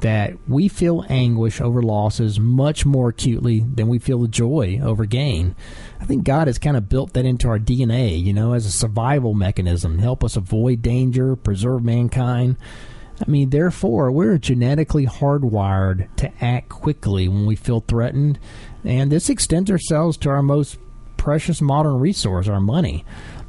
that 0.00 0.34
we 0.48 0.68
feel 0.68 1.04
anguish 1.08 1.60
over 1.60 1.82
losses 1.82 2.38
much 2.38 2.84
more 2.84 3.08
acutely 3.08 3.60
than 3.60 3.88
we 3.88 3.98
feel 3.98 4.20
the 4.20 4.28
joy 4.28 4.80
over 4.82 5.04
gain. 5.04 5.54
I 6.00 6.04
think 6.04 6.24
God 6.24 6.46
has 6.46 6.58
kind 6.58 6.76
of 6.76 6.88
built 6.88 7.14
that 7.14 7.24
into 7.24 7.48
our 7.48 7.58
DNA, 7.58 8.22
you 8.22 8.32
know, 8.32 8.52
as 8.52 8.66
a 8.66 8.70
survival 8.70 9.34
mechanism, 9.34 9.98
help 9.98 10.22
us 10.22 10.36
avoid 10.36 10.82
danger, 10.82 11.36
preserve 11.36 11.84
mankind. 11.84 12.56
I 13.26 13.30
mean, 13.30 13.50
therefore, 13.50 14.10
we're 14.10 14.38
genetically 14.38 15.06
hardwired 15.06 16.14
to 16.16 16.32
act 16.44 16.68
quickly 16.68 17.28
when 17.28 17.46
we 17.46 17.56
feel 17.56 17.80
threatened, 17.80 18.38
and 18.82 19.10
this 19.10 19.30
extends 19.30 19.70
ourselves 19.70 20.16
to 20.18 20.30
our 20.30 20.42
most 20.42 20.78
precious 21.16 21.62
modern 21.62 22.00
resource, 22.00 22.48
our 22.48 22.60
money 22.60 23.04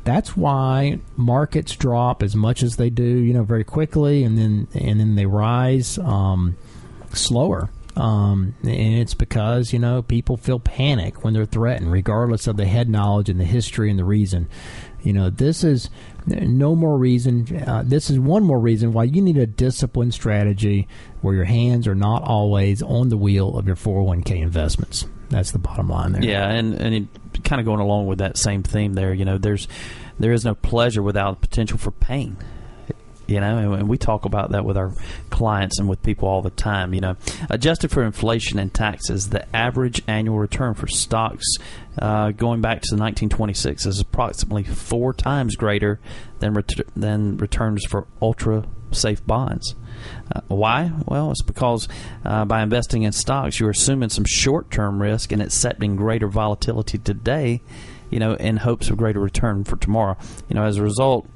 that's 0.06 0.38
why 0.38 1.00
markets 1.18 1.76
drop 1.76 2.24
as 2.24 2.36
much 2.36 2.64
as 2.64 2.78
they 2.78 2.90
do, 2.90 3.04
you 3.04 3.34
know, 3.34 3.44
very 3.44 3.64
quickly, 3.64 4.24
and 4.24 4.38
then 4.38 4.68
and 4.74 5.00
then 5.00 5.16
they 5.16 5.26
rise 5.26 5.98
um, 5.98 6.56
slower. 7.12 7.70
Um, 7.98 8.56
and 8.62 8.96
it's 8.96 9.14
because 9.14 9.72
you 9.74 9.80
know 9.80 10.02
people 10.02 10.38
feel 10.38 10.60
panic 10.60 11.24
when 11.24 11.34
they're 11.34 11.46
threatened, 11.46 11.92
regardless 11.92 12.46
of 12.46 12.56
the 12.56 12.66
head 12.66 12.88
knowledge 12.88 13.30
and 13.30 13.40
the 13.40 13.46
history 13.46 13.90
and 13.90 13.98
the 13.98 14.06
reason. 14.06 14.48
You 15.02 15.14
know, 15.14 15.30
this 15.30 15.64
is 15.64 15.90
no 16.28 16.76
more 16.76 16.98
reason. 16.98 17.64
Uh, 17.66 17.84
this 17.86 18.10
is 18.10 18.20
one 18.20 18.44
more 18.44 18.60
reason 18.60 18.94
why 18.94 19.06
you 19.06 19.22
need 19.22 19.38
a 19.38 19.46
disciplined 19.48 20.14
strategy 20.14 20.88
where 21.22 21.36
your 21.36 21.46
hands 21.46 21.88
are 21.88 21.96
not 21.96 22.24
always 22.24 22.82
on 22.82 23.10
the 23.10 23.18
wheel 23.18 23.58
of 23.58 23.68
your 23.68 23.76
401k 23.76 24.42
investments. 24.42 25.06
That's 25.30 25.52
the 25.52 25.60
bottom 25.60 25.90
line 25.90 26.14
there. 26.14 26.24
Yeah, 26.24 26.50
and 26.50 26.74
and 26.76 27.08
kind 27.44 27.60
of 27.60 27.66
going 27.66 27.80
along 27.80 28.08
with 28.08 28.20
that 28.20 28.38
same 28.38 28.64
theme 28.64 28.94
there. 28.94 29.14
You 29.14 29.26
know, 29.26 29.38
there's 29.38 29.68
there 30.20 30.34
is 30.34 30.46
no 30.46 30.56
pleasure 30.56 31.02
without 31.04 31.42
potential 31.42 31.78
for 31.78 31.92
pain. 31.92 32.38
You 33.28 33.40
know, 33.40 33.74
and 33.74 33.90
we 33.90 33.98
talk 33.98 34.26
about 34.26 34.52
that 34.52 34.66
with 34.66 34.78
our 34.78 34.94
clients 35.30 35.80
and 35.80 35.90
with 35.90 36.04
people 36.04 36.28
all 36.28 36.42
the 36.42 36.50
time. 36.52 36.94
You 36.94 37.02
know, 37.02 37.16
adjusted 37.50 37.92
for 37.92 38.04
inflation 38.04 38.60
and 38.60 38.74
taxes, 38.74 39.30
the 39.30 39.56
average 39.56 40.02
annual 40.08 40.38
return 40.38 40.74
for 40.74 40.88
stocks 40.88 41.46
uh, 42.00 42.32
going 42.32 42.62
back 42.62 42.82
to 42.82 42.96
1926 42.96 43.86
is 43.86 44.00
approximately 44.00 44.64
four 44.64 45.14
times 45.14 45.56
greater 45.56 46.00
than 46.40 46.54
ret- 46.54 46.88
than 46.96 47.38
returns 47.38 47.86
for 47.86 48.08
ultra 48.22 48.66
safe 48.92 49.26
bonds. 49.26 49.76
Uh, 50.34 50.42
why? 50.48 50.92
Well, 51.06 51.32
it's 51.32 51.42
because 51.42 51.88
uh, 52.24 52.46
by 52.46 52.62
investing 52.62 53.04
in 53.04 53.12
stocks, 53.12 53.60
you're 53.60 53.70
assuming 53.70 54.10
some 54.10 54.26
short 54.28 54.72
term 54.72 55.02
risk 55.02 55.32
and 55.32 55.42
accepting 55.42 55.96
greater 55.96 56.28
volatility 56.28 56.98
today, 56.98 57.62
you 58.10 58.20
know, 58.20 58.34
in 58.34 58.58
hopes 58.58 58.90
of 58.90 58.98
greater 58.98 59.20
return 59.20 59.64
for 59.64 59.78
tomorrow. 59.78 60.18
You 60.50 60.56
know, 60.56 60.66
as 60.66 60.78
a 60.78 60.84
result, 60.84 61.28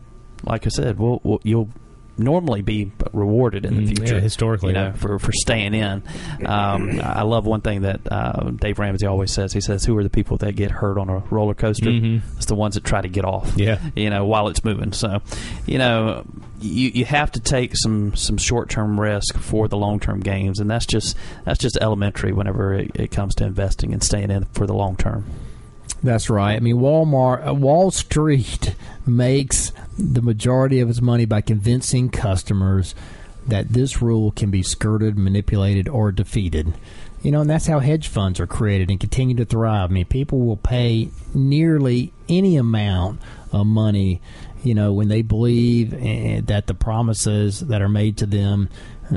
like 0.44 0.66
I 0.66 0.70
said, 0.70 0.98
we'll, 1.00 1.20
we'll, 1.24 1.42
you'll 1.44 1.70
normally 2.18 2.62
be 2.62 2.92
rewarded 3.14 3.66
in 3.66 3.76
the 3.78 3.82
Mm, 3.84 3.98
future. 3.98 4.16
yeah, 4.16 4.20
historically, 4.22 4.70
you 4.70 4.74
know, 4.74 4.88
yeah. 4.88 4.92
for 4.94 5.18
for 5.20 5.32
staying 5.32 5.74
in. 5.74 6.04
Um, 6.46 7.00
I 7.02 7.22
love 7.22 7.46
one 7.46 7.62
thing 7.62 7.84
that 7.84 8.02
uh, 8.12 8.50
Dave 8.52 8.78
Ramsey 8.78 9.06
always 9.06 9.32
says. 9.32 9.54
He 9.54 9.62
says, 9.62 9.86
"Who 9.86 9.98
are 9.98 10.04
the 10.04 10.10
people 10.10 10.36
that 10.38 10.54
get 10.58 10.70
hurt 10.70 10.98
on 10.98 11.10
a 11.10 11.20
roller 11.32 11.54
coaster? 11.54 11.90
Mhm. 11.90 12.22
It's 12.36 12.46
the 12.48 12.56
ones 12.56 12.76
that 12.76 12.84
try 12.84 13.00
to 13.02 13.08
get 13.08 13.24
off. 13.24 13.54
Yeah. 13.56 13.80
you 13.96 14.10
know, 14.10 14.26
while 14.26 14.50
it's 14.50 14.66
moving. 14.66 14.92
So, 14.92 15.22
you 15.66 15.78
know, 15.78 16.26
you 16.60 16.90
you 16.94 17.06
have 17.06 17.32
to 17.34 17.40
take 17.40 17.72
some 17.78 18.14
some 18.16 18.36
short 18.38 18.70
term 18.70 19.00
risk 19.00 19.38
for 19.38 19.70
the 19.70 19.78
long 19.78 20.02
term 20.02 20.20
gains, 20.20 20.60
and 20.60 20.70
that's 20.70 20.86
just 20.86 21.16
that's 21.46 21.60
just 21.60 21.78
elementary 21.80 22.34
whenever 22.34 22.74
it, 22.74 22.92
it 22.96 23.12
comes 23.12 23.34
to 23.36 23.46
investing 23.46 23.94
and 23.94 24.04
staying 24.04 24.30
in 24.30 24.44
for 24.46 24.68
the 24.68 24.74
long 24.74 24.98
term. 24.98 25.24
That's 26.04 26.30
right. 26.30 26.56
I 26.56 26.60
mean, 26.60 26.78
Walmart, 26.78 27.48
uh, 27.48 27.54
Wall 27.54 27.92
Street 27.92 28.76
makes 29.06 29.72
the 30.00 30.22
majority 30.22 30.80
of 30.80 30.90
its 30.90 31.02
money 31.02 31.26
by 31.26 31.42
convincing 31.42 32.10
customers 32.10 32.96
that 33.48 33.70
this 33.70 34.02
rule 34.02 34.32
can 34.32 34.50
be 34.52 34.64
skirted, 34.64 35.18
manipulated, 35.18 35.88
or 35.88 36.12
defeated. 36.12 36.74
You 37.22 37.32
know, 37.32 37.42
and 37.42 37.50
that's 37.50 37.68
how 37.68 37.80
hedge 37.80 38.08
funds 38.08 38.40
are 38.40 38.48
created 38.48 38.90
and 38.90 39.00
continue 39.00 39.36
to 39.38 39.46
thrive. 39.46 39.90
I 39.90 39.94
mean, 39.94 40.06
people 40.06 40.40
will 40.40 40.58
pay 40.58 41.10
nearly 41.34 42.14
any 42.30 42.56
amount 42.56 43.22
of 43.52 43.68
money, 43.68 44.22
you 44.64 44.74
know, 44.74 44.94
when 44.94 45.10
they 45.10 45.22
believe 45.22 45.94
eh, 45.94 46.42
that 46.46 46.68
the 46.68 46.74
promises 46.74 47.60
that 47.60 47.82
are 47.82 47.90
made 47.90 48.18
to 48.18 48.26
them 48.26 48.70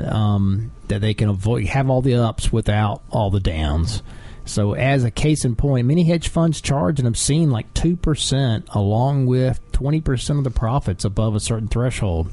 um, 0.05 0.71
that 0.87 0.99
they 0.99 1.13
can 1.13 1.29
avoid 1.29 1.65
have 1.67 1.89
all 1.89 2.01
the 2.01 2.15
ups 2.15 2.51
without 2.51 3.01
all 3.09 3.29
the 3.29 3.39
downs. 3.39 4.01
So, 4.45 4.73
as 4.73 5.03
a 5.03 5.11
case 5.11 5.45
in 5.45 5.55
point, 5.55 5.87
many 5.87 6.03
hedge 6.03 6.27
funds 6.27 6.59
charge 6.59 6.99
an 6.99 7.05
obscene 7.05 7.49
like 7.49 7.73
2% 7.73 8.75
along 8.75 9.25
with 9.25 9.59
20% 9.71 10.37
of 10.37 10.43
the 10.43 10.51
profits 10.51 11.05
above 11.05 11.35
a 11.35 11.39
certain 11.39 11.69
threshold. 11.69 12.29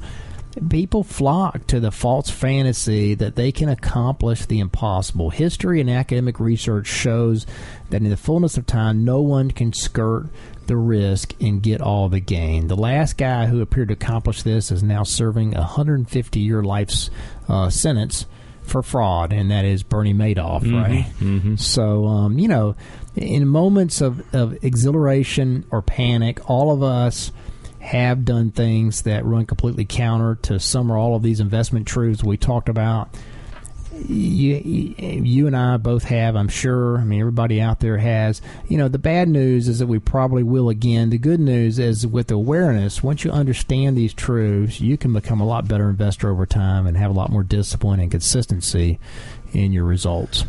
People 0.69 1.05
flock 1.05 1.65
to 1.67 1.79
the 1.79 1.91
false 1.91 2.29
fantasy 2.29 3.13
that 3.15 3.37
they 3.37 3.53
can 3.53 3.69
accomplish 3.69 4.45
the 4.45 4.59
impossible. 4.59 5.29
History 5.29 5.79
and 5.79 5.89
academic 5.89 6.41
research 6.41 6.87
shows 6.87 7.45
that 7.89 8.01
in 8.01 8.09
the 8.09 8.17
fullness 8.17 8.57
of 8.57 8.65
time, 8.65 9.05
no 9.05 9.21
one 9.21 9.51
can 9.51 9.71
skirt 9.71 10.27
the 10.67 10.75
risk 10.75 11.33
and 11.39 11.63
get 11.63 11.79
all 11.79 12.09
the 12.09 12.19
gain. 12.19 12.67
The 12.67 12.75
last 12.75 13.17
guy 13.17 13.45
who 13.45 13.61
appeared 13.61 13.87
to 13.87 13.93
accomplish 13.93 14.43
this 14.43 14.71
is 14.71 14.83
now 14.83 15.03
serving 15.03 15.55
a 15.55 15.59
150 15.59 16.39
year 16.41 16.61
life 16.61 16.91
uh, 17.47 17.69
sentence 17.69 18.25
for 18.71 18.81
fraud, 18.81 19.33
and 19.33 19.51
that 19.51 19.65
is 19.65 19.83
Bernie 19.83 20.13
Madoff, 20.13 20.63
right? 20.73 21.05
So, 21.57 22.07
um, 22.07 22.39
you 22.39 22.47
know, 22.47 22.75
in 23.15 23.47
moments 23.47 24.01
of, 24.01 24.23
of 24.33 24.57
exhilaration 24.63 25.65
or 25.69 25.81
panic, 25.81 26.49
all 26.49 26.71
of 26.71 26.81
us 26.81 27.31
have 27.79 28.23
done 28.25 28.51
things 28.51 29.01
that 29.03 29.25
run 29.25 29.45
completely 29.45 29.85
counter 29.85 30.35
to 30.43 30.59
some 30.59 30.91
or 30.91 30.97
all 30.97 31.15
of 31.15 31.23
these 31.23 31.39
investment 31.39 31.87
truths 31.87 32.23
we 32.23 32.37
talked 32.37 32.69
about. 32.69 33.09
You, 34.07 34.55
you 34.97 35.47
and 35.47 35.55
I 35.55 35.77
both 35.77 36.03
have, 36.05 36.35
I'm 36.35 36.47
sure. 36.47 36.97
I 36.97 37.03
mean, 37.03 37.19
everybody 37.19 37.61
out 37.61 37.79
there 37.79 37.97
has. 37.97 38.41
You 38.67 38.77
know, 38.77 38.87
the 38.87 38.97
bad 38.99 39.29
news 39.29 39.67
is 39.67 39.79
that 39.79 39.87
we 39.87 39.99
probably 39.99 40.43
will 40.43 40.69
again. 40.69 41.09
The 41.09 41.17
good 41.17 41.39
news 41.39 41.79
is 41.79 42.05
with 42.07 42.31
awareness, 42.31 43.03
once 43.03 43.23
you 43.23 43.31
understand 43.31 43.95
these 43.95 44.13
truths, 44.13 44.81
you 44.81 44.97
can 44.97 45.13
become 45.13 45.39
a 45.39 45.45
lot 45.45 45.67
better 45.67 45.89
investor 45.89 46.29
over 46.29 46.45
time 46.45 46.87
and 46.87 46.97
have 46.97 47.11
a 47.11 47.13
lot 47.13 47.31
more 47.31 47.43
discipline 47.43 47.99
and 47.99 48.09
consistency 48.11 48.99
in 49.53 49.71
your 49.71 49.85
results. 49.85 50.45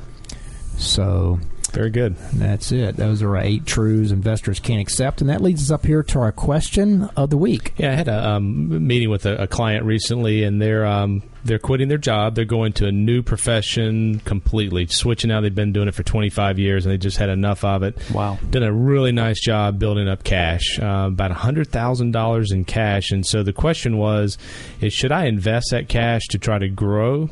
So, 0.79 1.38
Very 1.73 1.91
good. 1.91 2.17
that's 2.35 2.73
it. 2.73 2.97
Those 2.97 3.23
are 3.23 3.37
our 3.37 3.43
eight 3.43 3.67
truths 3.67 4.11
investors 4.11 4.59
can't 4.61 4.81
accept. 4.81 5.21
And 5.21 5.31
that 5.31 5.41
leads 5.41 5.62
us 5.62 5.71
up 5.71 5.85
here 5.87 6.03
to 6.05 6.19
our 6.21 6.33
question 6.33 7.05
of 7.17 7.31
the 7.31 7.37
week. 7.37 7.75
Yeah, 7.77 7.93
I 7.93 7.95
had 7.95 8.09
a 8.09 8.31
um, 8.31 8.87
meeting 8.87 9.11
with 9.11 9.27
a, 9.27 9.43
a 9.43 9.47
client 9.47 9.85
recently, 9.85 10.43
and 10.45 10.61
they're 10.61 10.87
um, 10.87 11.23
they're 11.45 11.59
quitting 11.59 11.89
their 11.89 11.99
job. 11.99 12.35
They're 12.35 12.45
going 12.45 12.73
to 12.75 12.87
a 12.87 12.93
new 12.93 13.23
profession 13.23 14.21
completely, 14.21 14.87
switching 14.87 15.31
out. 15.31 15.43
They've 15.43 15.55
been 15.55 15.73
doing 15.73 15.89
it 15.89 15.95
for 15.95 16.03
25 16.03 16.59
years, 16.59 16.85
and 16.85 16.93
they 16.93 16.99
just 16.99 17.17
had 17.17 17.29
enough 17.29 17.65
of 17.65 17.83
it. 17.83 17.99
Wow. 18.13 18.39
Done 18.51 18.63
a 18.63 18.73
really 18.73 19.13
nice 19.13 19.41
job 19.41 19.79
building 19.79 20.09
up 20.09 20.25
cash, 20.25 20.79
uh, 20.81 21.09
about 21.09 21.33
hundred 21.33 21.69
thousand 21.69 22.13
dollars 22.13 22.53
in 22.53 22.65
cash. 22.65 23.11
And 23.11 23.27
so 23.27 23.43
the 23.43 23.53
question 23.53 23.99
was, 23.99 24.39
is 24.81 24.93
should 24.93 25.13
I 25.13 25.27
invest 25.27 25.69
that 25.71 25.89
cash 25.89 26.23
to 26.31 26.39
try 26.39 26.59
to 26.59 26.69
grow, 26.69 27.29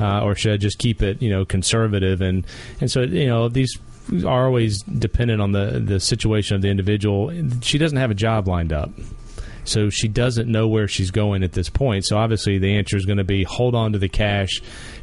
uh, 0.00 0.22
or 0.22 0.34
should 0.34 0.52
I 0.52 0.56
just 0.56 0.78
keep 0.78 1.02
it, 1.02 1.20
you 1.20 1.30
know, 1.30 1.44
conservative? 1.44 2.20
And 2.20 2.46
and 2.80 2.90
so 2.90 3.02
you 3.02 3.26
know 3.26 3.48
these 3.48 3.76
are 4.26 4.46
always 4.46 4.82
dependent 4.82 5.40
on 5.40 5.52
the 5.52 5.82
the 5.84 6.00
situation 6.00 6.56
of 6.56 6.62
the 6.62 6.68
individual. 6.68 7.32
She 7.60 7.78
doesn't 7.78 7.98
have 7.98 8.10
a 8.10 8.14
job 8.14 8.48
lined 8.48 8.72
up. 8.72 8.90
So 9.70 9.90
she 9.90 10.08
doesn't 10.08 10.50
know 10.50 10.68
where 10.68 10.88
she's 10.88 11.10
going 11.10 11.42
at 11.42 11.52
this 11.52 11.70
point. 11.70 12.04
So 12.04 12.18
obviously 12.18 12.58
the 12.58 12.76
answer 12.76 12.96
is 12.96 13.06
going 13.06 13.18
to 13.18 13.24
be 13.24 13.44
hold 13.44 13.74
on 13.74 13.92
to 13.92 13.98
the 13.98 14.08
cash. 14.08 14.50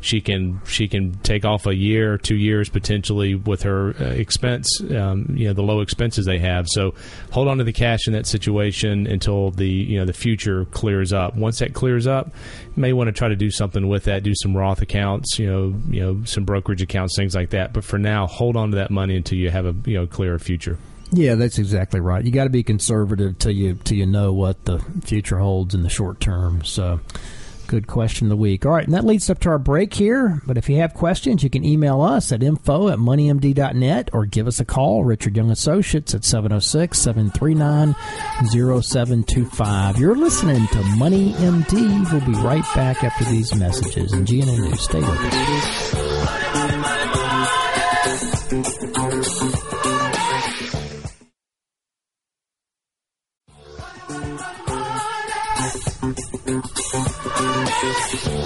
She 0.01 0.21
can 0.21 0.61
she 0.65 0.87
can 0.87 1.13
take 1.19 1.45
off 1.45 1.65
a 1.65 1.75
year 1.75 2.17
two 2.17 2.35
years 2.35 2.69
potentially 2.69 3.35
with 3.35 3.63
her 3.63 3.95
uh, 3.99 4.05
expense, 4.05 4.67
um, 4.91 5.25
you 5.35 5.47
know, 5.47 5.53
the 5.53 5.63
low 5.63 5.81
expenses 5.81 6.25
they 6.25 6.39
have. 6.39 6.67
So 6.67 6.93
hold 7.31 7.47
on 7.47 7.57
to 7.57 7.63
the 7.63 7.73
cash 7.73 8.07
in 8.07 8.13
that 8.13 8.27
situation 8.27 9.07
until 9.07 9.51
the 9.51 9.67
you 9.67 9.97
know 9.97 10.05
the 10.05 10.13
future 10.13 10.65
clears 10.65 11.13
up. 11.13 11.35
Once 11.35 11.59
that 11.59 11.73
clears 11.73 12.07
up, 12.07 12.27
you 12.75 12.81
may 12.81 12.93
want 12.93 13.07
to 13.07 13.13
try 13.13 13.27
to 13.29 13.35
do 13.35 13.49
something 13.49 13.87
with 13.87 14.03
that. 14.05 14.23
Do 14.23 14.33
some 14.35 14.55
Roth 14.55 14.81
accounts, 14.81 15.39
you 15.39 15.47
know, 15.47 15.75
you 15.89 16.01
know, 16.01 16.23
some 16.25 16.45
brokerage 16.45 16.81
accounts, 16.81 17.15
things 17.15 17.35
like 17.35 17.51
that. 17.51 17.73
But 17.73 17.83
for 17.83 17.97
now, 17.97 18.27
hold 18.27 18.55
on 18.55 18.71
to 18.71 18.77
that 18.77 18.91
money 18.91 19.15
until 19.15 19.37
you 19.37 19.49
have 19.49 19.65
a 19.65 19.75
you 19.85 19.95
know 19.95 20.07
clearer 20.07 20.39
future. 20.39 20.77
Yeah, 21.11 21.35
that's 21.35 21.57
exactly 21.57 21.99
right. 21.99 22.23
You 22.23 22.31
got 22.31 22.45
to 22.45 22.49
be 22.49 22.63
conservative 22.63 23.39
till 23.39 23.51
you 23.51 23.75
till 23.83 23.97
you 23.97 24.05
know 24.05 24.33
what 24.33 24.65
the 24.65 24.79
future 25.03 25.37
holds 25.39 25.73
in 25.73 25.83
the 25.83 25.89
short 25.89 26.19
term. 26.19 26.65
So, 26.65 26.99
good 27.67 27.87
question 27.87 28.27
of 28.27 28.29
the 28.29 28.35
week. 28.35 28.65
All 28.65 28.73
right, 28.73 28.83
and 28.83 28.93
that 28.93 29.05
leads 29.05 29.29
up 29.29 29.39
to 29.39 29.49
our 29.49 29.57
break 29.59 29.93
here. 29.93 30.41
But 30.45 30.57
if 30.57 30.67
you 30.67 30.77
have 30.77 30.93
questions, 30.93 31.43
you 31.43 31.49
can 31.49 31.63
email 31.63 32.01
us 32.01 32.31
at 32.33 32.43
info 32.43 32.89
at 32.89 32.99
moneymd.net 32.99 34.09
or 34.11 34.25
give 34.25 34.47
us 34.47 34.59
a 34.59 34.65
call, 34.65 35.05
Richard 35.05 35.37
Young 35.37 35.49
Associates 35.49 36.13
at 36.13 36.25
706 36.25 36.99
739 36.99 37.95
0725. 38.81 39.97
You're 39.99 40.15
listening 40.15 40.67
to 40.67 40.81
Money 40.97 41.31
MD. 41.33 42.11
We'll 42.11 42.25
be 42.25 42.37
right 42.41 42.65
back 42.75 43.03
after 43.03 43.23
these 43.25 43.55
messages. 43.55 44.11
And 44.11 44.27
GNN 44.27 44.69
News, 44.69 44.81
stay 44.81 44.99
with 44.99 45.09
us. 45.09 46.56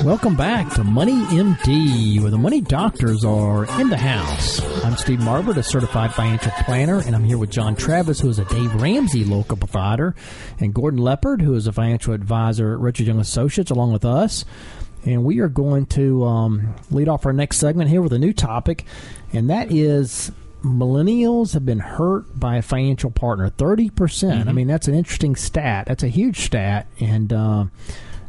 Welcome 0.03 0.35
back 0.35 0.73
to 0.73 0.83
Money 0.83 1.21
MD, 1.25 2.19
where 2.19 2.31
the 2.31 2.37
money 2.37 2.59
doctors 2.59 3.23
are 3.23 3.65
in 3.79 3.89
the 3.89 3.97
house. 3.97 4.59
I'm 4.83 4.97
Steve 4.97 5.19
Marbert, 5.19 5.57
a 5.57 5.63
certified 5.63 6.11
financial 6.11 6.51
planner, 6.63 6.99
and 6.99 7.15
I'm 7.15 7.23
here 7.23 7.37
with 7.37 7.51
John 7.51 7.75
Travis, 7.75 8.19
who 8.19 8.29
is 8.29 8.39
a 8.39 8.45
Dave 8.45 8.73
Ramsey 8.81 9.23
local 9.23 9.55
provider, 9.55 10.15
and 10.59 10.73
Gordon 10.73 10.99
Leopard, 10.99 11.43
who 11.43 11.53
is 11.53 11.67
a 11.67 11.71
financial 11.71 12.15
advisor 12.15 12.73
at 12.73 12.79
Richard 12.79 13.05
Young 13.05 13.19
Associates, 13.19 13.69
along 13.69 13.93
with 13.93 14.03
us. 14.03 14.45
And 15.05 15.23
we 15.23 15.39
are 15.39 15.47
going 15.47 15.85
to 15.87 16.23
um, 16.25 16.73
lead 16.89 17.07
off 17.07 17.27
our 17.27 17.33
next 17.33 17.57
segment 17.57 17.91
here 17.91 18.01
with 18.01 18.13
a 18.13 18.19
new 18.19 18.33
topic, 18.33 18.83
and 19.31 19.51
that 19.51 19.71
is 19.71 20.31
millennials 20.63 21.53
have 21.53 21.65
been 21.65 21.79
hurt 21.79 22.39
by 22.39 22.57
a 22.57 22.61
financial 22.61 23.11
partner. 23.11 23.49
30%. 23.49 23.95
percent 23.95 24.49
I 24.49 24.51
mean, 24.51 24.67
that's 24.67 24.87
an 24.87 24.93
interesting 24.93 25.35
stat. 25.35 25.85
That's 25.87 26.03
a 26.03 26.07
huge 26.07 26.41
stat. 26.41 26.87
And, 26.99 27.33
uh, 27.33 27.65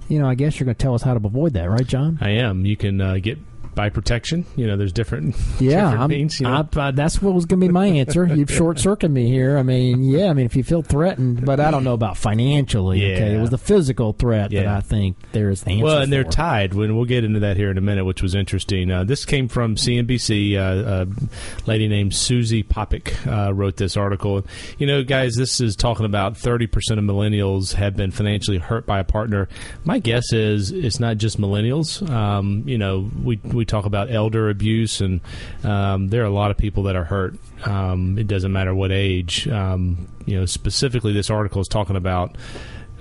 you 0.09 0.19
know, 0.19 0.29
I 0.29 0.35
guess 0.35 0.59
you're 0.59 0.65
going 0.65 0.77
to 0.77 0.83
tell 0.83 0.95
us 0.95 1.03
how 1.03 1.15
to 1.15 1.27
avoid 1.27 1.53
that, 1.55 1.69
right, 1.71 1.87
John? 1.87 2.19
I 2.21 2.31
am. 2.31 2.65
You 2.65 2.77
can 2.77 3.01
uh, 3.01 3.19
get 3.21 3.39
buy 3.75 3.89
protection. 3.89 4.45
You 4.57 4.67
know, 4.67 4.77
there's 4.77 4.93
different. 4.93 5.37
Yeah, 5.61 5.91
different 5.91 6.11
means, 6.11 6.41
you 6.41 6.47
know? 6.47 6.67
I, 6.75 6.79
uh, 6.81 6.91
that's 6.91 7.23
what 7.23 7.35
was 7.35 7.45
going 7.47 7.61
to 7.61 7.67
be 7.67 7.73
my 7.73 7.87
answer. 7.87 8.27
You've 8.35 8.51
short 8.51 8.79
circuited 8.81 9.13
me 9.15 9.29
here. 9.29 9.59
I 9.59 9.63
mean, 9.63 10.03
yeah, 10.03 10.27
I 10.27 10.33
mean, 10.33 10.47
if 10.47 10.57
you 10.57 10.65
feel 10.65 10.83
threatened, 10.83 11.45
but 11.45 11.61
I 11.61 11.71
don't 11.71 11.85
know 11.85 11.93
about 11.95 12.17
financially. 12.17 12.99
Okay, 13.05 13.31
Yeah. 13.33 13.39
it 13.39 13.41
was 13.41 13.51
the 13.51 13.59
physical 13.59 14.13
threat 14.13 14.51
that 14.51 14.67
I 14.67 14.81
think 14.81 15.17
there 15.33 15.51
is 15.51 15.63
the 15.63 15.71
answer. 15.73 15.85
Well, 15.85 15.99
and 16.03 16.13
they're 16.13 16.25
tied. 16.25 16.75
When 16.75 16.97
we'll 16.97 17.05
get 17.05 17.23
into 17.23 17.41
that 17.41 17.57
here 17.57 17.71
in 17.71 17.79
a 17.79 17.81
minute, 17.83 18.05
which 18.05 18.23
was 18.23 18.35
interesting. 18.35 18.91
Uh, 18.91 19.05
this 19.05 19.25
came 19.25 19.47
from 19.49 19.77
CNBC. 19.77 20.57
Uh, 20.57 21.07
a 21.07 21.69
lady 21.69 21.87
named 21.87 22.15
Susie 22.15 22.63
Poppick 22.65 23.15
uh, 23.27 23.53
wrote 23.55 23.77
this 23.77 23.97
article. 23.97 24.45
You 24.79 24.87
know, 24.87 25.05
guys, 25.05 25.35
this 25.37 25.61
is 25.61 25.77
talking 25.77 26.07
about 26.07 26.37
thirty 26.37 26.67
percent 26.67 26.99
of 26.99 27.05
millennials 27.07 27.75
have 27.75 27.97
been 27.97 28.11
financially 28.11 28.59
hurt 28.59 28.87
by 28.87 28.99
a 28.99 29.05
partner. 29.05 29.49
My 29.85 29.99
guess 30.01 30.33
is 30.33 30.71
it's 30.73 30.99
not 30.99 31.19
just 31.19 31.41
millennials. 31.41 32.09
Um, 32.11 32.65
you 32.67 32.79
know, 32.79 33.09
we 33.23 33.37
we 33.45 33.62
talk 33.65 33.85
about 33.85 34.11
elder 34.11 34.51
abuse, 34.51 35.01
and 35.01 35.21
um, 35.65 36.09
there 36.09 36.23
are 36.23 36.27
a 36.27 36.31
lot 36.31 36.51
of 36.51 36.57
people 36.57 36.85
that 36.85 36.97
are 36.97 37.05
hurt. 37.05 37.37
Um, 37.65 38.19
it 38.19 38.27
doesn't 38.27 38.53
matter 38.53 38.75
what 38.75 38.93
age. 38.93 39.49
Um, 39.49 40.09
you 40.27 40.39
know, 40.39 40.47
specifically, 40.47 41.13
this 41.13 41.31
article 41.31 41.61
is 41.61 41.69
talking 41.69 41.97
about 41.97 42.37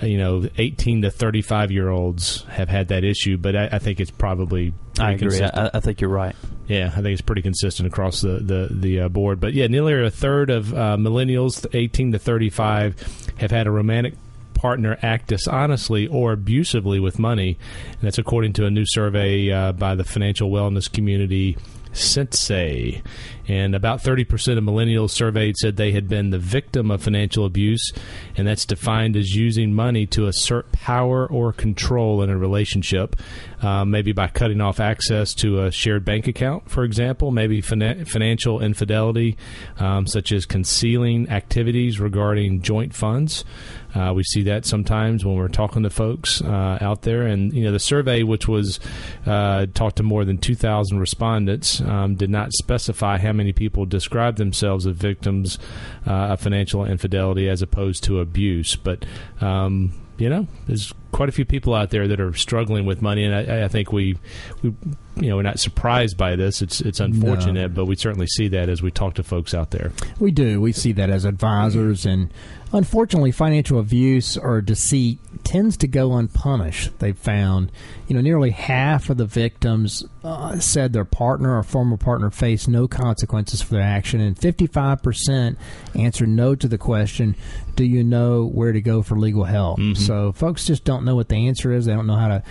uh, 0.02 0.06
you 0.08 0.17
know, 0.17 0.47
18 0.58 1.04
to 1.04 1.12
35 1.12 1.71
year 1.71 1.89
olds 1.89 2.43
have 2.43 2.69
had 2.69 2.88
that 2.88 3.04
issue, 3.04 3.38
but 3.38 3.56
I, 3.56 3.69
I 3.74 3.80
think 3.80 4.00
it's 4.00 4.12
probably 4.12 4.74
I 5.00 5.12
agree. 5.12 5.41
I, 5.41 5.71
I 5.74 5.80
think 5.80 6.02
you're 6.02 6.10
right. 6.10 6.36
yeah, 6.67 6.88
I 6.88 7.02
think 7.02 7.08
it's 7.08 7.21
pretty 7.21 7.41
consistent 7.41 7.88
across 7.88 8.21
the 8.21 8.39
the, 8.39 8.67
the 8.71 9.00
uh, 9.02 9.10
board. 9.10 9.39
But 9.39 9.54
yeah, 9.54 9.67
nearly 9.67 9.93
a 9.93 10.10
third 10.10 10.50
of 10.50 10.74
uh, 10.74 10.97
millennials, 10.97 11.65
18 11.74 12.13
to 12.13 12.19
35, 12.19 13.34
have 13.38 13.52
had 13.52 13.67
a 13.67 13.71
romantic 13.71 14.15
partner 14.62 14.95
act 15.02 15.30
dishonestly 15.30 16.06
or 16.06 16.34
abusively 16.34 17.00
with 17.00 17.17
money, 17.17 17.58
and 17.89 18.02
that's 18.02 18.19
according 18.19 18.54
to 18.54 18.65
a 18.67 18.69
new 18.69 18.86
survey 18.86 19.52
uh, 19.52 19.71
by 19.71 19.95
the 19.95 20.04
financial 20.04 20.52
wellness 20.52 20.91
community. 20.91 21.58
Sensei. 21.93 23.02
And 23.50 23.76
about 23.76 24.02
30% 24.02 24.58
of 24.58 24.63
millennials 24.63 25.10
surveyed 25.10 25.58
said 25.58 25.76
they 25.76 25.91
had 25.91 26.08
been 26.08 26.30
the 26.30 26.39
victim 26.39 26.89
of 26.89 27.04
financial 27.04 27.43
abuse, 27.43 27.91
and 28.38 28.47
that's 28.47 28.65
defined 28.65 29.17
as 29.17 29.36
using 29.36 29.74
money 29.74 30.06
to 30.08 30.28
assert 30.28 30.71
power 30.71 31.28
or 31.28 31.52
control 31.52 32.21
in 32.21 32.30
a 32.30 32.38
relationship, 32.38 33.17
uh, 33.62 33.86
maybe 33.86 34.12
by 34.12 34.28
cutting 34.28 34.62
off 34.62 34.80
access 34.80 35.34
to 35.36 35.63
a 35.63 35.71
shared 35.71 36.04
bank 36.04 36.28
account, 36.28 36.69
for 36.69 36.84
example, 36.84 37.32
maybe 37.32 37.62
fina- 37.62 38.06
financial 38.06 38.62
infidelity, 38.62 39.38
um, 39.78 40.08
such 40.08 40.32
as 40.32 40.45
concealing 40.45 41.30
activities 41.30 42.00
regarding 42.00 42.62
joint 42.62 42.93
funds. 42.93 43.45
Uh, 43.93 44.13
we 44.15 44.24
see 44.24 44.43
that 44.43 44.65
sometimes 44.65 45.26
when 45.26 45.36
we're 45.36 45.47
talking 45.47 45.84
to 45.84 45.89
folks 45.89 46.41
uh, 46.41 46.78
out 46.82 47.02
there, 47.02 47.24
and 47.24 47.54
you 47.54 47.63
know 47.63 47.71
the 47.71 47.80
survey, 47.80 48.24
which 48.24 48.47
was 48.47 48.80
uh, 49.26 49.65
talked 49.74 49.97
to 49.97 50.04
more 50.04 50.24
than 50.24 50.38
2,000 50.38 51.00
respondents, 51.00 51.82
um, 51.82 52.15
did 52.15 52.30
not 52.30 52.54
specify 52.54 53.17
how 53.17 53.34
many 53.34 53.52
people 53.52 53.86
described 53.86 54.38
themselves 54.38 54.88
as 54.88 54.95
victims 54.95 55.60
uh, 56.08 56.12
of 56.12 56.39
financial 56.39 56.86
infidelity 56.86 57.50
as 57.50 57.62
opposed 57.62 58.04
to 58.04 58.19
abuse. 58.19 58.76
But 58.76 59.06
um, 59.41 60.00
you 60.21 60.29
know, 60.29 60.47
there's 60.67 60.93
quite 61.12 61.29
a 61.29 61.31
few 61.31 61.45
people 61.45 61.73
out 61.73 61.89
there 61.89 62.07
that 62.07 62.21
are 62.21 62.34
struggling 62.34 62.86
with 62.86 63.01
money, 63.01 63.23
and 63.23 63.34
I, 63.34 63.65
I 63.65 63.67
think 63.67 63.91
we, 63.91 64.17
we, 64.62 64.73
you 65.15 65.29
know, 65.29 65.38
we're 65.38 65.41
not 65.41 65.60
surprised 65.60 66.15
by 66.15 66.36
this. 66.36 66.62
It's 66.62 66.79
it's 66.79 66.99
unfortunate, 66.99 67.73
but 67.73 67.86
we 67.86 67.95
certainly 67.95 68.27
see 68.27 68.47
that 68.49 68.69
as 68.69 68.84
we 68.84 68.91
talk 68.91 69.15
to 69.15 69.23
folks 69.23 69.55
out 69.55 69.71
there. 69.71 69.91
We 70.19 70.29
do. 70.29 70.62
We 70.62 70.73
see 70.73 70.91
that 70.93 71.10
as 71.10 71.25
advisors, 71.25 72.05
and 72.05 72.31
unfortunately, 72.73 73.31
financial 73.31 73.79
abuse 73.79 74.38
or 74.38 74.62
deceit 74.62 75.19
tends 75.43 75.77
to 75.77 75.88
go 75.88 76.13
unpunished. 76.13 76.97
They've 76.99 77.17
found, 77.17 77.71
you 78.07 78.15
know, 78.15 78.21
nearly 78.21 78.51
half 78.51 79.10
of 79.10 79.17
the 79.17 79.25
victims 79.25 80.03
uh, 80.23 80.60
said 80.60 80.93
their 80.93 81.05
partner 81.05 81.57
or 81.57 81.63
former 81.63 81.97
partner 81.97 82.29
faced 82.29 82.67
no 82.67 82.88
consequences 82.88 83.62
for 83.62 83.73
their 83.73 83.84
action, 83.84 84.21
and 84.21 84.36
55% 84.36 85.55
answered 85.95 86.29
no 86.29 86.55
to 86.55 86.67
the 86.67 86.77
question, 86.77 87.36
"Do 87.75 87.84
you 87.84 88.03
know 88.03 88.45
where 88.45 88.71
to 88.71 88.81
go 88.81 89.01
for 89.01 89.17
legal 89.17 89.43
help?" 89.45 89.79
So, 89.95 90.31
folks 90.31 90.65
just 90.65 90.84
don't 90.84 91.03
know 91.05 91.15
what 91.15 91.29
the 91.29 91.47
answer 91.47 91.71
is. 91.73 91.86
They 91.86 91.93
don't 91.93 92.07
know 92.07 92.15
how 92.15 92.27
to, 92.27 92.43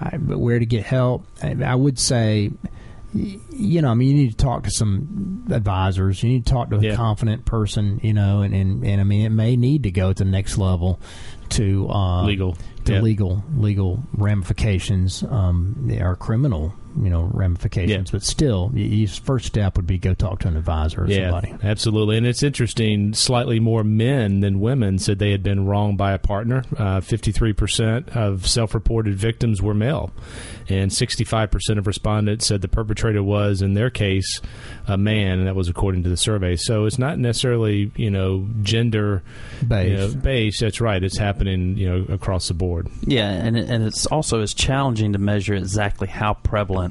uh, 0.00 0.18
where 0.18 0.58
to 0.58 0.66
get 0.66 0.84
help. 0.84 1.26
I, 1.42 1.56
I 1.64 1.74
would 1.74 1.98
say 1.98 2.50
you 3.14 3.80
know, 3.80 3.90
I 3.90 3.94
mean, 3.94 4.08
you 4.08 4.14
need 4.24 4.30
to 4.30 4.36
talk 4.36 4.64
to 4.64 4.70
some 4.70 5.46
advisors. 5.50 6.22
You 6.22 6.30
need 6.30 6.46
to 6.46 6.52
talk 6.52 6.70
to 6.70 6.76
a 6.76 6.80
Yeah. 6.80 6.96
confident 6.96 7.44
person, 7.44 8.00
you 8.02 8.12
know, 8.12 8.40
and, 8.42 8.52
and, 8.54 8.84
and 8.84 9.00
I 9.00 9.04
mean, 9.04 9.24
it 9.24 9.30
may 9.30 9.56
need 9.56 9.84
to 9.84 9.90
go 9.92 10.12
to 10.12 10.24
the 10.24 10.28
next 10.28 10.58
level 10.58 10.98
to 11.50 11.88
uh, 11.90 12.24
Legal. 12.24 12.56
to 12.86 12.94
Yeah. 12.94 13.00
legal 13.00 13.44
legal 13.56 14.02
ramifications 14.16 15.22
um, 15.22 15.88
or 16.00 16.16
criminal, 16.16 16.74
you 17.00 17.10
know, 17.10 17.30
ramifications. 17.32 18.08
Yeah. 18.10 18.12
But 18.12 18.22
still, 18.22 18.68
y- 18.72 18.80
your 18.80 19.08
first 19.08 19.46
step 19.46 19.76
would 19.76 19.86
be 19.86 19.98
go 19.98 20.14
talk 20.14 20.40
to 20.40 20.48
an 20.48 20.56
advisor 20.56 21.04
or 21.04 21.08
Yeah, 21.08 21.30
somebody. 21.30 21.54
absolutely. 21.62 22.16
And 22.16 22.26
it's 22.26 22.42
interesting, 22.42 23.14
slightly 23.14 23.60
more 23.60 23.84
men 23.84 24.40
than 24.40 24.60
women 24.60 24.98
said 24.98 25.18
they 25.18 25.30
had 25.32 25.42
been 25.42 25.66
wronged 25.66 25.98
by 25.98 26.12
a 26.12 26.18
partner. 26.18 26.62
Uh, 26.76 27.00
53% 27.00 28.16
of 28.16 28.46
self 28.46 28.74
reported 28.74 29.14
victims 29.16 29.60
were 29.62 29.74
male. 29.74 30.12
And 30.68 30.90
65% 30.90 31.78
of 31.78 31.86
respondents 31.86 32.46
said 32.46 32.62
the 32.62 32.68
perpetrator 32.68 33.22
was, 33.22 33.60
in 33.60 33.74
their 33.74 33.90
case, 33.90 34.40
a 34.86 34.96
man. 34.96 35.38
And 35.38 35.46
that 35.46 35.54
was 35.56 35.68
according 35.68 36.02
to 36.04 36.08
the 36.08 36.16
survey. 36.16 36.56
So 36.56 36.86
it's 36.86 36.98
not 36.98 37.18
necessarily, 37.18 37.92
you 37.96 38.10
know, 38.10 38.46
gender 38.62 39.22
you 39.62 39.68
know, 39.68 40.06
Based. 40.06 40.22
based. 40.22 40.60
That's 40.60 40.80
right. 40.80 41.02
It's 41.02 41.18
happening, 41.18 41.76
you 41.76 41.88
know, 41.88 42.14
across 42.14 42.48
the 42.48 42.54
board. 42.54 42.88
Yeah, 43.06 43.28
and 43.30 43.56
and 43.56 43.84
it's 43.84 44.06
also 44.06 44.40
as 44.40 44.54
challenging 44.54 45.12
to 45.12 45.18
measure 45.18 45.54
exactly 45.54 46.08
how 46.08 46.34
prevalent 46.34 46.83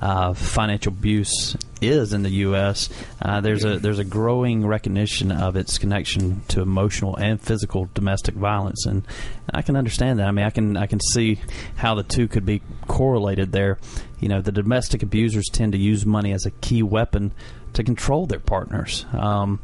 uh, 0.00 0.34
financial 0.34 0.92
abuse 0.92 1.56
is 1.80 2.12
in 2.12 2.22
the 2.22 2.30
U.S. 2.30 2.88
Uh, 3.20 3.40
there's 3.40 3.64
a 3.64 3.78
there's 3.78 3.98
a 3.98 4.04
growing 4.04 4.66
recognition 4.66 5.30
of 5.32 5.56
its 5.56 5.78
connection 5.78 6.42
to 6.48 6.60
emotional 6.60 7.16
and 7.16 7.40
physical 7.40 7.88
domestic 7.94 8.34
violence, 8.34 8.86
and 8.86 9.06
I 9.52 9.62
can 9.62 9.76
understand 9.76 10.18
that. 10.18 10.28
I 10.28 10.30
mean, 10.30 10.44
I 10.44 10.50
can 10.50 10.76
I 10.76 10.86
can 10.86 11.00
see 11.00 11.40
how 11.76 11.94
the 11.94 12.02
two 12.02 12.28
could 12.28 12.46
be 12.46 12.62
correlated 12.86 13.52
there. 13.52 13.78
You 14.20 14.28
know, 14.28 14.40
the 14.40 14.52
domestic 14.52 15.02
abusers 15.02 15.46
tend 15.52 15.72
to 15.72 15.78
use 15.78 16.06
money 16.06 16.32
as 16.32 16.46
a 16.46 16.50
key 16.50 16.82
weapon 16.82 17.32
to 17.74 17.84
control 17.84 18.26
their 18.26 18.40
partners. 18.40 19.04
Um, 19.12 19.60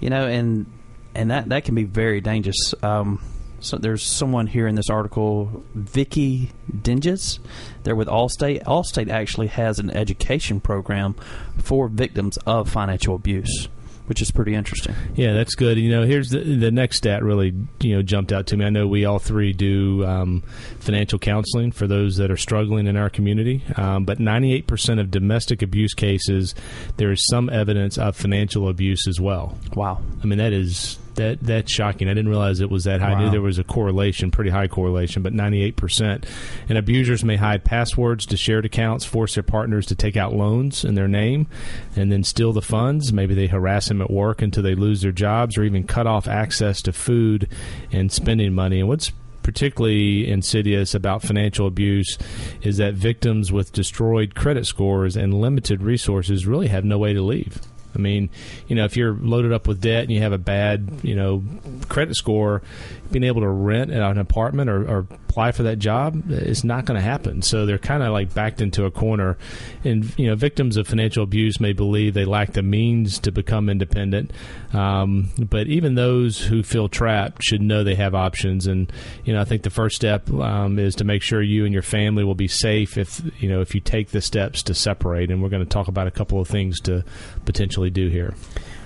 you 0.00 0.10
know, 0.10 0.26
and 0.26 0.66
and 1.14 1.30
that 1.30 1.48
that 1.48 1.64
can 1.64 1.74
be 1.74 1.84
very 1.84 2.20
dangerous. 2.20 2.74
Um, 2.82 3.20
so 3.60 3.76
there's 3.76 4.02
someone 4.02 4.46
here 4.46 4.66
in 4.66 4.74
this 4.74 4.88
article, 4.88 5.62
Vicky 5.74 6.50
Dinges. 6.82 7.40
They're 7.82 7.96
with 7.96 8.08
Allstate. 8.08 8.62
Allstate 8.64 9.08
actually 9.08 9.48
has 9.48 9.78
an 9.78 9.90
education 9.90 10.60
program 10.60 11.14
for 11.58 11.88
victims 11.88 12.36
of 12.46 12.68
financial 12.68 13.14
abuse, 13.14 13.68
which 14.06 14.20
is 14.20 14.30
pretty 14.30 14.54
interesting. 14.54 14.94
Yeah, 15.14 15.32
that's 15.32 15.54
good. 15.54 15.78
You 15.78 15.90
know, 15.90 16.02
here's 16.04 16.30
the 16.30 16.40
the 16.40 16.70
next 16.70 16.98
stat 16.98 17.22
really 17.22 17.54
you 17.80 17.96
know 17.96 18.02
jumped 18.02 18.32
out 18.32 18.46
to 18.48 18.56
me. 18.56 18.64
I 18.64 18.70
know 18.70 18.86
we 18.86 19.04
all 19.04 19.18
three 19.18 19.52
do 19.52 20.04
um, 20.04 20.42
financial 20.78 21.18
counseling 21.18 21.72
for 21.72 21.86
those 21.86 22.16
that 22.16 22.30
are 22.30 22.36
struggling 22.36 22.86
in 22.86 22.96
our 22.96 23.10
community, 23.10 23.62
um, 23.76 24.04
but 24.04 24.20
98 24.20 24.66
percent 24.66 25.00
of 25.00 25.10
domestic 25.10 25.62
abuse 25.62 25.94
cases 25.94 26.54
there 26.96 27.10
is 27.10 27.26
some 27.30 27.48
evidence 27.50 27.98
of 27.98 28.16
financial 28.16 28.68
abuse 28.68 29.06
as 29.08 29.20
well. 29.20 29.56
Wow. 29.74 30.02
I 30.22 30.26
mean, 30.26 30.38
that 30.38 30.52
is 30.52 30.98
that 31.20 31.40
that's 31.40 31.72
shocking. 31.72 32.08
I 32.08 32.14
didn't 32.14 32.30
realize 32.30 32.60
it 32.60 32.70
was 32.70 32.84
that 32.84 33.00
high. 33.00 33.12
I 33.12 33.22
knew 33.22 33.30
there 33.30 33.42
was 33.42 33.58
a 33.58 33.64
correlation, 33.64 34.30
pretty 34.30 34.50
high 34.50 34.68
correlation, 34.68 35.22
but 35.22 35.34
98%. 35.34 36.24
And 36.68 36.78
abusers 36.78 37.24
may 37.24 37.36
hide 37.36 37.62
passwords 37.62 38.24
to 38.26 38.36
shared 38.36 38.64
accounts, 38.64 39.04
force 39.04 39.34
their 39.34 39.42
partners 39.42 39.86
to 39.86 39.94
take 39.94 40.16
out 40.16 40.34
loans 40.34 40.84
in 40.84 40.94
their 40.94 41.08
name, 41.08 41.46
and 41.94 42.10
then 42.10 42.24
steal 42.24 42.52
the 42.52 42.62
funds. 42.62 43.12
Maybe 43.12 43.34
they 43.34 43.46
harass 43.46 43.88
them 43.88 44.00
at 44.00 44.10
work 44.10 44.40
until 44.40 44.62
they 44.62 44.74
lose 44.74 45.02
their 45.02 45.12
jobs, 45.12 45.58
or 45.58 45.62
even 45.64 45.84
cut 45.84 46.06
off 46.06 46.26
access 46.26 46.80
to 46.82 46.92
food 46.92 47.48
and 47.92 48.10
spending 48.10 48.54
money. 48.54 48.80
And 48.80 48.88
what's 48.88 49.12
particularly 49.42 50.30
insidious 50.30 50.94
about 50.94 51.22
financial 51.22 51.66
abuse 51.66 52.18
is 52.62 52.78
that 52.78 52.94
victims 52.94 53.52
with 53.52 53.72
destroyed 53.72 54.34
credit 54.34 54.66
scores 54.66 55.16
and 55.16 55.34
limited 55.34 55.82
resources 55.82 56.46
really 56.46 56.68
have 56.68 56.84
no 56.84 56.98
way 56.98 57.12
to 57.12 57.22
leave. 57.22 57.60
I 57.94 57.98
mean, 57.98 58.30
you 58.68 58.76
know, 58.76 58.84
if 58.84 58.96
you're 58.96 59.14
loaded 59.14 59.52
up 59.52 59.66
with 59.66 59.80
debt 59.80 60.04
and 60.04 60.12
you 60.12 60.20
have 60.20 60.32
a 60.32 60.38
bad, 60.38 61.00
you 61.02 61.14
know, 61.14 61.42
credit 61.88 62.16
score, 62.16 62.62
being 63.10 63.24
able 63.24 63.40
to 63.40 63.48
rent 63.48 63.90
an 63.90 64.18
apartment 64.18 64.70
or, 64.70 64.88
or 64.88 65.06
apply 65.28 65.52
for 65.52 65.62
that 65.64 65.78
job 65.78 66.30
is 66.30 66.64
not 66.64 66.84
going 66.84 66.96
to 66.96 67.04
happen. 67.04 67.42
So 67.42 67.66
they're 67.66 67.78
kind 67.78 68.02
of 68.02 68.12
like 68.12 68.34
backed 68.34 68.60
into 68.60 68.84
a 68.84 68.90
corner. 68.90 69.38
And, 69.84 70.16
you 70.18 70.26
know, 70.26 70.34
victims 70.34 70.76
of 70.76 70.88
financial 70.88 71.22
abuse 71.22 71.60
may 71.60 71.72
believe 71.72 72.14
they 72.14 72.24
lack 72.24 72.52
the 72.52 72.62
means 72.62 73.18
to 73.20 73.32
become 73.32 73.68
independent. 73.68 74.32
Um, 74.72 75.30
but 75.38 75.66
even 75.66 75.94
those 75.94 76.40
who 76.40 76.62
feel 76.62 76.88
trapped 76.88 77.42
should 77.42 77.60
know 77.60 77.82
they 77.82 77.96
have 77.96 78.14
options. 78.14 78.66
And, 78.66 78.92
you 79.24 79.32
know, 79.32 79.40
I 79.40 79.44
think 79.44 79.62
the 79.62 79.70
first 79.70 79.96
step 79.96 80.30
um, 80.30 80.78
is 80.78 80.94
to 80.96 81.04
make 81.04 81.22
sure 81.22 81.42
you 81.42 81.64
and 81.64 81.72
your 81.72 81.82
family 81.82 82.24
will 82.24 82.34
be 82.34 82.48
safe 82.48 82.96
if, 82.96 83.20
you 83.38 83.48
know, 83.48 83.60
if 83.60 83.74
you 83.74 83.80
take 83.80 84.10
the 84.10 84.20
steps 84.20 84.62
to 84.64 84.74
separate. 84.74 85.30
And 85.30 85.42
we're 85.42 85.48
going 85.48 85.64
to 85.64 85.68
talk 85.68 85.88
about 85.88 86.06
a 86.06 86.12
couple 86.12 86.40
of 86.40 86.48
things 86.48 86.80
to 86.82 87.04
potentially 87.44 87.90
do 87.90 88.08
here. 88.08 88.34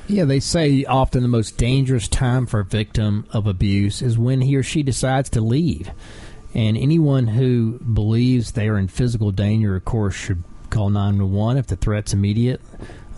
Yeah, 0.06 0.24
they 0.24 0.40
say 0.40 0.84
often 0.84 1.22
the 1.22 1.28
most 1.28 1.56
dangerous 1.56 2.08
time 2.08 2.46
for 2.46 2.60
a 2.60 2.64
victim 2.64 3.26
of 3.30 3.46
abuse 3.46 4.02
is 4.02 4.18
when 4.18 4.42
he 4.42 4.54
or 4.56 4.62
she 4.62 4.82
decides 4.82 5.30
to 5.30 5.40
leave. 5.40 5.90
And 6.54 6.76
anyone 6.76 7.26
who 7.26 7.78
believes 7.80 8.52
they 8.52 8.68
are 8.68 8.78
in 8.78 8.88
physical 8.88 9.32
danger, 9.32 9.74
of 9.76 9.84
course, 9.84 10.14
should 10.14 10.44
call 10.70 10.90
911 10.90 11.58
if 11.58 11.66
the 11.66 11.76
threat's 11.76 12.12
immediate, 12.12 12.60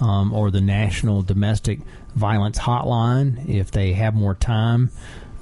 um, 0.00 0.32
or 0.32 0.50
the 0.50 0.60
National 0.60 1.22
Domestic 1.22 1.80
Violence 2.16 2.58
Hotline 2.58 3.48
if 3.48 3.70
they 3.70 3.92
have 3.92 4.14
more 4.14 4.34
time. 4.34 4.90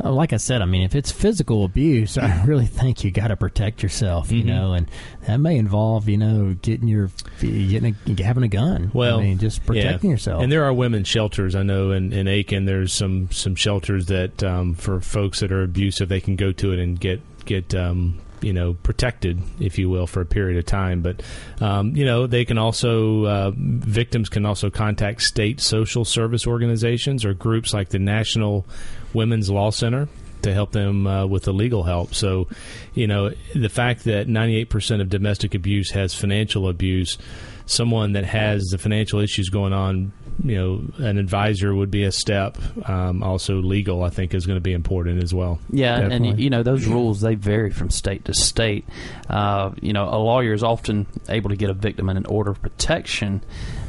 Uh, 0.02 0.10
like 0.10 0.32
I 0.32 0.38
said, 0.38 0.60
I 0.60 0.64
mean, 0.64 0.82
if 0.82 0.96
it's 0.96 1.12
physical 1.12 1.64
abuse, 1.64 2.18
I 2.18 2.44
really 2.44 2.66
think 2.66 3.04
you 3.04 3.12
got 3.12 3.28
to 3.28 3.37
protect 3.37 3.80
yourself, 3.80 4.32
you 4.32 4.42
Mhm. 4.42 4.46
know, 4.46 4.72
and 4.72 4.90
that 5.26 5.37
may 5.38 5.56
involve, 5.56 6.08
you 6.08 6.18
know, 6.18 6.56
getting 6.62 6.88
your, 6.88 7.10
getting 7.40 7.94
a, 8.08 8.22
having 8.22 8.42
a 8.42 8.48
gun. 8.48 8.90
Well, 8.92 9.20
I 9.20 9.22
mean, 9.22 9.38
just 9.38 9.64
protecting 9.64 10.10
yeah. 10.10 10.14
yourself. 10.14 10.42
And 10.42 10.50
there 10.50 10.64
are 10.64 10.72
women's 10.72 11.06
shelters. 11.06 11.54
I 11.54 11.62
know 11.62 11.92
in, 11.92 12.12
in 12.12 12.26
Aiken, 12.26 12.64
there's 12.64 12.92
some 12.92 13.30
some 13.30 13.54
shelters 13.54 14.06
that 14.06 14.42
um, 14.42 14.74
for 14.74 15.00
folks 15.00 15.38
that 15.40 15.52
are 15.52 15.62
abusive, 15.62 16.08
they 16.08 16.20
can 16.20 16.34
go 16.34 16.50
to 16.50 16.72
it 16.72 16.80
and 16.80 16.98
get 16.98 17.20
get 17.44 17.72
um, 17.72 18.18
you 18.44 18.52
know 18.52 18.74
protected, 18.74 19.40
if 19.59 19.78
you 19.78 19.88
will, 19.88 20.07
for 20.07 20.20
a 20.20 20.26
period 20.26 20.59
of 20.59 20.66
time. 20.66 21.00
But 21.02 21.22
um, 21.61 21.96
you 21.96 22.04
know, 22.04 22.26
they 22.26 22.44
can 22.44 22.59
also 22.59 23.24
uh, 23.24 23.52
victims 23.57 24.28
can 24.28 24.44
also 24.44 24.70
contact 24.70 25.22
state 25.22 25.61
social 25.61 26.04
service 26.04 26.46
organizations 26.46 27.24
or 27.24 27.35
groups 27.35 27.72
like 27.72 27.88
the 27.88 27.98
National 27.98 28.66
Women's 29.14 29.50
Law 29.50 29.70
Center 29.70 30.09
to 30.42 30.52
help 30.52 30.72
them 30.72 31.07
uh, 31.07 31.26
with 31.26 31.44
the 31.44 31.52
legal 31.52 31.83
help. 31.83 32.14
So, 32.14 32.48
you 32.92 33.07
know, 33.07 33.30
the 33.54 33.68
fact 33.68 34.04
that 34.04 34.28
98% 34.28 35.00
of 35.00 35.09
domestic 35.09 35.54
abuse 35.54 35.90
has 35.92 36.14
financial 36.14 36.68
abuse, 36.68 37.18
someone 37.66 38.12
that 38.12 38.24
has 38.24 38.64
the 38.64 38.76
financial 38.78 39.20
issues 39.20 39.48
going 39.48 39.72
on, 39.72 40.12
you 40.42 40.57
know, 40.57 41.07
an 41.07 41.18
advisor 41.18 41.75
would 41.75 41.90
be 41.90 42.05
a 42.05 42.12
step. 42.12 42.59
Um, 42.88 43.23
also, 43.23 43.57
legal, 43.57 44.03
I 44.03 44.11
think, 44.11 44.35
is 44.35 44.47
going 44.47 44.57
to 44.57 44.62
be 44.62 44.73
important 44.73 45.23
as 45.23 45.33
well. 45.35 45.59
Yeah, 45.70 46.01
Definitely. 46.01 46.29
and 46.31 46.40
you 46.40 46.51
know 46.51 46.62
those 46.62 46.87
rules 46.87 47.20
they 47.20 47.35
vary 47.35 47.70
from 47.70 47.90
state 47.90 48.25
to 48.27 48.35
state. 48.35 48.85
Uh, 49.29 49.73
you 49.81 49.92
know, 49.92 50.05
a 50.05 50.18
lawyer 50.18 50.53
is 50.53 50.62
often 50.62 51.07
able 51.29 51.51
to 51.51 51.57
get 51.57 51.70
a 51.70 51.75
victim 51.75 52.09
an 52.09 52.27
order 52.27 52.51
of 52.51 52.62
protection, 52.62 53.42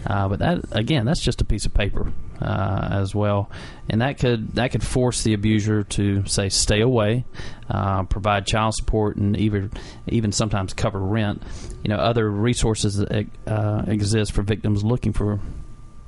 uh, 0.05 0.27
but 0.27 0.39
that 0.39 0.63
again, 0.71 1.05
that's 1.05 1.21
just 1.21 1.41
a 1.41 1.45
piece 1.45 1.65
of 1.65 1.73
paper 1.73 2.11
uh, 2.41 2.89
as 2.91 3.15
well, 3.15 3.49
and 3.89 4.01
that 4.01 4.19
could 4.19 4.53
that 4.55 4.71
could 4.71 4.83
force 4.83 5.23
the 5.23 5.33
abuser 5.33 5.83
to 5.83 6.25
say 6.25 6.49
stay 6.49 6.81
away, 6.81 7.25
uh, 7.69 8.03
provide 8.03 8.45
child 8.45 8.75
support, 8.75 9.17
and 9.17 9.37
even 9.37 9.71
even 10.07 10.31
sometimes 10.31 10.73
cover 10.73 10.99
rent. 10.99 11.41
You 11.83 11.89
know, 11.89 11.97
other 11.97 12.29
resources 12.29 12.97
that 12.97 13.25
uh, 13.47 13.83
exist 13.87 14.31
for 14.31 14.41
victims 14.41 14.83
looking 14.83 15.13
for 15.13 15.39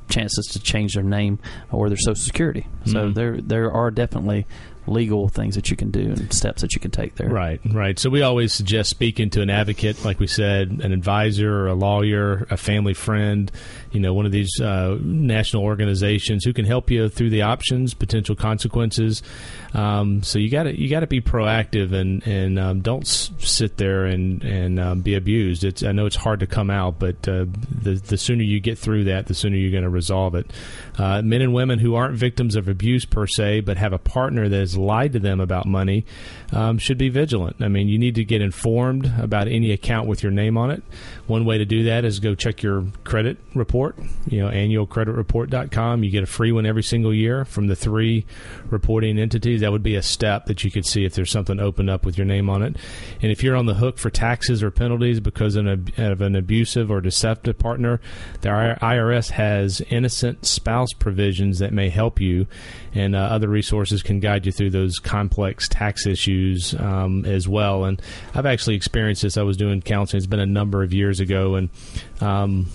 chances 0.10 0.46
to 0.48 0.60
change 0.60 0.94
their 0.96 1.04
name 1.04 1.40
or 1.72 1.90
their 1.90 1.98
social 1.98 2.16
security. 2.24 2.66
So 2.86 3.10
Mhm. 3.10 3.14
there 3.16 3.42
there 3.42 3.72
are 3.72 3.92
definitely 3.92 4.46
legal 4.90 5.28
things 5.28 5.56
that 5.56 5.70
you 5.70 5.76
can 5.76 5.92
do 5.92 6.00
and 6.00 6.32
steps 6.32 6.62
that 6.62 6.74
you 6.74 6.80
can 6.80 6.92
take 6.92 7.16
there. 7.16 7.28
Right, 7.30 7.60
right. 7.74 8.00
So 8.00 8.10
we 8.10 8.22
always 8.22 8.54
suggest 8.54 8.90
speaking 8.90 9.30
to 9.32 9.42
an 9.42 9.50
advocate, 9.50 10.06
like 10.06 10.18
we 10.18 10.28
said, 10.28 10.80
an 10.82 10.94
advisor, 10.94 11.54
or 11.54 11.68
a 11.68 11.74
lawyer, 11.74 12.48
a 12.50 12.56
family 12.56 12.94
friend, 12.94 13.52
you 13.92 14.00
know, 14.00 14.14
one 14.14 14.26
of 14.26 14.32
these 14.32 14.60
uh, 14.60 14.98
national 15.02 15.64
organizations 15.64 16.44
who 16.44 16.54
can 16.54 16.66
help 16.66 16.92
you 16.92 17.10
through 17.10 17.30
the 17.30 17.44
options, 17.44 17.94
potential 17.94 18.36
consequences. 18.36 19.24
Um, 19.74 20.24
so 20.24 20.40
you 20.40 20.50
got 20.50 20.64
to 20.64 20.80
you 20.80 20.90
got 20.90 21.02
to 21.02 21.08
be 21.08 21.22
proactive 21.22 21.94
and 21.94 22.26
and 22.26 22.60
um, 22.60 22.82
don't 22.82 23.04
s- 23.04 23.32
sit 23.40 23.78
there 23.78 24.06
and 24.06 24.44
and 24.44 24.80
um, 24.80 25.02
be 25.02 25.16
abused. 25.16 25.64
It's 25.64 25.84
I 25.84 25.92
know 25.92 26.06
it's 26.06 26.16
hard 26.16 26.40
to 26.42 26.48
come 26.48 26.70
out, 26.70 27.00
but 27.00 27.28
uh, 27.28 27.46
the 27.82 27.94
the 27.94 28.18
sooner 28.18 28.44
you 28.44 28.60
get 28.60 28.78
through 28.78 29.06
that, 29.06 29.28
the 29.28 29.34
sooner 29.34 29.56
you're 29.56 29.72
going 29.72 29.84
to 29.84 29.90
resolve 29.90 30.36
it. 30.36 30.52
Uh, 30.98 31.22
men 31.22 31.42
and 31.42 31.54
women 31.54 31.80
who 31.80 31.96
aren't 31.96 32.16
victims 32.16 32.56
of 32.56 32.68
abuse 32.68 33.06
per 33.06 33.28
se, 33.28 33.62
but 33.62 33.78
have 33.78 33.94
a 33.94 34.00
partner 34.00 34.50
that 34.50 34.58
has 34.60 34.78
lied 34.78 35.14
to 35.14 35.20
them 35.20 35.40
about 35.40 35.66
money, 35.66 36.06
um, 36.52 36.78
should 36.78 36.98
be 36.98 37.10
vigilant. 37.10 37.56
I 37.62 37.68
mean, 37.68 37.88
you 37.88 38.00
need 38.00 38.16
to 38.16 38.26
get 38.26 38.42
informed 38.42 39.12
about 39.20 39.48
any 39.48 39.72
account 39.72 40.08
with 40.08 40.24
your 40.24 40.32
name 40.32 40.58
on 40.58 40.72
it. 40.72 40.84
One 41.28 41.46
way 41.46 41.58
to 41.58 41.66
do 41.66 41.84
that 41.84 42.04
is 42.04 42.20
go 42.20 42.36
check 42.36 42.64
your 42.64 42.86
credit 43.04 43.38
report. 43.54 43.77
You 44.28 44.42
know, 44.42 44.50
annualcreditreport.com. 44.50 46.04
You 46.04 46.12
get 46.12 46.24
a 46.24 46.28
free 46.28 46.52
one 46.52 46.66
every 46.66 46.84
single 46.84 47.14
year 47.14 47.46
from 47.46 47.68
the 47.68 47.76
three 47.76 48.26
reporting 48.70 49.18
entities. 49.20 49.62
That 49.62 49.72
would 49.72 49.84
be 49.84 49.96
a 49.96 50.02
step 50.02 50.46
that 50.46 50.64
you 50.64 50.72
could 50.72 50.86
see 50.86 51.06
if 51.06 51.14
there's 51.14 51.32
something 51.32 51.60
opened 51.60 51.90
up 51.90 52.06
with 52.06 52.18
your 52.18 52.26
name 52.26 52.50
on 52.50 52.64
it. 52.64 52.76
And 53.22 53.32
if 53.32 53.44
you're 53.44 53.56
on 53.56 53.66
the 53.66 53.76
hook 53.76 53.98
for 53.98 54.10
taxes 54.10 54.64
or 54.64 54.72
penalties 54.72 55.20
because 55.20 55.56
of 55.56 55.68
an 55.98 56.36
abusive 56.36 56.90
or 56.92 57.02
deceptive 57.02 57.58
partner, 57.58 58.02
the 58.42 58.50
IRS 58.50 59.32
has 59.32 59.82
innocent 59.90 60.46
spouse 60.46 60.94
provisions 60.94 61.60
that 61.60 61.74
may 61.74 61.90
help 61.90 62.20
you, 62.20 62.48
and 62.98 63.16
uh, 63.16 63.20
other 63.20 63.48
resources 63.48 64.02
can 64.02 64.20
guide 64.20 64.46
you 64.46 64.52
through 64.52 64.72
those 64.72 64.98
complex 64.98 65.68
tax 65.68 66.08
issues 66.08 66.74
um, 66.80 67.26
as 67.26 67.48
well. 67.48 67.86
And 67.86 68.02
I've 68.34 68.46
actually 68.48 68.76
experienced 68.76 69.22
this. 69.22 69.38
I 69.38 69.44
was 69.44 69.56
doing 69.56 69.82
counseling. 69.82 70.18
It's 70.18 70.28
been 70.28 70.40
a 70.40 70.46
number 70.46 70.82
of 70.82 70.94
years 70.94 71.20
ago, 71.20 71.56
and 71.56 71.70
um, 72.22 72.66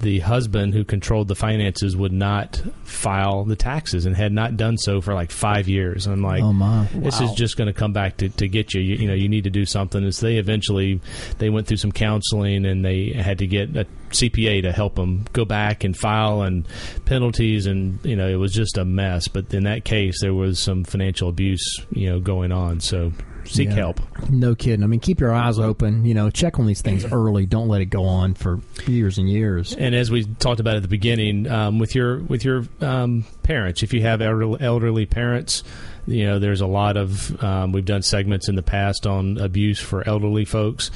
the 0.00 0.20
husband 0.20 0.74
who 0.74 0.84
controlled 0.84 1.28
the 1.28 1.34
finances 1.34 1.96
would 1.96 2.12
not 2.12 2.62
file 2.84 3.44
the 3.44 3.56
taxes 3.56 4.06
and 4.06 4.16
had 4.16 4.32
not 4.32 4.56
done 4.56 4.78
so 4.78 5.00
for 5.00 5.14
like 5.14 5.32
five 5.32 5.68
years. 5.68 6.06
I'm 6.06 6.22
like, 6.22 6.42
oh 6.42 6.52
my! 6.52 6.88
this 6.94 7.20
is 7.20 7.32
just 7.32 7.56
going 7.56 7.66
to 7.66 7.78
come 7.78 7.92
back 7.92 8.18
to, 8.18 8.28
to 8.28 8.48
get 8.48 8.72
you. 8.72 8.80
you. 8.80 8.96
You 8.96 9.08
know, 9.08 9.14
you 9.14 9.28
need 9.28 9.44
to 9.44 9.50
do 9.50 9.66
something. 9.66 10.04
Is 10.04 10.20
they 10.20 10.36
eventually 10.36 11.00
they 11.38 11.50
went 11.50 11.66
through 11.66 11.78
some 11.78 11.92
counseling 11.92 12.64
and 12.64 12.84
they 12.84 13.10
had 13.10 13.38
to 13.38 13.46
get 13.46 13.76
a 13.76 13.86
CPA 14.10 14.62
to 14.62 14.72
help 14.72 14.94
them 14.96 15.24
go 15.32 15.44
back 15.44 15.84
and 15.84 15.96
file 15.96 16.42
and 16.42 16.66
penalties 17.04 17.66
and 17.66 17.98
you 18.04 18.16
know 18.16 18.28
it 18.28 18.36
was 18.36 18.52
just 18.52 18.78
a 18.78 18.84
mess. 18.84 19.28
But 19.28 19.52
in 19.54 19.64
that 19.64 19.84
case, 19.84 20.20
there 20.20 20.34
was 20.34 20.58
some 20.58 20.84
financial 20.84 21.28
abuse 21.28 21.64
you 21.90 22.08
know 22.10 22.20
going 22.20 22.52
on. 22.52 22.80
So 22.80 23.12
seek 23.44 23.68
Yeah. 23.68 23.74
help. 23.74 24.00
No 24.28 24.54
kidding. 24.56 24.82
I 24.82 24.88
mean, 24.88 24.98
keep 25.00 25.20
your 25.20 25.32
eyes 25.32 25.58
open. 25.60 26.04
You 26.04 26.14
know, 26.14 26.30
check 26.30 26.58
on 26.58 26.66
these 26.66 26.82
things 26.82 27.04
early. 27.12 27.46
Don't 27.46 27.68
let 27.68 27.80
it 27.80 27.86
go 27.86 28.04
on 28.04 28.34
for 28.34 28.60
years 28.86 29.18
and 29.18 29.30
years. 29.30 29.72
And 29.72 29.94
as 29.94 30.10
we 30.10 30.24
talked 30.24 30.58
about 30.58 30.74
at 30.76 30.82
the 30.82 30.88
beginning, 30.88 31.48
um, 31.48 31.78
with 31.78 31.94
your 31.94 32.18
with 32.22 32.44
your 32.44 32.64
um, 32.80 33.24
parents, 33.44 33.82
if 33.82 33.92
you 33.92 34.02
have 34.02 34.20
elderly, 34.20 34.60
elderly 34.60 35.06
parents, 35.06 35.62
you 36.08 36.26
know 36.26 36.38
there's 36.38 36.60
a 36.60 36.66
lot 36.66 36.96
of 36.96 37.42
um, 37.42 37.72
we've 37.72 37.84
done 37.84 38.02
segments 38.02 38.48
in 38.48 38.56
the 38.56 38.62
past 38.62 39.06
on 39.06 39.38
abuse 39.38 39.78
for 39.80 40.06
elderly 40.08 40.44
folks. 40.44 40.90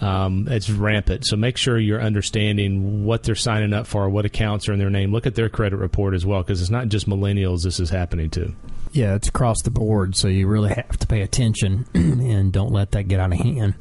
Um, 0.00 0.46
it's 0.50 0.68
rampant, 0.68 1.26
so 1.26 1.36
make 1.36 1.56
sure 1.56 1.78
you're 1.78 2.02
understanding 2.02 3.04
what 3.04 3.22
they're 3.22 3.34
signing 3.34 3.72
up 3.72 3.86
for, 3.86 4.08
what 4.08 4.24
accounts 4.24 4.68
are 4.68 4.72
in 4.72 4.78
their 4.78 4.90
name. 4.90 5.12
Look 5.12 5.26
at 5.26 5.34
their 5.34 5.48
credit 5.48 5.76
report 5.76 6.14
as 6.14 6.26
well, 6.26 6.42
because 6.42 6.60
it's 6.60 6.70
not 6.70 6.88
just 6.88 7.08
millennials 7.08 7.62
this 7.62 7.80
is 7.80 7.90
happening 7.90 8.28
to. 8.30 8.54
Yeah, 8.92 9.14
it's 9.14 9.28
across 9.28 9.62
the 9.62 9.70
board, 9.70 10.16
so 10.16 10.28
you 10.28 10.46
really 10.46 10.70
have 10.70 10.96
to 10.98 11.06
pay 11.06 11.22
attention 11.22 11.86
and 11.94 12.52
don't 12.52 12.72
let 12.72 12.92
that 12.92 13.08
get 13.08 13.20
out 13.20 13.32
of 13.32 13.38
hand. 13.38 13.74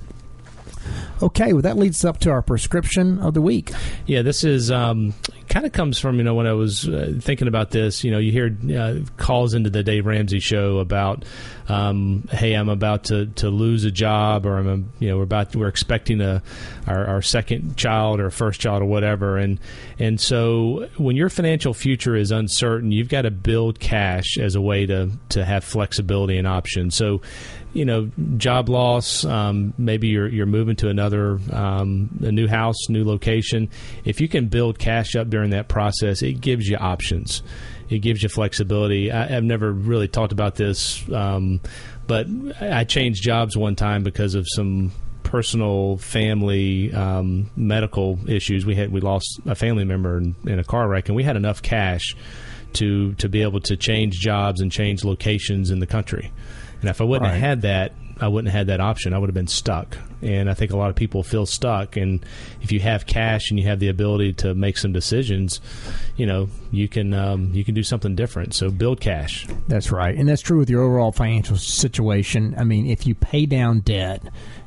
Okay, 1.21 1.54
well, 1.54 1.62
that 1.62 1.78
leads 1.78 2.04
up 2.04 2.19
to 2.19 2.32
our 2.32 2.41
prescription 2.41 3.19
of 3.19 3.34
the 3.34 3.41
week. 3.41 3.71
Yeah, 4.06 4.21
this 4.21 4.43
is 4.43 4.69
um, 4.69 5.13
kind 5.47 5.65
of 5.65 5.71
comes 5.71 5.97
from 5.97 6.17
you 6.17 6.23
know 6.23 6.34
when 6.36 6.47
I 6.47 6.54
was 6.54 6.88
uh, 6.88 7.13
thinking 7.19 7.47
about 7.47 7.71
this. 7.71 8.04
You 8.04 8.12
know, 8.12 8.17
you 8.17 8.32
hear 8.32 8.58
uh, 8.78 8.99
calls 9.15 9.54
into 9.54 9.69
the 9.69 9.82
Dave 9.82 10.06
Ramsey 10.06 10.39
show 10.39 10.80
about, 10.80 11.23
um, 11.69 12.28
hey, 12.32 12.54
I'm 12.54 12.67
about 12.67 13.06
to, 13.06 13.28
to 13.28 13.49
lose 13.49 13.86
a 13.86 13.91
job, 13.91 14.45
or 14.45 14.58
I'm 14.58 14.91
you 14.99 15.10
know 15.10 15.17
we're 15.17 15.23
about 15.23 15.56
we're 15.56 15.69
expecting 15.69 16.19
a 16.19 16.43
our, 16.86 17.06
our 17.06 17.21
second 17.21 17.78
child 17.78 18.19
or 18.19 18.30
first 18.30 18.60
child 18.60 18.82
or 18.82 18.86
whatever, 18.86 19.38
and 19.38 19.60
and 19.97 20.19
so 20.19 20.89
when 20.97 21.15
your 21.15 21.30
financial 21.30 21.73
future 21.73 22.15
is 22.17 22.32
uncertain, 22.32 22.91
you've 22.91 23.10
got 23.10 23.21
to 23.21 23.32
build 23.32 23.80
cash 23.80 24.38
as 24.38 24.56
a 24.56 24.62
way 24.62 24.86
to 24.86 25.12
to 25.30 25.45
have 25.45 25.63
flexibility 25.63 26.38
and 26.38 26.47
options. 26.47 26.95
So 26.95 27.21
you 27.75 27.83
know, 27.83 28.09
job 28.38 28.69
loss. 28.69 29.25
Um, 29.25 29.73
maybe 29.77 30.07
you're 30.07 30.29
you're 30.29 30.45
moving 30.45 30.77
to 30.77 30.88
another 30.88 31.38
um, 31.51 32.09
a 32.23 32.31
new 32.31 32.47
house, 32.47 32.77
new 32.89 33.03
location. 33.03 33.69
If 34.05 34.21
you 34.21 34.29
can 34.29 34.47
build 34.47 34.79
cash 34.79 35.15
up 35.15 35.29
during 35.29 35.49
that 35.51 35.67
process, 35.67 36.21
it 36.21 36.39
gives 36.39 36.67
you 36.67 36.77
options. 36.77 37.43
It 37.89 37.99
gives 37.99 38.23
you 38.23 38.29
flexibility. 38.29 39.11
I, 39.11 39.35
I've 39.35 39.43
never 39.43 39.71
really 39.71 40.07
talked 40.07 40.31
about 40.31 40.55
this, 40.55 41.07
um, 41.11 41.59
but 42.07 42.27
I 42.61 42.85
changed 42.85 43.21
jobs 43.21 43.57
one 43.57 43.75
time 43.75 44.03
because 44.03 44.35
of 44.35 44.47
some 44.55 44.91
personal 45.23 45.97
family 45.97 46.93
um, 46.93 47.51
medical 47.57 48.17
issues. 48.27 48.65
We 48.65 48.75
had 48.75 48.89
we 48.89 49.01
lost 49.01 49.41
a 49.45 49.53
family 49.53 49.83
member 49.83 50.17
in, 50.17 50.35
in 50.47 50.59
a 50.59 50.63
car 50.63 50.88
wreck, 50.88 51.09
and 51.09 51.15
we 51.15 51.23
had 51.23 51.35
enough 51.35 51.61
cash 51.61 52.15
to 52.75 53.13
to 53.15 53.27
be 53.27 53.41
able 53.41 53.59
to 53.59 53.75
change 53.75 54.13
jobs 54.13 54.61
and 54.61 54.71
change 54.71 55.03
locations 55.03 55.71
in 55.71 55.79
the 55.79 55.88
country. 55.88 56.31
And 56.81 56.89
if 56.89 57.01
I 57.01 57.03
wouldn't 57.03 57.29
Right. 57.29 57.33
have 57.38 57.41
had 57.41 57.61
that, 57.63 57.91
I 58.19 58.28
wouldn't 58.28 58.51
have 58.51 58.60
had 58.60 58.67
that 58.67 58.80
option. 58.80 59.13
I 59.13 59.17
would 59.17 59.30
have 59.30 59.36
been 59.36 59.47
stuck. 59.47 59.97
And 60.21 60.49
I 60.49 60.54
think 60.54 60.71
a 60.71 60.78
lot 60.78 60.89
of 60.89 60.95
people 60.95 61.21
feel 61.21 61.45
stuck. 61.45 61.97
And 61.97 62.25
if 62.62 62.71
you 62.71 62.80
have 62.80 63.06
cash 63.06 63.49
and 63.49 63.60
you 63.60 63.67
have 63.67 63.80
the 63.80 63.89
ability 63.89 64.34
to 64.34 64.56
make 64.56 64.78
some 64.78 64.93
decisions, 64.93 65.60
you 66.15 66.25
know, 66.25 66.47
you 66.71 66.88
can 66.88 67.13
um, 67.13 67.51
you 67.54 67.65
can 67.65 67.75
do 67.75 67.84
something 67.84 68.15
different. 68.15 68.54
So 68.54 68.69
build 68.71 69.01
cash. 69.01 69.45
That's 69.67 69.91
right. 69.91 70.15
And 70.15 70.28
that's 70.28 70.41
true 70.41 70.58
with 70.58 70.69
your 70.69 70.82
overall 70.84 71.12
financial 71.12 71.58
situation. 71.58 72.56
I 72.58 72.63
mean, 72.63 72.88
if 72.88 73.06
you 73.06 73.15
pay 73.15 73.45
down 73.45 73.82
debt, 73.82 74.23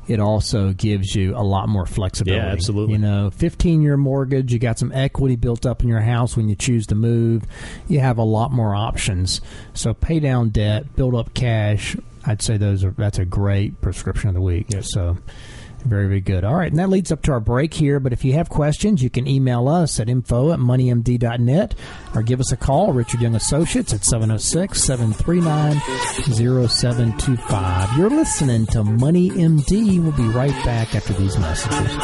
it 0.09 0.19
also 0.19 0.73
gives 0.73 1.13
you 1.13 1.35
a 1.35 1.43
lot 1.43 1.69
more 1.69 1.85
flexibility. 1.85 2.43
Yeah, 2.43 2.51
absolutely. 2.51 2.93
You 2.93 2.99
know, 2.99 3.29
15 3.29 3.81
year 3.81 3.95
mortgage, 3.95 4.51
you 4.51 4.57
got 4.57 4.79
some 4.79 4.91
equity 4.91 5.35
built 5.35 5.67
up 5.67 5.83
in 5.83 5.87
your 5.87 6.01
house 6.01 6.35
when 6.35 6.49
you 6.49 6.55
choose 6.55 6.87
to 6.87 6.95
move. 6.95 7.43
You 7.87 7.99
have 7.99 8.17
a 8.17 8.23
lot 8.23 8.51
more 8.51 8.73
options. 8.73 9.39
So 9.73 9.93
pay 9.93 10.19
down 10.19 10.49
debt, 10.49 10.95
build 10.95 11.13
up 11.13 11.33
cash. 11.35 11.95
I'd 12.25 12.41
say 12.41 12.57
those 12.57 12.83
are 12.83 12.91
that's 12.91 13.19
a 13.19 13.25
great 13.25 13.79
prescription 13.81 14.29
of 14.29 14.35
the 14.35 14.41
week. 14.41 14.67
Yep. 14.69 14.83
So 14.85 15.17
Very, 15.85 16.07
very 16.07 16.19
good. 16.19 16.43
All 16.43 16.55
right, 16.55 16.69
and 16.69 16.77
that 16.77 16.89
leads 16.89 17.09
up 17.09 17.21
to 17.21 17.31
our 17.31 17.39
break 17.39 17.73
here. 17.73 18.01
But 18.01 18.11
if 18.11 18.25
you 18.25 18.33
have 18.33 18.49
questions, 18.49 19.01
you 19.01 19.09
can 19.09 19.25
email 19.27 19.69
us 19.69 19.97
at 20.01 20.09
info 20.09 20.51
at 20.51 20.59
moneymd.net 20.59 21.73
or 22.13 22.21
give 22.21 22.41
us 22.41 22.51
a 22.51 22.57
call, 22.57 22.91
Richard 22.91 23.21
Young 23.21 23.33
Associates 23.35 23.93
at 23.93 24.03
706 24.03 24.83
739 24.83 25.79
0725. 26.67 27.97
You're 27.97 28.09
listening 28.09 28.65
to 28.67 28.83
Money 28.83 29.29
MD. 29.29 30.03
We'll 30.03 30.11
be 30.11 30.27
right 30.35 30.51
back 30.65 30.95
after 30.95 31.13
these 31.13 31.37
messages. 31.37 31.95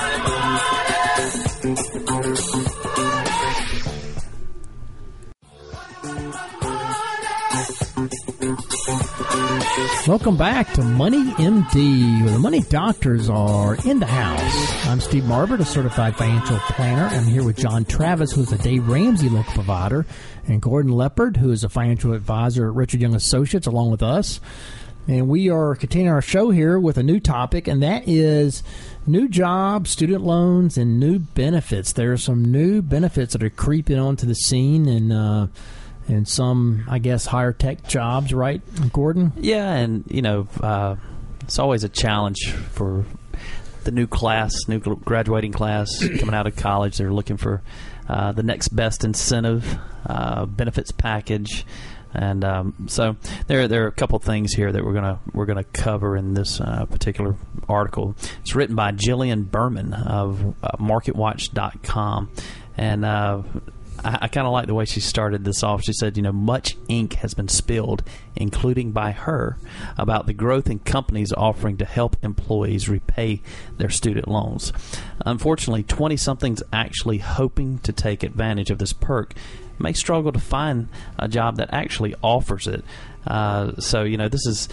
Welcome 10.08 10.38
back 10.38 10.72
to 10.76 10.84
Money 10.84 11.34
MD, 11.34 12.24
where 12.24 12.32
the 12.32 12.40
money 12.40 12.62
doctors 12.62 13.30
are 13.30 13.76
in 13.86 14.00
the 14.00 14.06
house. 14.06 14.86
I'm 14.86 15.02
Steve 15.02 15.24
Marbert, 15.24 15.60
a 15.60 15.66
certified 15.66 16.16
financial 16.16 16.60
planner. 16.60 17.08
I'm 17.08 17.26
here 17.26 17.44
with 17.44 17.58
John 17.58 17.84
Travis, 17.84 18.32
who's 18.32 18.54
a 18.54 18.58
Dave 18.58 18.88
Ramsey 18.88 19.28
local 19.28 19.52
provider, 19.52 20.06
and 20.48 20.62
Gordon 20.62 20.94
Leopard, 20.94 21.36
who 21.36 21.52
is 21.52 21.66
a 21.66 21.70
financial 21.70 22.14
advisor 22.14 22.70
at 22.70 22.74
Richard 22.74 23.02
Young 23.02 23.16
Associates, 23.16 23.68
along 23.68 23.92
with 23.92 24.02
us. 24.02 24.40
And 25.10 25.28
we 25.28 25.50
are 25.50 25.76
continuing 25.76 26.14
our 26.14 26.22
show 26.22 26.52
here 26.52 26.80
with 26.80 26.98
a 26.98 27.04
new 27.04 27.20
topic, 27.20 27.68
and 27.68 27.84
that 27.84 28.08
is 28.08 28.64
new 29.06 29.28
jobs, 29.28 29.90
student 29.90 30.22
loans, 30.22 30.78
and 30.78 31.02
new 31.02 31.20
benefits. 31.20 31.92
There 31.92 32.14
are 32.14 32.18
some 32.18 32.46
new 32.46 32.82
benefits 32.82 33.34
that 33.34 33.44
are 33.44 33.50
creeping 33.50 34.00
onto 34.00 34.26
the 34.26 34.36
scene, 34.36 34.88
and 34.88 35.12
uh, 35.12 35.48
and 36.08 36.28
some, 36.28 36.84
I 36.88 37.00
guess, 37.00 37.26
higher 37.26 37.54
tech 37.54 37.88
jobs, 37.88 38.34
right, 38.34 38.62
Gordon? 38.92 39.34
Yeah, 39.38 39.72
and 39.74 40.04
you 40.08 40.22
know, 40.22 40.48
uh, 40.62 40.96
it's 41.42 41.60
always 41.60 41.84
a 41.84 41.90
challenge 41.90 42.52
for 42.52 43.06
the 43.84 43.92
new 43.92 44.08
class, 44.08 44.52
new 44.68 44.80
graduating 44.80 45.52
class 45.52 45.90
coming 46.20 46.36
out 46.36 46.48
of 46.48 46.56
college. 46.56 46.98
They're 46.98 47.14
looking 47.14 47.38
for 47.38 47.62
uh, 48.10 48.32
the 48.32 48.44
next 48.44 48.70
best 48.70 49.04
incentive, 49.04 49.78
uh, 50.06 50.46
benefits 50.46 50.92
package. 50.92 51.66
And 52.14 52.46
um, 52.46 52.88
so 52.88 53.18
there, 53.48 53.68
there 53.68 53.84
are 53.84 53.88
a 53.88 53.92
couple 53.92 54.18
things 54.20 54.54
here 54.54 54.72
that 54.72 54.86
we're 54.86 54.94
gonna 54.94 55.20
we're 55.34 55.46
gonna 55.46 55.66
cover 55.66 56.16
in 56.16 56.34
this 56.34 56.62
uh, 56.62 56.86
particular 56.86 57.36
article. 57.68 58.16
It's 58.40 58.56
written 58.56 58.76
by 58.76 58.94
Jillian 58.94 59.52
Berman 59.52 59.94
of 59.94 60.56
uh, 60.64 60.78
MarketWatch.com, 60.80 62.32
and 62.78 63.04
uh, 63.04 63.44
I, 64.04 64.20
I 64.24 64.28
kind 64.28 64.48
of 64.48 64.54
like 64.54 64.68
the 64.68 64.74
way 64.74 64.86
she 64.86 65.00
started 65.00 65.44
this 65.44 65.64
off. 65.64 65.84
She 65.84 65.94
said, 65.94 66.18
you 66.18 66.24
know, 66.24 66.32
much 66.32 66.78
ink 66.88 67.14
has 67.16 67.34
been 67.34 67.48
spilled, 67.48 68.04
including 68.36 68.92
by 68.92 69.12
her, 69.12 69.58
about 69.98 70.26
the 70.26 70.34
growth 70.34 70.70
in 70.70 70.80
companies 70.80 71.34
offering 71.34 71.78
to 71.78 71.86
help 71.86 72.18
employees 72.24 72.90
repay 72.90 73.42
their 73.78 73.90
student 73.90 74.28
loans. 74.28 74.74
Unfortunately, 75.26 75.84
20 75.84 76.18
somethings 76.18 76.64
actually 76.74 77.20
hoping 77.20 77.80
to 77.80 77.92
take 77.92 78.24
advantage 78.24 78.70
of 78.70 78.80
this 78.80 78.94
perk 78.94 79.34
may 79.80 79.94
struggle 79.94 80.32
to 80.32 80.40
find 80.40 80.88
a 81.20 81.28
job 81.28 81.58
that 81.58 81.70
actually 81.72 82.16
offers 82.22 82.68
it. 82.68 82.84
Uh, 83.28 83.76
so, 83.80 84.04
you 84.04 84.18
know, 84.18 84.30
this 84.30 84.46
is 84.46 84.70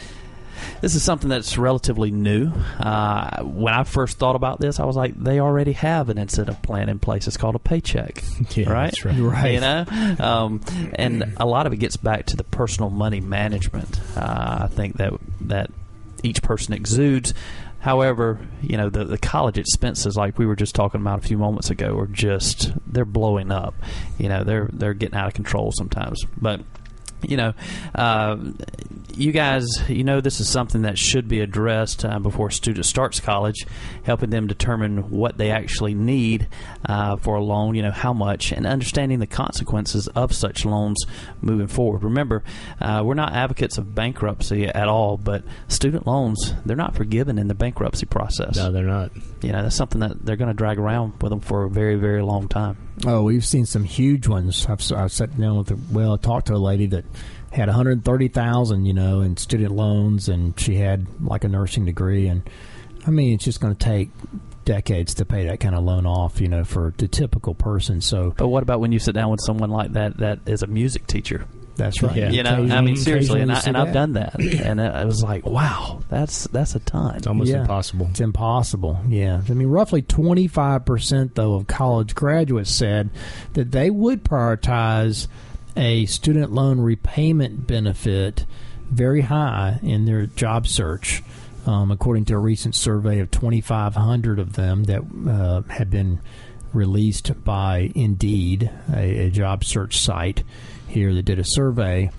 this 0.80 0.94
is 0.94 1.02
something 1.02 1.28
that's 1.28 1.58
relatively 1.58 2.10
new. 2.10 2.52
Uh, 2.78 3.42
when 3.42 3.74
I 3.74 3.84
first 3.84 4.18
thought 4.18 4.36
about 4.36 4.60
this, 4.60 4.80
I 4.80 4.84
was 4.84 4.96
like, 4.96 5.14
they 5.14 5.40
already 5.40 5.72
have 5.72 6.08
an 6.08 6.18
incentive 6.18 6.60
plan 6.62 6.88
in 6.88 6.98
place. 6.98 7.26
It's 7.26 7.36
called 7.36 7.54
a 7.54 7.60
paycheck, 7.60 8.22
yeah, 8.56 8.70
right? 8.70 9.04
right? 9.04 9.18
Right. 9.18 9.54
You 9.54 9.60
know, 9.60 9.84
um, 10.20 10.60
and 10.94 11.34
a 11.36 11.46
lot 11.46 11.66
of 11.66 11.72
it 11.72 11.76
gets 11.78 11.96
back 11.96 12.26
to 12.26 12.36
the 12.36 12.44
personal 12.44 12.90
money 12.90 13.20
management. 13.20 14.00
Uh, 14.16 14.60
I 14.62 14.66
think 14.68 14.96
that 14.96 15.12
that 15.42 15.70
each 16.22 16.42
person 16.42 16.74
exudes. 16.74 17.34
However, 17.80 18.38
you 18.62 18.76
know 18.76 18.90
the 18.90 19.04
the 19.04 19.18
college 19.18 19.58
expenses, 19.58 20.16
like 20.16 20.38
we 20.38 20.46
were 20.46 20.54
just 20.54 20.74
talking 20.74 21.00
about 21.00 21.18
a 21.18 21.22
few 21.26 21.36
moments 21.36 21.68
ago, 21.68 21.98
are 21.98 22.06
just 22.06 22.70
they're 22.86 23.04
blowing 23.04 23.50
up. 23.50 23.74
You 24.18 24.28
know, 24.28 24.44
they're 24.44 24.70
they're 24.72 24.94
getting 24.94 25.16
out 25.16 25.26
of 25.26 25.34
control 25.34 25.72
sometimes, 25.72 26.24
but 26.40 26.60
you 27.28 27.36
know, 27.36 27.52
uh, 27.94 28.36
you 29.14 29.32
guys, 29.32 29.66
you 29.88 30.04
know, 30.04 30.20
this 30.20 30.40
is 30.40 30.48
something 30.48 30.82
that 30.82 30.98
should 30.98 31.28
be 31.28 31.40
addressed 31.40 32.04
uh, 32.04 32.18
before 32.18 32.48
a 32.48 32.52
student 32.52 32.86
starts 32.86 33.20
college, 33.20 33.66
helping 34.04 34.30
them 34.30 34.46
determine 34.46 35.10
what 35.10 35.36
they 35.36 35.50
actually 35.50 35.94
need 35.94 36.48
uh, 36.86 37.16
for 37.16 37.36
a 37.36 37.42
loan, 37.42 37.74
you 37.74 37.82
know, 37.82 37.90
how 37.90 38.12
much, 38.12 38.52
and 38.52 38.66
understanding 38.66 39.18
the 39.18 39.26
consequences 39.26 40.08
of 40.08 40.32
such 40.32 40.64
loans 40.64 41.04
moving 41.40 41.66
forward. 41.66 42.02
Remember, 42.02 42.42
uh, 42.80 43.02
we're 43.04 43.14
not 43.14 43.34
advocates 43.34 43.78
of 43.78 43.94
bankruptcy 43.94 44.66
at 44.66 44.88
all, 44.88 45.16
but 45.16 45.44
student 45.68 46.06
loans, 46.06 46.54
they're 46.64 46.76
not 46.76 46.94
forgiven 46.94 47.38
in 47.38 47.48
the 47.48 47.54
bankruptcy 47.54 48.06
process. 48.06 48.56
No, 48.56 48.72
they're 48.72 48.84
not. 48.84 49.12
You 49.42 49.52
know, 49.52 49.62
that's 49.62 49.76
something 49.76 50.00
that 50.00 50.24
they're 50.24 50.36
going 50.36 50.50
to 50.50 50.54
drag 50.54 50.78
around 50.78 51.20
with 51.20 51.30
them 51.30 51.40
for 51.40 51.64
a 51.64 51.70
very, 51.70 51.96
very 51.96 52.22
long 52.22 52.48
time. 52.48 52.76
Oh, 53.06 53.22
we've 53.22 53.44
seen 53.44 53.66
some 53.66 53.84
huge 53.84 54.28
ones. 54.28 54.66
I've, 54.68 54.80
I've 54.92 55.12
sat 55.12 55.36
down 55.38 55.58
with, 55.58 55.70
a, 55.70 55.78
well, 55.90 56.14
I 56.14 56.16
talked 56.18 56.46
to 56.48 56.54
a 56.54 56.56
lady 56.56 56.86
that 56.86 57.04
had 57.52 57.68
130,000, 57.68 58.84
you 58.86 58.92
know, 58.94 59.20
in 59.20 59.36
student 59.36 59.72
loans, 59.72 60.28
and 60.28 60.58
she 60.58 60.76
had 60.76 61.06
like 61.22 61.44
a 61.44 61.48
nursing 61.48 61.84
degree, 61.84 62.26
and 62.28 62.48
I 63.06 63.10
mean, 63.10 63.34
it's 63.34 63.44
just 63.44 63.60
going 63.60 63.74
to 63.74 63.84
take 63.84 64.10
decades 64.64 65.14
to 65.14 65.24
pay 65.24 65.46
that 65.46 65.58
kind 65.60 65.74
of 65.74 65.82
loan 65.82 66.06
off, 66.06 66.40
you 66.40 66.46
know, 66.48 66.62
for 66.64 66.94
the 66.96 67.08
typical 67.08 67.52
person. 67.54 68.00
So, 68.00 68.32
but 68.36 68.48
what 68.48 68.62
about 68.62 68.80
when 68.80 68.92
you 68.92 68.98
sit 69.00 69.12
down 69.14 69.30
with 69.30 69.40
someone 69.40 69.70
like 69.70 69.92
that 69.94 70.18
that 70.18 70.38
is 70.46 70.62
a 70.62 70.66
music 70.68 71.06
teacher? 71.06 71.46
That's 71.74 72.02
right. 72.02 72.14
Yeah. 72.14 72.30
You 72.30 72.42
know, 72.42 72.68
I 72.76 72.82
mean, 72.82 72.96
seriously, 72.96 73.40
and, 73.40 73.50
I, 73.50 73.60
and 73.66 73.76
I've 73.78 73.94
done 73.94 74.12
that, 74.12 74.38
and 74.38 74.78
it 74.78 75.06
was 75.06 75.22
like, 75.22 75.46
wow, 75.46 76.00
that's 76.10 76.44
that's 76.48 76.74
a 76.74 76.80
ton. 76.80 77.16
It's 77.16 77.26
almost 77.26 77.50
Yeah. 77.50 77.62
impossible. 77.62 78.08
It's 78.10 78.20
impossible. 78.20 79.00
Yeah. 79.08 79.40
I 79.48 79.52
mean, 79.54 79.68
roughly 79.68 80.02
25% 80.02 81.34
though 81.34 81.54
of 81.54 81.66
college 81.66 82.14
graduates 82.14 82.70
said 82.70 83.10
that 83.54 83.70
they 83.72 83.88
would 83.90 84.22
prioritize 84.22 85.28
a 85.76 86.06
student 86.06 86.52
loan 86.52 86.80
repayment 86.80 87.66
benefit 87.66 88.46
very 88.90 89.22
high 89.22 89.78
in 89.82 90.04
their 90.04 90.26
job 90.26 90.66
search. 90.66 91.22
Um, 91.64 91.92
according 91.92 92.24
to 92.24 92.34
a 92.34 92.38
recent 92.38 92.74
survey 92.74 93.20
of 93.20 93.30
2,500 93.30 94.40
of 94.40 94.54
them 94.54 94.84
that 94.84 95.02
uh, 95.28 95.62
had 95.72 95.90
been 95.90 96.20
released 96.72 97.44
by 97.44 97.92
Indeed, 97.94 98.68
a, 98.92 99.26
a 99.26 99.30
job 99.30 99.64
search 99.64 99.98
site 99.98 100.42
here 100.88 101.14
that 101.14 101.22
did 101.22 101.38
a 101.38 101.44
survey. 101.44 102.10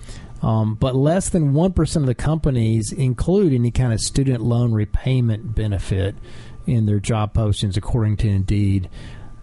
Um, 0.42 0.74
but 0.74 0.94
less 0.94 1.28
than 1.28 1.52
1% 1.52 1.96
of 1.96 2.06
the 2.06 2.14
companies 2.14 2.92
include 2.92 3.52
any 3.52 3.70
kind 3.70 3.92
of 3.92 4.00
student 4.00 4.42
loan 4.42 4.72
repayment 4.72 5.54
benefit 5.54 6.14
in 6.66 6.86
their 6.86 7.00
job 7.00 7.34
postings, 7.34 7.76
according 7.76 8.16
to 8.18 8.28
Indeed, 8.28 8.88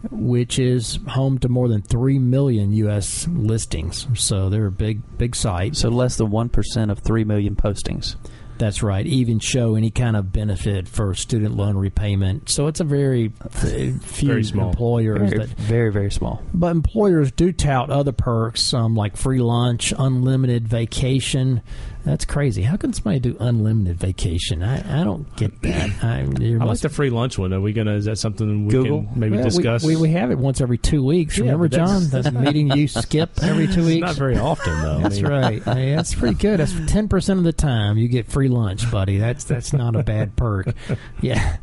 which 0.10 0.58
is 0.60 0.99
home 1.08 1.38
to 1.39 1.49
more 1.49 1.68
than 1.68 1.82
3 1.82 2.18
million 2.20 2.72
U.S. 2.74 3.28
listings. 3.28 4.08
So 4.16 4.49
they're 4.49 4.66
a 4.68 4.72
big, 4.72 5.02
big 5.18 5.36
site. 5.36 5.76
So 5.76 5.89
less 5.89 6.18
than 6.18 6.32
one 6.32 6.49
percent 6.49 6.91
of 6.91 6.99
three 6.99 7.24
million 7.24 7.56
postings. 7.56 8.16
That's 8.58 8.84
right. 8.84 9.04
Even 9.08 9.39
show 9.39 9.74
any 9.74 9.89
kind 9.89 10.16
of 10.16 10.32
benefit 10.32 10.88
for 10.88 11.16
student 11.16 11.56
loan 11.56 11.76
repayment. 11.76 12.47
So 12.47 12.68
it's 12.68 12.80
a 12.80 12.84
very 12.84 13.30
few 13.49 14.28
Very 14.28 14.43
small. 14.43 14.70
employers 14.70 15.32
Very, 15.32 15.38
that 15.39 15.49
very, 15.58 15.91
very 15.91 16.12
small. 16.12 16.43
But 16.54 16.68
employers 16.68 17.32
do 17.32 17.52
tout 17.54 17.89
other 17.89 18.12
perks, 18.12 18.72
um, 18.76 18.95
like 18.95 19.18
free 19.18 19.39
lunch, 19.39 19.95
unlimited 19.97 20.68
vacation. 20.68 21.62
That's 22.04 22.26
crazy. 22.26 22.64
How 22.64 22.78
can 22.78 22.93
somebody 22.93 23.20
do 23.20 23.38
unlimited 23.39 23.97
vacation? 23.97 24.64
I, 24.64 25.02
I 25.02 25.04
don't 25.04 25.34
get 25.36 25.62
that. 25.62 25.89
I, 26.04 26.24
there 26.24 26.56
I 26.56 26.60
like 26.60 26.68
must- 26.68 26.82
the 26.82 26.89
free 26.89 27.10
lunch 27.12 27.38
one. 27.38 27.54
Are 27.54 27.62
we 27.62 27.74
gonna? 27.74 27.93
Is 27.93 28.06
that 28.06 28.18
something 28.18 28.66
we 28.66 28.72
Google? 28.72 29.04
can 29.04 29.20
maybe 29.20 29.36
Well, 29.36 29.43
discuss? 29.45 29.84
We, 29.84 29.95
we 29.95 30.10
have 30.12 30.32
it 30.32 30.38
once 30.39 30.62
every 30.62 30.78
two 30.80 31.04
weeks. 31.04 31.38
Yeah, 31.38 31.43
Remember, 31.45 31.66
but 31.70 31.72
that's- 31.78 31.89
John? 31.89 32.10
That's 32.10 32.28
a 32.28 32.32
meeting 32.39 32.72
you 32.72 32.88
skip 32.88 33.32
every 33.43 33.68
two 33.68 33.72
It's 33.82 33.88
weeks. 33.88 34.02
not 34.08 34.16
very 34.16 34.38
often 34.38 34.82
though. 34.82 34.97
I 34.97 35.02
That's 35.04 35.16
mean, 35.22 35.28
right. 35.32 35.64
Hey, 35.72 35.95
that's 35.95 36.16
pretty 36.16 36.36
good. 36.36 36.60
That's 36.60 36.74
ten 36.91 37.08
percent 37.08 37.38
of 37.38 37.43
the 37.45 37.54
time 37.54 37.97
you 37.97 38.08
get 38.08 38.28
free 38.28 38.47
lunch, 38.47 38.89
buddy. 38.91 39.18
That's 39.18 39.43
that's 39.43 39.72
not 39.74 39.95
a 39.95 40.04
bad 40.04 40.36
perk. 40.36 40.74
Yeah. 41.22 41.58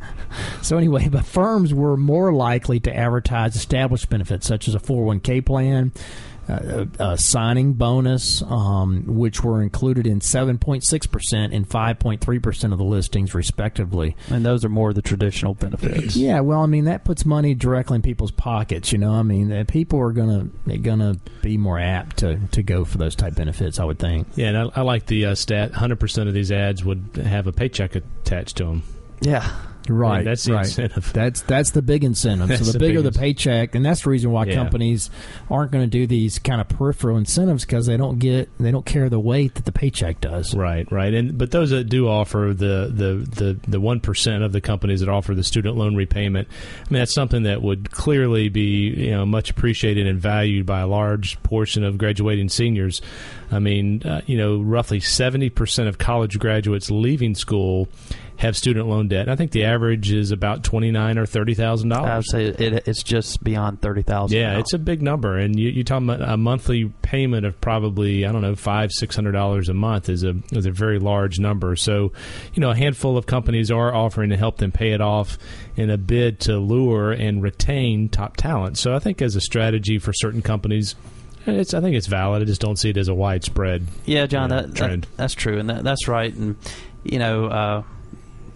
So 0.61 0.77
anyway, 0.77 1.09
but 1.09 1.25
firms 1.25 1.73
were 1.73 1.97
more 1.97 2.33
likely 2.33 2.79
to 2.81 2.95
advertise 2.95 3.55
established 3.55 4.09
benefits 4.09 4.47
such 4.47 4.67
as 4.67 4.75
a 4.75 4.79
four 4.79 4.97
hundred 4.97 5.05
one 5.07 5.19
k 5.19 5.41
plan. 5.41 5.91
Uh, 6.49 6.85
a, 6.99 7.11
a 7.11 7.17
signing 7.17 7.73
bonus, 7.73 8.41
um, 8.41 9.03
which 9.05 9.43
were 9.43 9.61
included 9.61 10.07
in 10.07 10.19
7.6% 10.19 11.55
and 11.55 11.69
5.3% 11.69 12.71
of 12.71 12.77
the 12.77 12.83
listings, 12.83 13.35
respectively. 13.35 14.15
And 14.29 14.45
those 14.45 14.65
are 14.65 14.69
more 14.69 14.89
of 14.89 14.95
the 14.95 15.01
traditional 15.01 15.53
benefits. 15.53 16.15
Yeah, 16.15 16.39
well, 16.39 16.61
I 16.61 16.65
mean 16.65 16.85
that 16.85 17.05
puts 17.05 17.25
money 17.25 17.53
directly 17.53 17.95
in 17.95 18.01
people's 18.01 18.31
pockets. 18.31 18.91
You 18.91 18.97
know, 18.97 19.11
I 19.11 19.23
mean 19.23 19.65
people 19.65 19.99
are 19.99 20.11
gonna 20.11 20.49
gonna 20.81 21.17
be 21.41 21.57
more 21.57 21.79
apt 21.79 22.17
to, 22.17 22.39
to 22.51 22.63
go 22.63 22.85
for 22.85 22.97
those 22.97 23.15
type 23.15 23.35
benefits. 23.35 23.79
I 23.79 23.85
would 23.85 23.99
think. 23.99 24.27
Yeah, 24.35 24.47
and 24.47 24.57
I, 24.57 24.79
I 24.79 24.81
like 24.81 25.05
the 25.05 25.27
uh, 25.27 25.35
stat. 25.35 25.73
Hundred 25.73 25.99
percent 25.99 26.27
of 26.27 26.33
these 26.33 26.51
ads 26.51 26.83
would 26.83 27.21
have 27.23 27.47
a 27.47 27.51
paycheck 27.51 27.95
attached 27.95 28.57
to 28.57 28.65
them. 28.65 28.83
Yeah. 29.21 29.49
Right, 29.87 30.23
that's 30.23 30.43
the 30.43 30.53
right. 30.53 30.65
incentive. 30.65 31.11
That's 31.13 31.41
that's 31.41 31.71
the 31.71 31.81
big 31.81 32.03
incentive. 32.03 32.47
That's 32.49 32.59
so 32.59 32.65
the, 32.67 32.73
the 32.73 32.79
bigger 32.79 33.01
the 33.01 33.11
paycheck, 33.11 33.73
and 33.73 33.83
that's 33.83 34.03
the 34.03 34.09
reason 34.11 34.29
why 34.31 34.45
Yeah. 34.45 34.53
companies 34.55 35.09
aren't 35.49 35.71
going 35.71 35.83
to 35.83 35.89
do 35.89 36.05
these 36.05 36.37
kind 36.37 36.61
of 36.61 36.69
peripheral 36.69 37.17
incentives 37.17 37.65
because 37.65 37.87
they 37.87 37.97
don't 37.97 38.19
get 38.19 38.49
they 38.59 38.69
don't 38.71 38.85
carry 38.85 39.09
the 39.09 39.19
weight 39.19 39.55
that 39.55 39.65
the 39.65 39.71
paycheck 39.71 40.21
does. 40.21 40.53
Right, 40.53 40.89
right, 40.91 41.13
and 41.13 41.37
but 41.37 41.49
those 41.51 41.71
that 41.71 41.85
do 41.85 42.07
offer 42.07 42.53
the 42.53 42.91
the 42.93 43.25
the 43.43 43.59
the 43.67 43.79
one 43.79 43.99
percent 43.99 44.43
of 44.43 44.51
the 44.51 44.61
companies 44.61 44.99
that 44.99 45.09
offer 45.09 45.33
the 45.33 45.43
student 45.43 45.75
loan 45.75 45.95
repayment, 45.95 46.47
I 46.85 46.93
mean 46.93 46.99
that's 46.99 47.13
something 47.15 47.43
that 47.43 47.63
would 47.63 47.89
clearly 47.89 48.49
be 48.49 48.89
you 48.89 49.11
know 49.11 49.25
much 49.25 49.49
appreciated 49.49 50.05
and 50.05 50.19
valued 50.19 50.65
by 50.67 50.81
a 50.81 50.87
large 50.87 51.41
portion 51.41 51.83
of 51.83 51.97
graduating 51.97 52.49
seniors. 52.49 53.01
I 53.51 53.57
mean, 53.57 54.03
uh, 54.03 54.21
you 54.27 54.37
know, 54.37 54.61
roughly 54.61 54.99
seventy 54.99 55.49
percent 55.49 55.89
of 55.89 55.97
college 55.97 56.37
graduates 56.37 56.91
leaving 56.91 57.33
school 57.33 57.87
have 58.39 58.55
student 58.55 58.87
loan 58.87 59.09
debt. 59.09 59.27
I 59.27 59.35
think 59.35 59.51
the 59.51 59.65
average 59.65 60.13
is 60.13 60.31
about 60.31 60.63
twenty 60.63 60.91
nine 60.91 61.17
or 61.17 61.25
thirty 61.25 61.53
thousand 61.53 61.89
dollars. 61.89 62.09
I 62.09 62.15
would 62.15 62.25
say 62.57 62.65
it, 62.65 62.87
it's 62.87 63.03
just 63.03 63.43
beyond 63.43 63.81
thirty 63.81 64.01
thousand. 64.01 64.37
Yeah, 64.37 64.57
it's 64.59 64.71
a 64.73 64.79
big 64.79 65.01
number, 65.01 65.37
and 65.37 65.59
you, 65.59 65.69
you're 65.69 65.83
talking 65.83 66.09
about 66.09 66.27
a 66.27 66.37
monthly 66.37 66.85
payment 67.01 67.45
of 67.45 67.59
probably 67.59 68.25
I 68.25 68.31
don't 68.31 68.41
know 68.41 68.55
five 68.55 68.91
six 68.93 69.13
hundred 69.13 69.33
dollars 69.33 69.67
a 69.67 69.73
month 69.73 70.07
is 70.07 70.23
a 70.23 70.35
is 70.53 70.65
a 70.65 70.71
very 70.71 70.99
large 70.99 71.37
number. 71.37 71.75
So, 71.75 72.13
you 72.53 72.61
know, 72.61 72.69
a 72.71 72.75
handful 72.75 73.17
of 73.17 73.25
companies 73.25 73.71
are 73.71 73.93
offering 73.93 74.29
to 74.29 74.37
help 74.37 74.57
them 74.57 74.71
pay 74.71 74.91
it 74.91 75.01
off 75.01 75.37
in 75.75 75.89
a 75.89 75.97
bid 75.97 76.39
to 76.41 76.57
lure 76.59 77.11
and 77.11 77.43
retain 77.43 78.07
top 78.07 78.37
talent. 78.37 78.77
So, 78.77 78.95
I 78.95 78.99
think 78.99 79.21
as 79.21 79.35
a 79.35 79.41
strategy 79.41 79.99
for 79.99 80.13
certain 80.13 80.41
companies, 80.41 80.95
it's 81.45 81.73
I 81.73 81.81
think 81.81 81.97
it's 81.97 82.07
valid. 82.07 82.41
I 82.41 82.45
just 82.45 82.61
don't 82.61 82.77
see 82.77 82.89
it 82.91 82.97
as 82.97 83.09
a 83.09 83.13
widespread. 83.13 83.85
Yeah, 84.05 84.27
John, 84.27 84.49
Yeah, 84.49 84.61
that, 84.61 84.67
that 84.69 84.75
trend. 84.77 85.07
that's 85.17 85.33
true, 85.33 85.59
and 85.59 85.69
that, 85.69 85.83
that's 85.83 86.07
right. 86.07 86.33
And 86.33 86.55
you 87.03 87.19
know, 87.19 87.45
uh, 87.47 87.83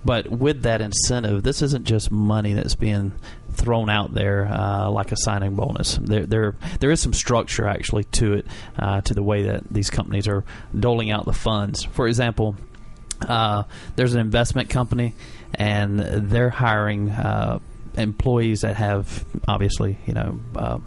but 0.06 0.30
with 0.30 0.64
that 0.64 0.82
incentive, 0.82 1.43
this 1.43 1.62
isn't 1.62 1.86
just 1.86 2.12
money 2.12 2.54
that's 2.54 2.76
being 2.76 3.14
thrown 3.51 3.89
out 3.89 4.14
there 4.14 4.47
uh, 4.47 4.89
like 4.89 5.12
a 5.12 5.18
signing 5.18 5.56
bonus. 5.56 5.97
There, 6.01 6.26
there, 6.26 6.56
there 6.80 6.91
is 6.91 6.99
some 6.99 7.14
structure 7.14 7.68
actually 7.68 8.06
to 8.06 8.34
it, 8.34 8.47
uh, 8.78 9.01
to 9.01 9.14
the 9.14 9.24
way 9.24 9.43
that 9.43 9.64
these 9.70 9.89
companies 9.89 10.28
are 10.28 10.43
doling 10.78 11.12
out 11.12 11.26
the 11.26 11.34
funds. 11.34 11.84
For 11.84 12.08
example. 12.08 12.56
Uh, 13.22 13.64
there's 13.95 14.14
an 14.16 14.20
investment 14.20 14.70
company, 14.70 15.14
and 15.54 15.97
they're 15.97 16.49
hiring 16.49 17.10
uh, 17.10 17.60
employees 17.95 18.62
that 18.62 18.76
have 18.76 19.24
obviously, 19.47 19.97
you 20.06 20.14
know, 20.14 20.39
uh, 20.58 20.80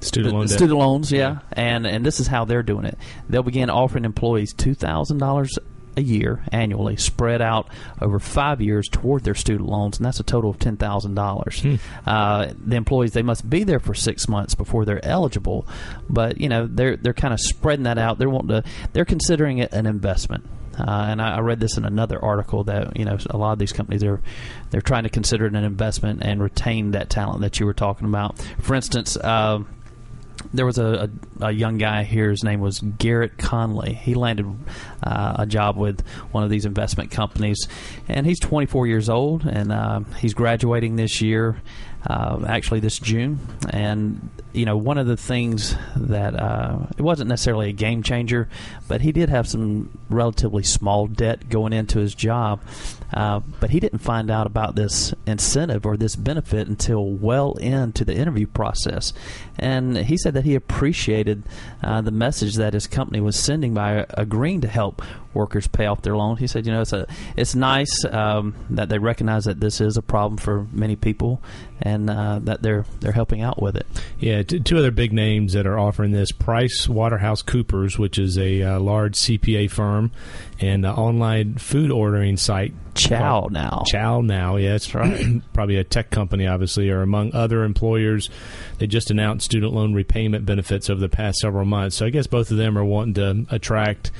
Student 0.00 0.34
loan 0.34 0.48
student 0.48 0.78
loans, 0.78 1.10
yeah. 1.10 1.40
and 1.52 1.86
and 1.86 2.06
this 2.06 2.20
is 2.20 2.26
how 2.26 2.44
they're 2.44 2.62
doing 2.62 2.84
it. 2.84 2.96
They'll 3.28 3.42
begin 3.42 3.70
offering 3.70 4.04
employees 4.04 4.52
two 4.52 4.74
thousand 4.74 5.18
dollars 5.18 5.58
a 5.96 6.02
year 6.02 6.44
annually, 6.52 6.96
spread 6.96 7.40
out 7.40 7.68
over 8.00 8.18
five 8.18 8.60
years 8.60 8.88
toward 8.88 9.24
their 9.24 9.34
student 9.34 9.68
loans, 9.68 9.96
and 9.96 10.06
that's 10.06 10.20
a 10.20 10.24
total 10.24 10.50
of 10.50 10.58
ten 10.58 10.76
thousand 10.76 11.14
dollars. 11.14 11.64
Uh, 12.06 12.52
the 12.58 12.76
employees 12.76 13.12
they 13.12 13.22
must 13.22 13.48
be 13.48 13.64
there 13.64 13.80
for 13.80 13.94
six 13.94 14.28
months 14.28 14.54
before 14.54 14.84
they're 14.84 15.04
eligible, 15.04 15.66
but 16.08 16.40
you 16.40 16.48
know 16.48 16.66
they're 16.66 16.96
they're 16.96 17.14
kind 17.14 17.34
of 17.34 17.40
spreading 17.40 17.84
that 17.84 17.98
out. 17.98 18.18
They're 18.18 18.30
wanting 18.30 18.62
to 18.62 18.68
they're 18.92 19.04
considering 19.04 19.58
it 19.58 19.72
an 19.72 19.86
investment. 19.86 20.44
Uh, 20.78 21.06
and 21.08 21.22
I, 21.22 21.36
I 21.36 21.40
read 21.40 21.58
this 21.58 21.78
in 21.78 21.86
another 21.86 22.22
article 22.22 22.64
that 22.64 22.96
you 22.96 23.04
know 23.04 23.16
a 23.30 23.36
lot 23.36 23.52
of 23.52 23.58
these 23.58 23.72
companies 23.72 24.04
are 24.04 24.20
they're 24.70 24.82
trying 24.82 25.04
to 25.04 25.08
consider 25.08 25.46
it 25.46 25.54
an 25.54 25.64
investment 25.64 26.22
and 26.22 26.42
retain 26.42 26.90
that 26.90 27.08
talent 27.08 27.40
that 27.40 27.58
you 27.58 27.66
were 27.66 27.74
talking 27.74 28.06
about. 28.06 28.38
For 28.60 28.74
instance. 28.74 29.16
Um, 29.22 29.68
there 30.52 30.66
was 30.66 30.78
a, 30.78 31.10
a, 31.40 31.46
a 31.46 31.50
young 31.50 31.78
guy 31.78 32.04
here. 32.04 32.30
His 32.30 32.44
name 32.44 32.60
was 32.60 32.80
Garrett 32.80 33.38
Conley. 33.38 33.94
He 33.94 34.14
landed 34.14 34.46
uh, 35.02 35.36
a 35.38 35.46
job 35.46 35.76
with 35.76 36.06
one 36.32 36.44
of 36.44 36.50
these 36.50 36.64
investment 36.64 37.10
companies, 37.10 37.68
and 38.08 38.26
he's 38.26 38.40
24 38.40 38.86
years 38.86 39.08
old, 39.08 39.44
and 39.44 39.72
uh, 39.72 40.00
he's 40.18 40.34
graduating 40.34 40.96
this 40.96 41.20
year, 41.20 41.60
uh, 42.06 42.44
actually 42.46 42.80
this 42.80 42.98
June. 42.98 43.38
And 43.70 44.30
you 44.52 44.64
know, 44.64 44.76
one 44.76 44.98
of 44.98 45.06
the 45.06 45.16
things 45.16 45.76
that 45.96 46.34
uh, 46.34 46.86
it 46.96 47.02
wasn't 47.02 47.28
necessarily 47.28 47.68
a 47.68 47.72
game 47.72 48.02
changer, 48.02 48.48
but 48.88 49.02
he 49.02 49.12
did 49.12 49.28
have 49.28 49.46
some 49.46 49.98
relatively 50.08 50.62
small 50.62 51.06
debt 51.06 51.48
going 51.48 51.72
into 51.72 51.98
his 51.98 52.14
job. 52.14 52.60
Uh, 53.12 53.40
but 53.60 53.70
he 53.70 53.80
didn't 53.80 53.98
find 53.98 54.30
out 54.30 54.46
about 54.46 54.74
this 54.74 55.14
incentive 55.26 55.84
or 55.84 55.96
this 55.96 56.16
benefit 56.16 56.68
until 56.68 57.04
well 57.04 57.54
into 57.54 58.04
the 58.04 58.14
interview 58.14 58.46
process. 58.46 59.12
And 59.58 59.96
he 59.96 60.16
said 60.16 60.34
that 60.34 60.44
he 60.44 60.54
appreciated 60.54 61.42
uh, 61.82 62.00
the 62.00 62.10
message 62.10 62.54
that 62.56 62.74
his 62.74 62.86
company 62.86 63.20
was 63.20 63.36
sending 63.36 63.74
by 63.74 64.06
agreeing 64.10 64.60
to 64.62 64.68
help 64.68 65.02
workers 65.36 65.68
pay 65.68 65.86
off 65.86 66.02
their 66.02 66.16
loan. 66.16 66.38
He 66.38 66.46
said, 66.46 66.66
you 66.66 66.72
know, 66.72 66.80
it's 66.80 66.92
a 66.92 67.06
it's 67.36 67.54
nice 67.54 68.04
um, 68.06 68.54
that 68.70 68.88
they 68.88 68.98
recognize 68.98 69.44
that 69.44 69.60
this 69.60 69.80
is 69.80 69.96
a 69.96 70.02
problem 70.02 70.38
for 70.38 70.66
many 70.72 70.96
people, 70.96 71.42
and 71.80 72.10
uh, 72.10 72.40
that 72.42 72.62
they're 72.62 72.84
they're 73.00 73.12
helping 73.12 73.42
out 73.42 73.62
with 73.62 73.76
it. 73.76 73.86
Yeah, 74.18 74.42
t- 74.42 74.60
two 74.60 74.78
other 74.78 74.90
big 74.90 75.12
names 75.12 75.52
that 75.52 75.66
are 75.66 75.78
offering 75.78 76.10
this: 76.10 76.32
PricewaterhouseCoopers, 76.32 77.98
which 77.98 78.18
is 78.18 78.38
a 78.38 78.62
uh, 78.62 78.80
large 78.80 79.14
CPA 79.14 79.70
firm, 79.70 80.10
and 80.60 80.86
uh, 80.86 80.94
online 80.94 81.54
food 81.56 81.90
ordering 81.90 82.36
site 82.36 82.74
ChowNow. 82.94 83.84
Chow 83.86 84.20
now, 84.22 84.56
yeah, 84.56 84.72
that's 84.72 84.94
right. 84.94 85.42
Probably 85.52 85.76
a 85.76 85.84
tech 85.84 86.10
company, 86.10 86.46
obviously, 86.46 86.88
or 86.90 87.02
among 87.02 87.34
other 87.34 87.62
employers. 87.64 88.30
They 88.78 88.86
just 88.86 89.10
announced 89.10 89.44
student 89.44 89.72
loan 89.72 89.92
repayment 89.94 90.46
benefits 90.46 90.88
over 90.88 91.00
the 91.00 91.08
past 91.08 91.38
several 91.38 91.66
months. 91.66 91.96
So 91.96 92.06
I 92.06 92.10
guess 92.10 92.26
both 92.26 92.50
of 92.50 92.56
them 92.56 92.78
are 92.78 92.84
wanting 92.84 93.14
to 93.14 93.54
attract, 93.54 94.10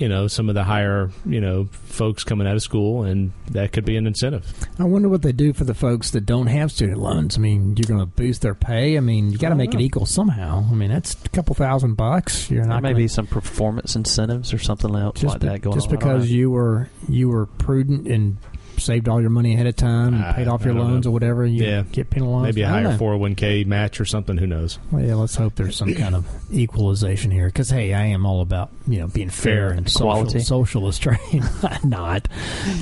you 0.00 0.08
know, 0.08 0.26
some 0.26 0.48
of 0.48 0.54
the 0.54 0.64
higher, 0.64 1.10
you 1.26 1.40
know, 1.42 1.68
folks 1.84 2.24
coming 2.24 2.46
out 2.46 2.56
of 2.56 2.62
school, 2.62 3.04
and 3.04 3.32
that 3.50 3.72
could 3.72 3.84
be 3.84 3.96
an 3.96 4.06
incentive. 4.06 4.50
I 4.78 4.84
wonder 4.84 5.10
what 5.10 5.20
they 5.20 5.32
do 5.32 5.52
for 5.52 5.64
the 5.64 5.74
folks 5.74 6.10
that 6.12 6.24
don't 6.24 6.46
have 6.46 6.72
student 6.72 6.98
loans. 6.98 7.36
I 7.36 7.40
mean, 7.40 7.76
you're 7.76 7.86
going 7.86 8.00
to 8.00 8.06
boost 8.06 8.40
their 8.40 8.54
pay. 8.54 8.96
I 8.96 9.00
mean, 9.00 9.30
you 9.30 9.36
got 9.36 9.50
to 9.50 9.54
make 9.54 9.74
it 9.74 9.80
equal 9.80 10.06
somehow. 10.06 10.64
I 10.70 10.74
mean, 10.74 10.90
that's 10.90 11.14
a 11.24 11.28
couple 11.28 11.54
thousand 11.54 11.94
bucks. 11.94 12.50
You're 12.50 12.62
There 12.62 12.70
not 12.70 12.82
may 12.82 12.88
gonna, 12.90 12.98
be 12.98 13.08
some 13.08 13.26
performance 13.26 13.94
incentives 13.94 14.54
or 14.54 14.58
something 14.58 14.96
else 14.96 15.20
just 15.20 15.34
like 15.34 15.40
be- 15.42 15.48
that 15.48 15.60
going 15.60 15.74
just 15.76 15.88
on. 15.88 15.96
I 15.96 16.00
don't 16.00 16.14
because 16.14 16.30
you 16.30 16.50
were 16.50 16.88
you 17.08 17.28
were 17.28 17.44
prudent 17.44 18.08
and 18.08 18.38
saved 18.80 19.08
all 19.08 19.20
your 19.20 19.30
money 19.30 19.54
ahead 19.54 19.66
of 19.66 19.76
time 19.76 20.14
and 20.14 20.24
I- 20.24 20.32
paid 20.32 20.48
off 20.48 20.64
your 20.64 20.74
loans 20.74 21.04
know. 21.04 21.10
or 21.10 21.12
whatever. 21.12 21.46
You 21.46 21.64
Yeah. 21.64 21.82
get 21.92 22.10
penalized. 22.10 22.44
Maybe 22.56 22.62
a 22.62 22.68
I 22.70 22.82
don't 22.82 22.92
higher 22.92 22.98
401k 22.98 23.64
match 23.66 24.00
or 24.00 24.04
something. 24.04 24.36
Who 24.36 24.46
knows? 24.46 24.78
Well, 24.90 25.04
yeah, 25.04 25.14
let's 25.14 25.36
hope 25.36 25.54
there's 25.54 25.76
some 25.76 25.94
kind 25.94 26.14
of 26.14 26.26
equalization 26.52 27.30
here. 27.30 27.46
Because 27.46 27.70
hey, 27.70 27.94
I 27.94 28.06
am 28.06 28.26
all 28.26 28.40
about 28.40 28.70
you 28.88 28.98
know 29.00 29.06
being 29.06 29.30
fair, 29.30 29.68
Fair 29.70 29.70
and 29.78 29.88
social, 29.88 30.40
socialist, 30.40 31.06
right? 31.06 31.84
Not, 31.84 32.28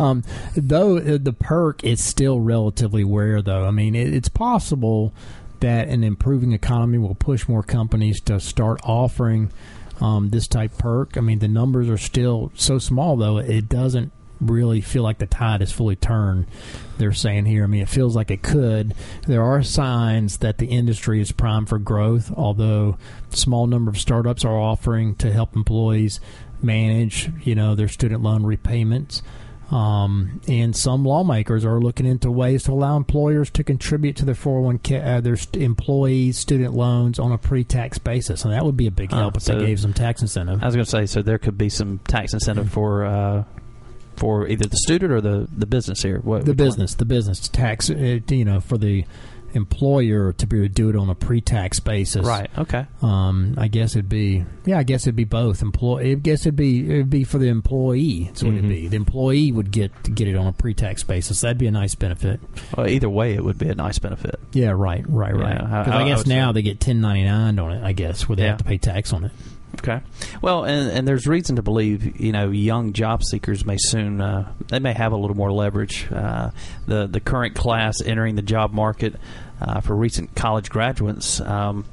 um, 0.01 0.23
though 0.57 0.99
uh, 0.99 1.19
the 1.21 1.33
perk 1.33 1.85
is 1.85 2.03
still 2.05 2.41
relatively 2.41 3.05
rare. 3.05 3.43
Though 3.43 3.65
I 3.67 3.71
mean, 3.71 3.95
it, 3.95 4.13
it's 4.13 4.29
possible 4.29 5.13
that 5.61 5.89
an 5.89 6.05
improving 6.05 6.53
economy 6.53 6.99
will 6.99 7.15
push 7.17 7.49
more 7.49 7.63
companies 7.65 8.21
to 8.21 8.39
start 8.39 8.81
offering 8.85 9.51
um, 10.01 10.31
this 10.31 10.47
type 10.47 10.79
perk. 10.79 11.17
I 11.17 11.21
mean, 11.21 11.41
the 11.41 11.49
numbers 11.49 11.89
are 11.89 11.99
still 11.99 12.53
so 12.55 12.79
small, 12.79 13.17
though 13.17 13.39
it 13.39 13.69
doesn't 13.69 14.13
really 14.41 14.81
feel 14.81 15.03
like 15.03 15.19
the 15.19 15.27
tide 15.27 15.63
is 15.63 15.73
fully 15.73 15.97
turned. 15.97 16.47
They're 16.99 17.13
saying 17.13 17.47
here. 17.47 17.65
I 17.65 17.67
mean, 17.67 17.83
it 17.83 17.89
feels 17.89 18.17
like 18.17 18.31
it 18.31 18.43
could. 18.43 18.95
There 19.27 19.43
are 19.43 19.63
signs 19.63 20.39
that 20.39 20.59
the 20.59 20.67
industry 20.67 21.21
is 21.21 21.33
primed 21.33 21.69
for 21.69 21.79
growth, 21.79 22.33
although 22.37 22.97
small 23.31 23.67
number 23.67 23.91
of 23.91 23.99
startups 23.99 24.45
are 24.45 24.59
offering 24.59 25.15
to 25.17 25.33
help 25.33 25.55
employees 25.57 26.21
manage, 26.63 27.31
you 27.45 27.55
know, 27.55 27.75
their 27.75 27.89
student 27.89 28.23
loan 28.23 28.45
repayments. 28.45 29.23
Um, 29.71 30.41
and 30.49 30.75
some 30.75 31.05
lawmakers 31.05 31.63
are 31.67 31.79
looking 31.79 32.07
into 32.07 32.31
ways 32.31 32.63
to 32.65 32.73
allow 32.73 32.97
employers 32.97 33.51
to 33.51 33.63
contribute 33.63 34.17
to 34.17 34.25
their 34.25 34.35
401k, 34.35 35.05
uh, 35.07 35.21
their 35.21 35.37
st- 35.37 35.63
employees' 35.63 36.39
student 36.39 36.73
loans 36.73 37.19
on 37.19 37.33
a 37.33 37.39
pre-tax 37.39 37.99
basis, 37.99 38.45
and 38.45 38.55
that 38.55 38.65
would 38.65 38.79
be 38.79 38.87
a 38.87 38.91
big 38.91 39.11
Huh, 39.11 39.19
help 39.19 39.37
if 39.37 39.43
so- 39.43 39.59
they 39.59 39.67
gave 39.67 39.79
some 39.79 39.93
tax 39.93 40.23
incentive. 40.23 40.63
I 40.63 40.67
was 40.67 40.75
going 40.75 40.87
to 40.87 40.91
say, 40.91 41.05
so 41.05 41.21
there 41.21 41.37
could 41.37 41.59
be 41.59 41.69
some 41.69 41.99
tax 42.09 42.33
incentive 42.33 42.71
for 42.71 43.05
uh, 43.05 43.45
for 44.19 44.47
either 44.49 44.67
the 44.69 44.77
student 44.77 45.13
or 45.13 45.21
the, 45.21 45.49
the 45.57 45.67
business 45.67 46.03
here. 46.03 46.19
What, 46.21 46.45
the 46.45 46.51
one? 46.53 46.57
business, 46.57 46.95
the 46.95 47.05
business 47.05 47.49
tax, 47.49 47.89
you 47.89 48.45
know, 48.45 48.61
for 48.61 48.77
the 48.79 49.05
employer 49.55 50.35
to 50.35 50.47
be 50.47 50.59
able 50.59 50.67
to 50.67 50.73
do 50.75 50.91
it 50.91 50.97
on 50.97 51.09
a 51.09 51.15
pre-tax 51.15 51.81
basis. 51.81 52.25
right? 52.27 52.51
Okay, 52.59 52.85
Um, 53.01 53.55
I 53.57 53.69
guess 53.69 53.97
it'd 53.97 54.09
be, 54.09 54.45
yeah, 54.67 54.79
I 54.79 54.83
guess 54.83 55.05
it'd 55.05 55.17
be 55.17 55.25
both. 55.25 55.63
Employee, 55.63 56.13
I 56.13 56.15
guess 56.17 56.43
it'd 56.43 56.55
be, 56.57 56.85
it'd 56.85 57.09
be 57.11 57.25
for 57.25 57.39
the 57.39 57.49
employee. 57.49 58.25
That's 58.27 58.43
what 58.43 58.53
Mhm. 58.53 58.59
it'd 58.59 58.69
be. 58.69 58.89
The 58.89 58.97
employee 58.97 59.51
would 59.53 59.71
get 59.71 59.91
get 60.15 60.29
it 60.29 60.37
on 60.37 60.47
a 60.49 60.53
pre-tax 60.53 61.03
basis. 61.03 61.41
That'd 61.41 61.57
be 61.57 61.67
a 61.67 61.71
nice 61.71 61.95
benefit. 61.95 62.41
well, 62.77 62.87
either 62.89 63.09
way, 63.09 63.33
it 63.35 63.43
would 63.43 63.57
be 63.59 63.69
a 63.71 63.75
nice 63.75 63.99
benefit. 63.99 64.39
Yeah, 64.53 64.71
right, 64.77 65.05
right, 65.09 65.35
right. 65.35 65.55
Yeah, 65.61 65.65
I- 65.65 65.79
Because 65.85 65.89
I- 65.95 65.97
I, 65.99 66.03
I 66.05 66.09
guess 66.09 66.19
would 66.19 66.29
now 66.29 66.51
say- 66.51 66.55
they 66.55 66.63
get 66.63 66.81
ten 66.81 67.01
ninety 67.01 67.25
nine 67.25 67.59
on 67.59 67.73
it. 67.73 67.83
I 67.83 67.93
guess 67.93 68.29
where 68.29 68.37
they 68.37 68.43
Yeah. 68.43 68.49
have 68.51 68.59
to 68.59 68.65
pay 68.65 68.77
tax 68.79 69.13
on 69.15 69.25
it. 69.25 69.33
Okay. 69.79 70.01
Well, 70.43 70.65
and, 70.65 70.91
and 70.91 71.07
there's 71.07 71.27
reason 71.27 71.57
to 71.57 71.63
believe, 71.63 72.21
you 72.21 72.33
know, 72.33 72.51
young 72.51 72.93
job 72.93 73.23
seekers 73.23 73.65
may 73.65 73.77
soon, 73.79 74.21
uh, 74.21 74.53
they 74.69 74.81
may 74.81 74.93
have 74.93 75.13
a 75.13 75.17
little 75.17 75.37
more 75.37 75.53
leverage. 75.53 76.11
Uh, 76.11 76.51
the 76.87 77.07
the 77.07 77.21
current 77.21 77.55
class 77.55 78.03
entering 78.05 78.35
the 78.35 78.43
job 78.43 78.73
market 78.73 79.15
uh, 79.61 79.81
for 79.81 79.95
recent 79.95 80.35
college 80.35 80.69
graduates, 80.69 81.41
um, 81.41 81.85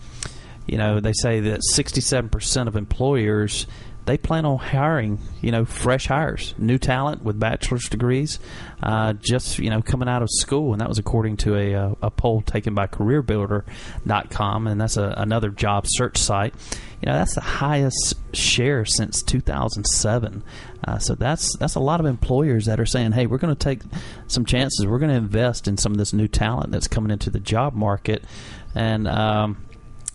you 0.66 0.78
know, 0.78 1.00
they 1.00 1.14
say 1.14 1.42
that 1.42 1.62
67% 1.74 2.68
of 2.68 2.76
employers 2.76 3.68
they 4.06 4.18
plan 4.18 4.46
on 4.46 4.58
hiring, 4.58 5.20
you 5.42 5.52
know, 5.52 5.66
fresh 5.66 6.08
hires, 6.08 6.54
new 6.58 6.78
talent 6.78 7.24
with 7.24 7.40
bachelor's 7.40 7.90
degrees, 7.90 8.40
uh, 8.84 9.14
just 9.14 9.60
you 9.60 9.70
know 9.70 9.82
coming 9.82 10.08
out 10.08 10.22
of 10.22 10.30
school, 10.32 10.72
and 10.72 10.82
that 10.82 10.88
was 10.88 11.00
according 11.00 11.38
to 11.38 11.56
a, 11.56 11.72
a, 11.74 11.96
a 12.04 12.12
poll 12.12 12.42
taken 12.42 12.76
by 12.76 12.88
CareerBuilder.com, 12.88 14.68
and 14.68 14.80
that's 14.80 14.98
a, 14.98 15.14
another 15.18 15.50
job 15.50 15.86
search 15.88 16.18
site. 16.18 16.54
You 17.02 17.08
know, 17.12 17.18
that's 17.18 17.36
the 17.36 17.42
highest 17.42 18.16
share 18.36 18.86
since 18.86 19.22
2007. 19.24 20.44
Uh, 20.88 20.98
so 21.00 21.16
that's 21.16 21.56
that's 21.58 21.76
a 21.76 21.80
lot 21.80 22.00
of 22.00 22.06
employers 22.06 22.66
that 22.66 22.80
are 22.80 22.86
saying, 22.86 23.14
"Hey, 23.14 23.26
we're 23.26 23.38
going 23.38 23.56
to 23.56 23.60
take 23.64 23.82
some 24.28 24.46
chances. 24.46 24.86
We're 24.86 25.00
going 25.00 25.12
to 25.12 25.18
invest 25.18 25.68
in 25.68 25.78
some 25.78 25.92
of 25.92 25.98
this 25.98 26.14
new 26.14 26.28
talent 26.28 26.72
that's 26.72 26.88
coming 26.88 27.12
into 27.12 27.30
the 27.30 27.40
job 27.40 27.74
market." 27.74 28.24
And 28.76 29.08
um, 29.08 29.66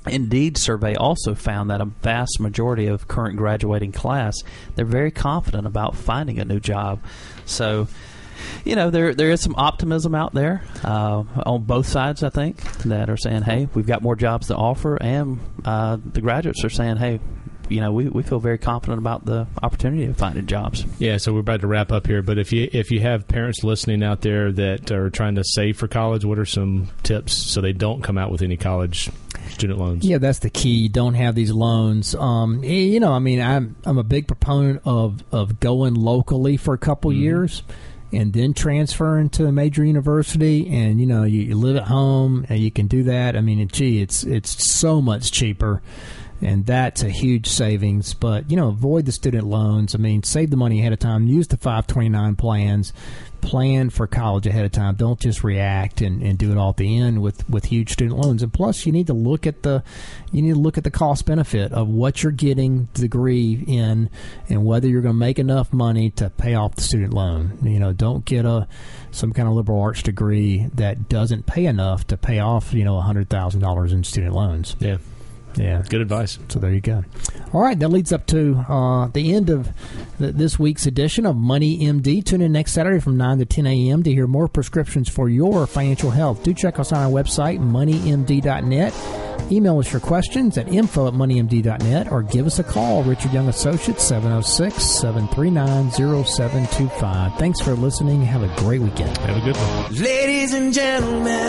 Indeed 0.06 0.56
survey 0.56 0.94
also 0.94 1.34
found 1.34 1.70
that 1.70 1.80
a 1.80 1.84
vast 1.84 2.40
majority 2.40 2.86
of 2.86 3.06
current 3.06 3.36
graduating 3.36 3.92
class 3.92 4.34
they're 4.74 4.86
very 4.86 5.10
confident 5.10 5.66
about 5.66 5.94
finding 5.94 6.38
a 6.38 6.44
new 6.44 6.58
job. 6.58 7.00
So, 7.44 7.86
you 8.64 8.76
know, 8.76 8.88
there 8.88 9.14
there 9.14 9.30
is 9.30 9.42
some 9.42 9.54
optimism 9.56 10.14
out 10.14 10.32
there 10.32 10.62
uh, 10.82 11.24
on 11.44 11.64
both 11.64 11.86
sides. 11.86 12.22
I 12.22 12.30
think 12.30 12.62
that 12.84 13.10
are 13.10 13.18
saying, 13.18 13.42
"Hey, 13.42 13.68
we've 13.74 13.86
got 13.86 14.00
more 14.02 14.16
jobs 14.16 14.46
to 14.46 14.56
offer," 14.56 14.96
and 14.96 15.38
uh, 15.66 15.98
the 16.02 16.22
graduates 16.22 16.64
are 16.64 16.70
saying, 16.70 16.96
"Hey, 16.96 17.20
you 17.70 17.80
know, 17.80 17.92
we, 17.92 18.08
we 18.08 18.22
feel 18.22 18.40
very 18.40 18.58
confident 18.58 18.98
about 18.98 19.24
the 19.24 19.46
opportunity 19.62 20.04
of 20.04 20.16
finding 20.16 20.46
jobs. 20.46 20.84
Yeah, 20.98 21.16
so 21.16 21.32
we're 21.32 21.40
about 21.40 21.60
to 21.60 21.66
wrap 21.66 21.92
up 21.92 22.06
here, 22.06 22.20
but 22.20 22.38
if 22.38 22.52
you 22.52 22.68
if 22.72 22.90
you 22.90 23.00
have 23.00 23.28
parents 23.28 23.62
listening 23.62 24.02
out 24.02 24.20
there 24.22 24.52
that 24.52 24.90
are 24.90 25.08
trying 25.08 25.36
to 25.36 25.44
save 25.44 25.78
for 25.78 25.88
college, 25.88 26.24
what 26.24 26.38
are 26.38 26.46
some 26.46 26.88
tips 27.02 27.32
so 27.34 27.60
they 27.60 27.72
don't 27.72 28.02
come 28.02 28.18
out 28.18 28.30
with 28.30 28.42
any 28.42 28.56
college 28.56 29.10
student 29.60 29.78
loans? 29.78 30.04
Yeah, 30.04 30.18
that's 30.18 30.40
the 30.40 30.50
key. 30.50 30.88
Don't 30.88 31.14
have 31.14 31.34
these 31.34 31.52
loans. 31.52 32.14
Um, 32.14 32.64
you 32.64 32.98
know, 32.98 33.12
I 33.12 33.18
mean, 33.18 33.40
I'm 33.40 33.76
I'm 33.84 33.98
a 33.98 34.04
big 34.04 34.26
proponent 34.26 34.82
of 34.84 35.22
of 35.30 35.60
going 35.60 35.94
locally 35.94 36.56
for 36.56 36.74
a 36.74 36.78
couple 36.78 37.10
mm-hmm. 37.10 37.22
years 37.22 37.62
and 38.12 38.32
then 38.32 38.54
transferring 38.54 39.28
to 39.30 39.46
a 39.46 39.52
major 39.52 39.84
university 39.84 40.68
and 40.68 41.00
you 41.00 41.06
know 41.06 41.22
you, 41.22 41.42
you, 41.42 41.54
live 41.54 41.76
at 41.76 41.84
home 41.84 42.44
and 42.48 42.58
you 42.58 42.68
can 42.68 42.88
do 42.88 43.04
that 43.04 43.36
i 43.36 43.40
mean 43.40 43.68
gee 43.68 44.02
it's 44.02 44.24
it's 44.24 44.74
so 44.74 45.00
much 45.00 45.30
cheaper 45.30 45.80
and 46.42 46.64
that's 46.66 47.02
a 47.02 47.10
huge 47.10 47.48
savings. 47.48 48.14
But 48.14 48.50
you 48.50 48.56
know, 48.56 48.68
avoid 48.68 49.06
the 49.06 49.12
student 49.12 49.46
loans. 49.46 49.94
I 49.94 49.98
mean, 49.98 50.22
save 50.22 50.50
the 50.50 50.56
money 50.56 50.80
ahead 50.80 50.92
of 50.92 50.98
time. 50.98 51.26
Use 51.26 51.48
the 51.48 51.56
529 51.56 52.36
plans. 52.36 52.92
Plan 53.40 53.88
for 53.88 54.06
college 54.06 54.46
ahead 54.46 54.66
of 54.66 54.72
time. 54.72 54.96
Don't 54.96 55.18
just 55.18 55.42
react 55.42 56.02
and, 56.02 56.22
and 56.22 56.36
do 56.36 56.50
it 56.50 56.58
all 56.58 56.70
at 56.70 56.76
the 56.76 56.98
end 56.98 57.22
with, 57.22 57.48
with 57.48 57.64
huge 57.64 57.90
student 57.90 58.18
loans. 58.18 58.42
And 58.42 58.52
plus, 58.52 58.84
you 58.84 58.92
need 58.92 59.06
to 59.06 59.14
look 59.14 59.46
at 59.46 59.62
the 59.62 59.82
you 60.30 60.42
need 60.42 60.52
to 60.52 60.58
look 60.58 60.76
at 60.76 60.84
the 60.84 60.90
cost 60.90 61.24
benefit 61.24 61.72
of 61.72 61.88
what 61.88 62.22
you're 62.22 62.32
getting 62.32 62.88
degree 62.92 63.64
in, 63.66 64.10
and 64.50 64.64
whether 64.66 64.88
you're 64.88 65.00
going 65.00 65.14
to 65.14 65.18
make 65.18 65.38
enough 65.38 65.72
money 65.72 66.10
to 66.10 66.28
pay 66.28 66.54
off 66.54 66.74
the 66.74 66.82
student 66.82 67.14
loan. 67.14 67.58
You 67.62 67.78
know, 67.78 67.94
don't 67.94 68.26
get 68.26 68.44
a 68.44 68.68
some 69.10 69.32
kind 69.32 69.48
of 69.48 69.54
liberal 69.54 69.80
arts 69.80 70.02
degree 70.02 70.68
that 70.74 71.08
doesn't 71.08 71.46
pay 71.46 71.64
enough 71.64 72.06
to 72.08 72.16
pay 72.16 72.40
off 72.40 72.74
you 72.74 72.84
know 72.84 73.00
hundred 73.00 73.30
thousand 73.30 73.60
dollars 73.60 73.92
in 73.92 74.04
student 74.04 74.34
loans. 74.34 74.76
Yeah. 74.80 74.98
Yeah, 75.56 75.82
good 75.88 76.00
advice. 76.00 76.38
So 76.48 76.58
there 76.58 76.72
you 76.72 76.80
go. 76.80 77.04
All 77.52 77.60
right, 77.60 77.78
that 77.78 77.88
leads 77.88 78.12
up 78.12 78.26
to 78.26 78.64
uh, 78.68 79.08
the 79.08 79.34
end 79.34 79.50
of 79.50 79.68
the, 80.18 80.32
this 80.32 80.58
week's 80.58 80.86
edition 80.86 81.26
of 81.26 81.36
Money 81.36 81.80
MD. 81.80 82.24
Tune 82.24 82.40
in 82.40 82.52
next 82.52 82.72
Saturday 82.72 83.00
from 83.00 83.16
9 83.16 83.38
to 83.38 83.44
10 83.44 83.66
a.m. 83.66 84.02
to 84.04 84.12
hear 84.12 84.26
more 84.26 84.48
prescriptions 84.48 85.08
for 85.08 85.28
your 85.28 85.66
financial 85.66 86.10
health. 86.10 86.42
Do 86.42 86.54
check 86.54 86.78
us 86.78 86.92
on 86.92 87.02
our 87.02 87.10
website, 87.10 87.58
moneymd.net. 87.58 88.94
Email 89.52 89.80
us 89.80 89.92
your 89.92 90.00
questions 90.00 90.56
at 90.58 90.68
info 90.68 91.08
at 91.08 91.14
moneymd.net 91.14 92.12
or 92.12 92.22
give 92.22 92.46
us 92.46 92.60
a 92.60 92.64
call, 92.64 93.02
Richard 93.02 93.32
Young 93.32 93.48
Associates, 93.48 94.04
706 94.04 94.80
739 94.82 95.90
0725. 95.90 97.34
Thanks 97.36 97.60
for 97.60 97.72
listening. 97.72 98.22
Have 98.22 98.44
a 98.44 98.54
great 98.60 98.80
weekend. 98.80 99.16
Have 99.18 99.36
a 99.36 99.40
good 99.40 99.56
one. 99.56 99.92
Ladies 99.94 100.54
and 100.54 100.72
gentlemen. 100.72 101.48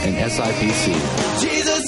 and 0.03 0.15
SIPC. 0.15 1.41
Jesus 1.41 1.83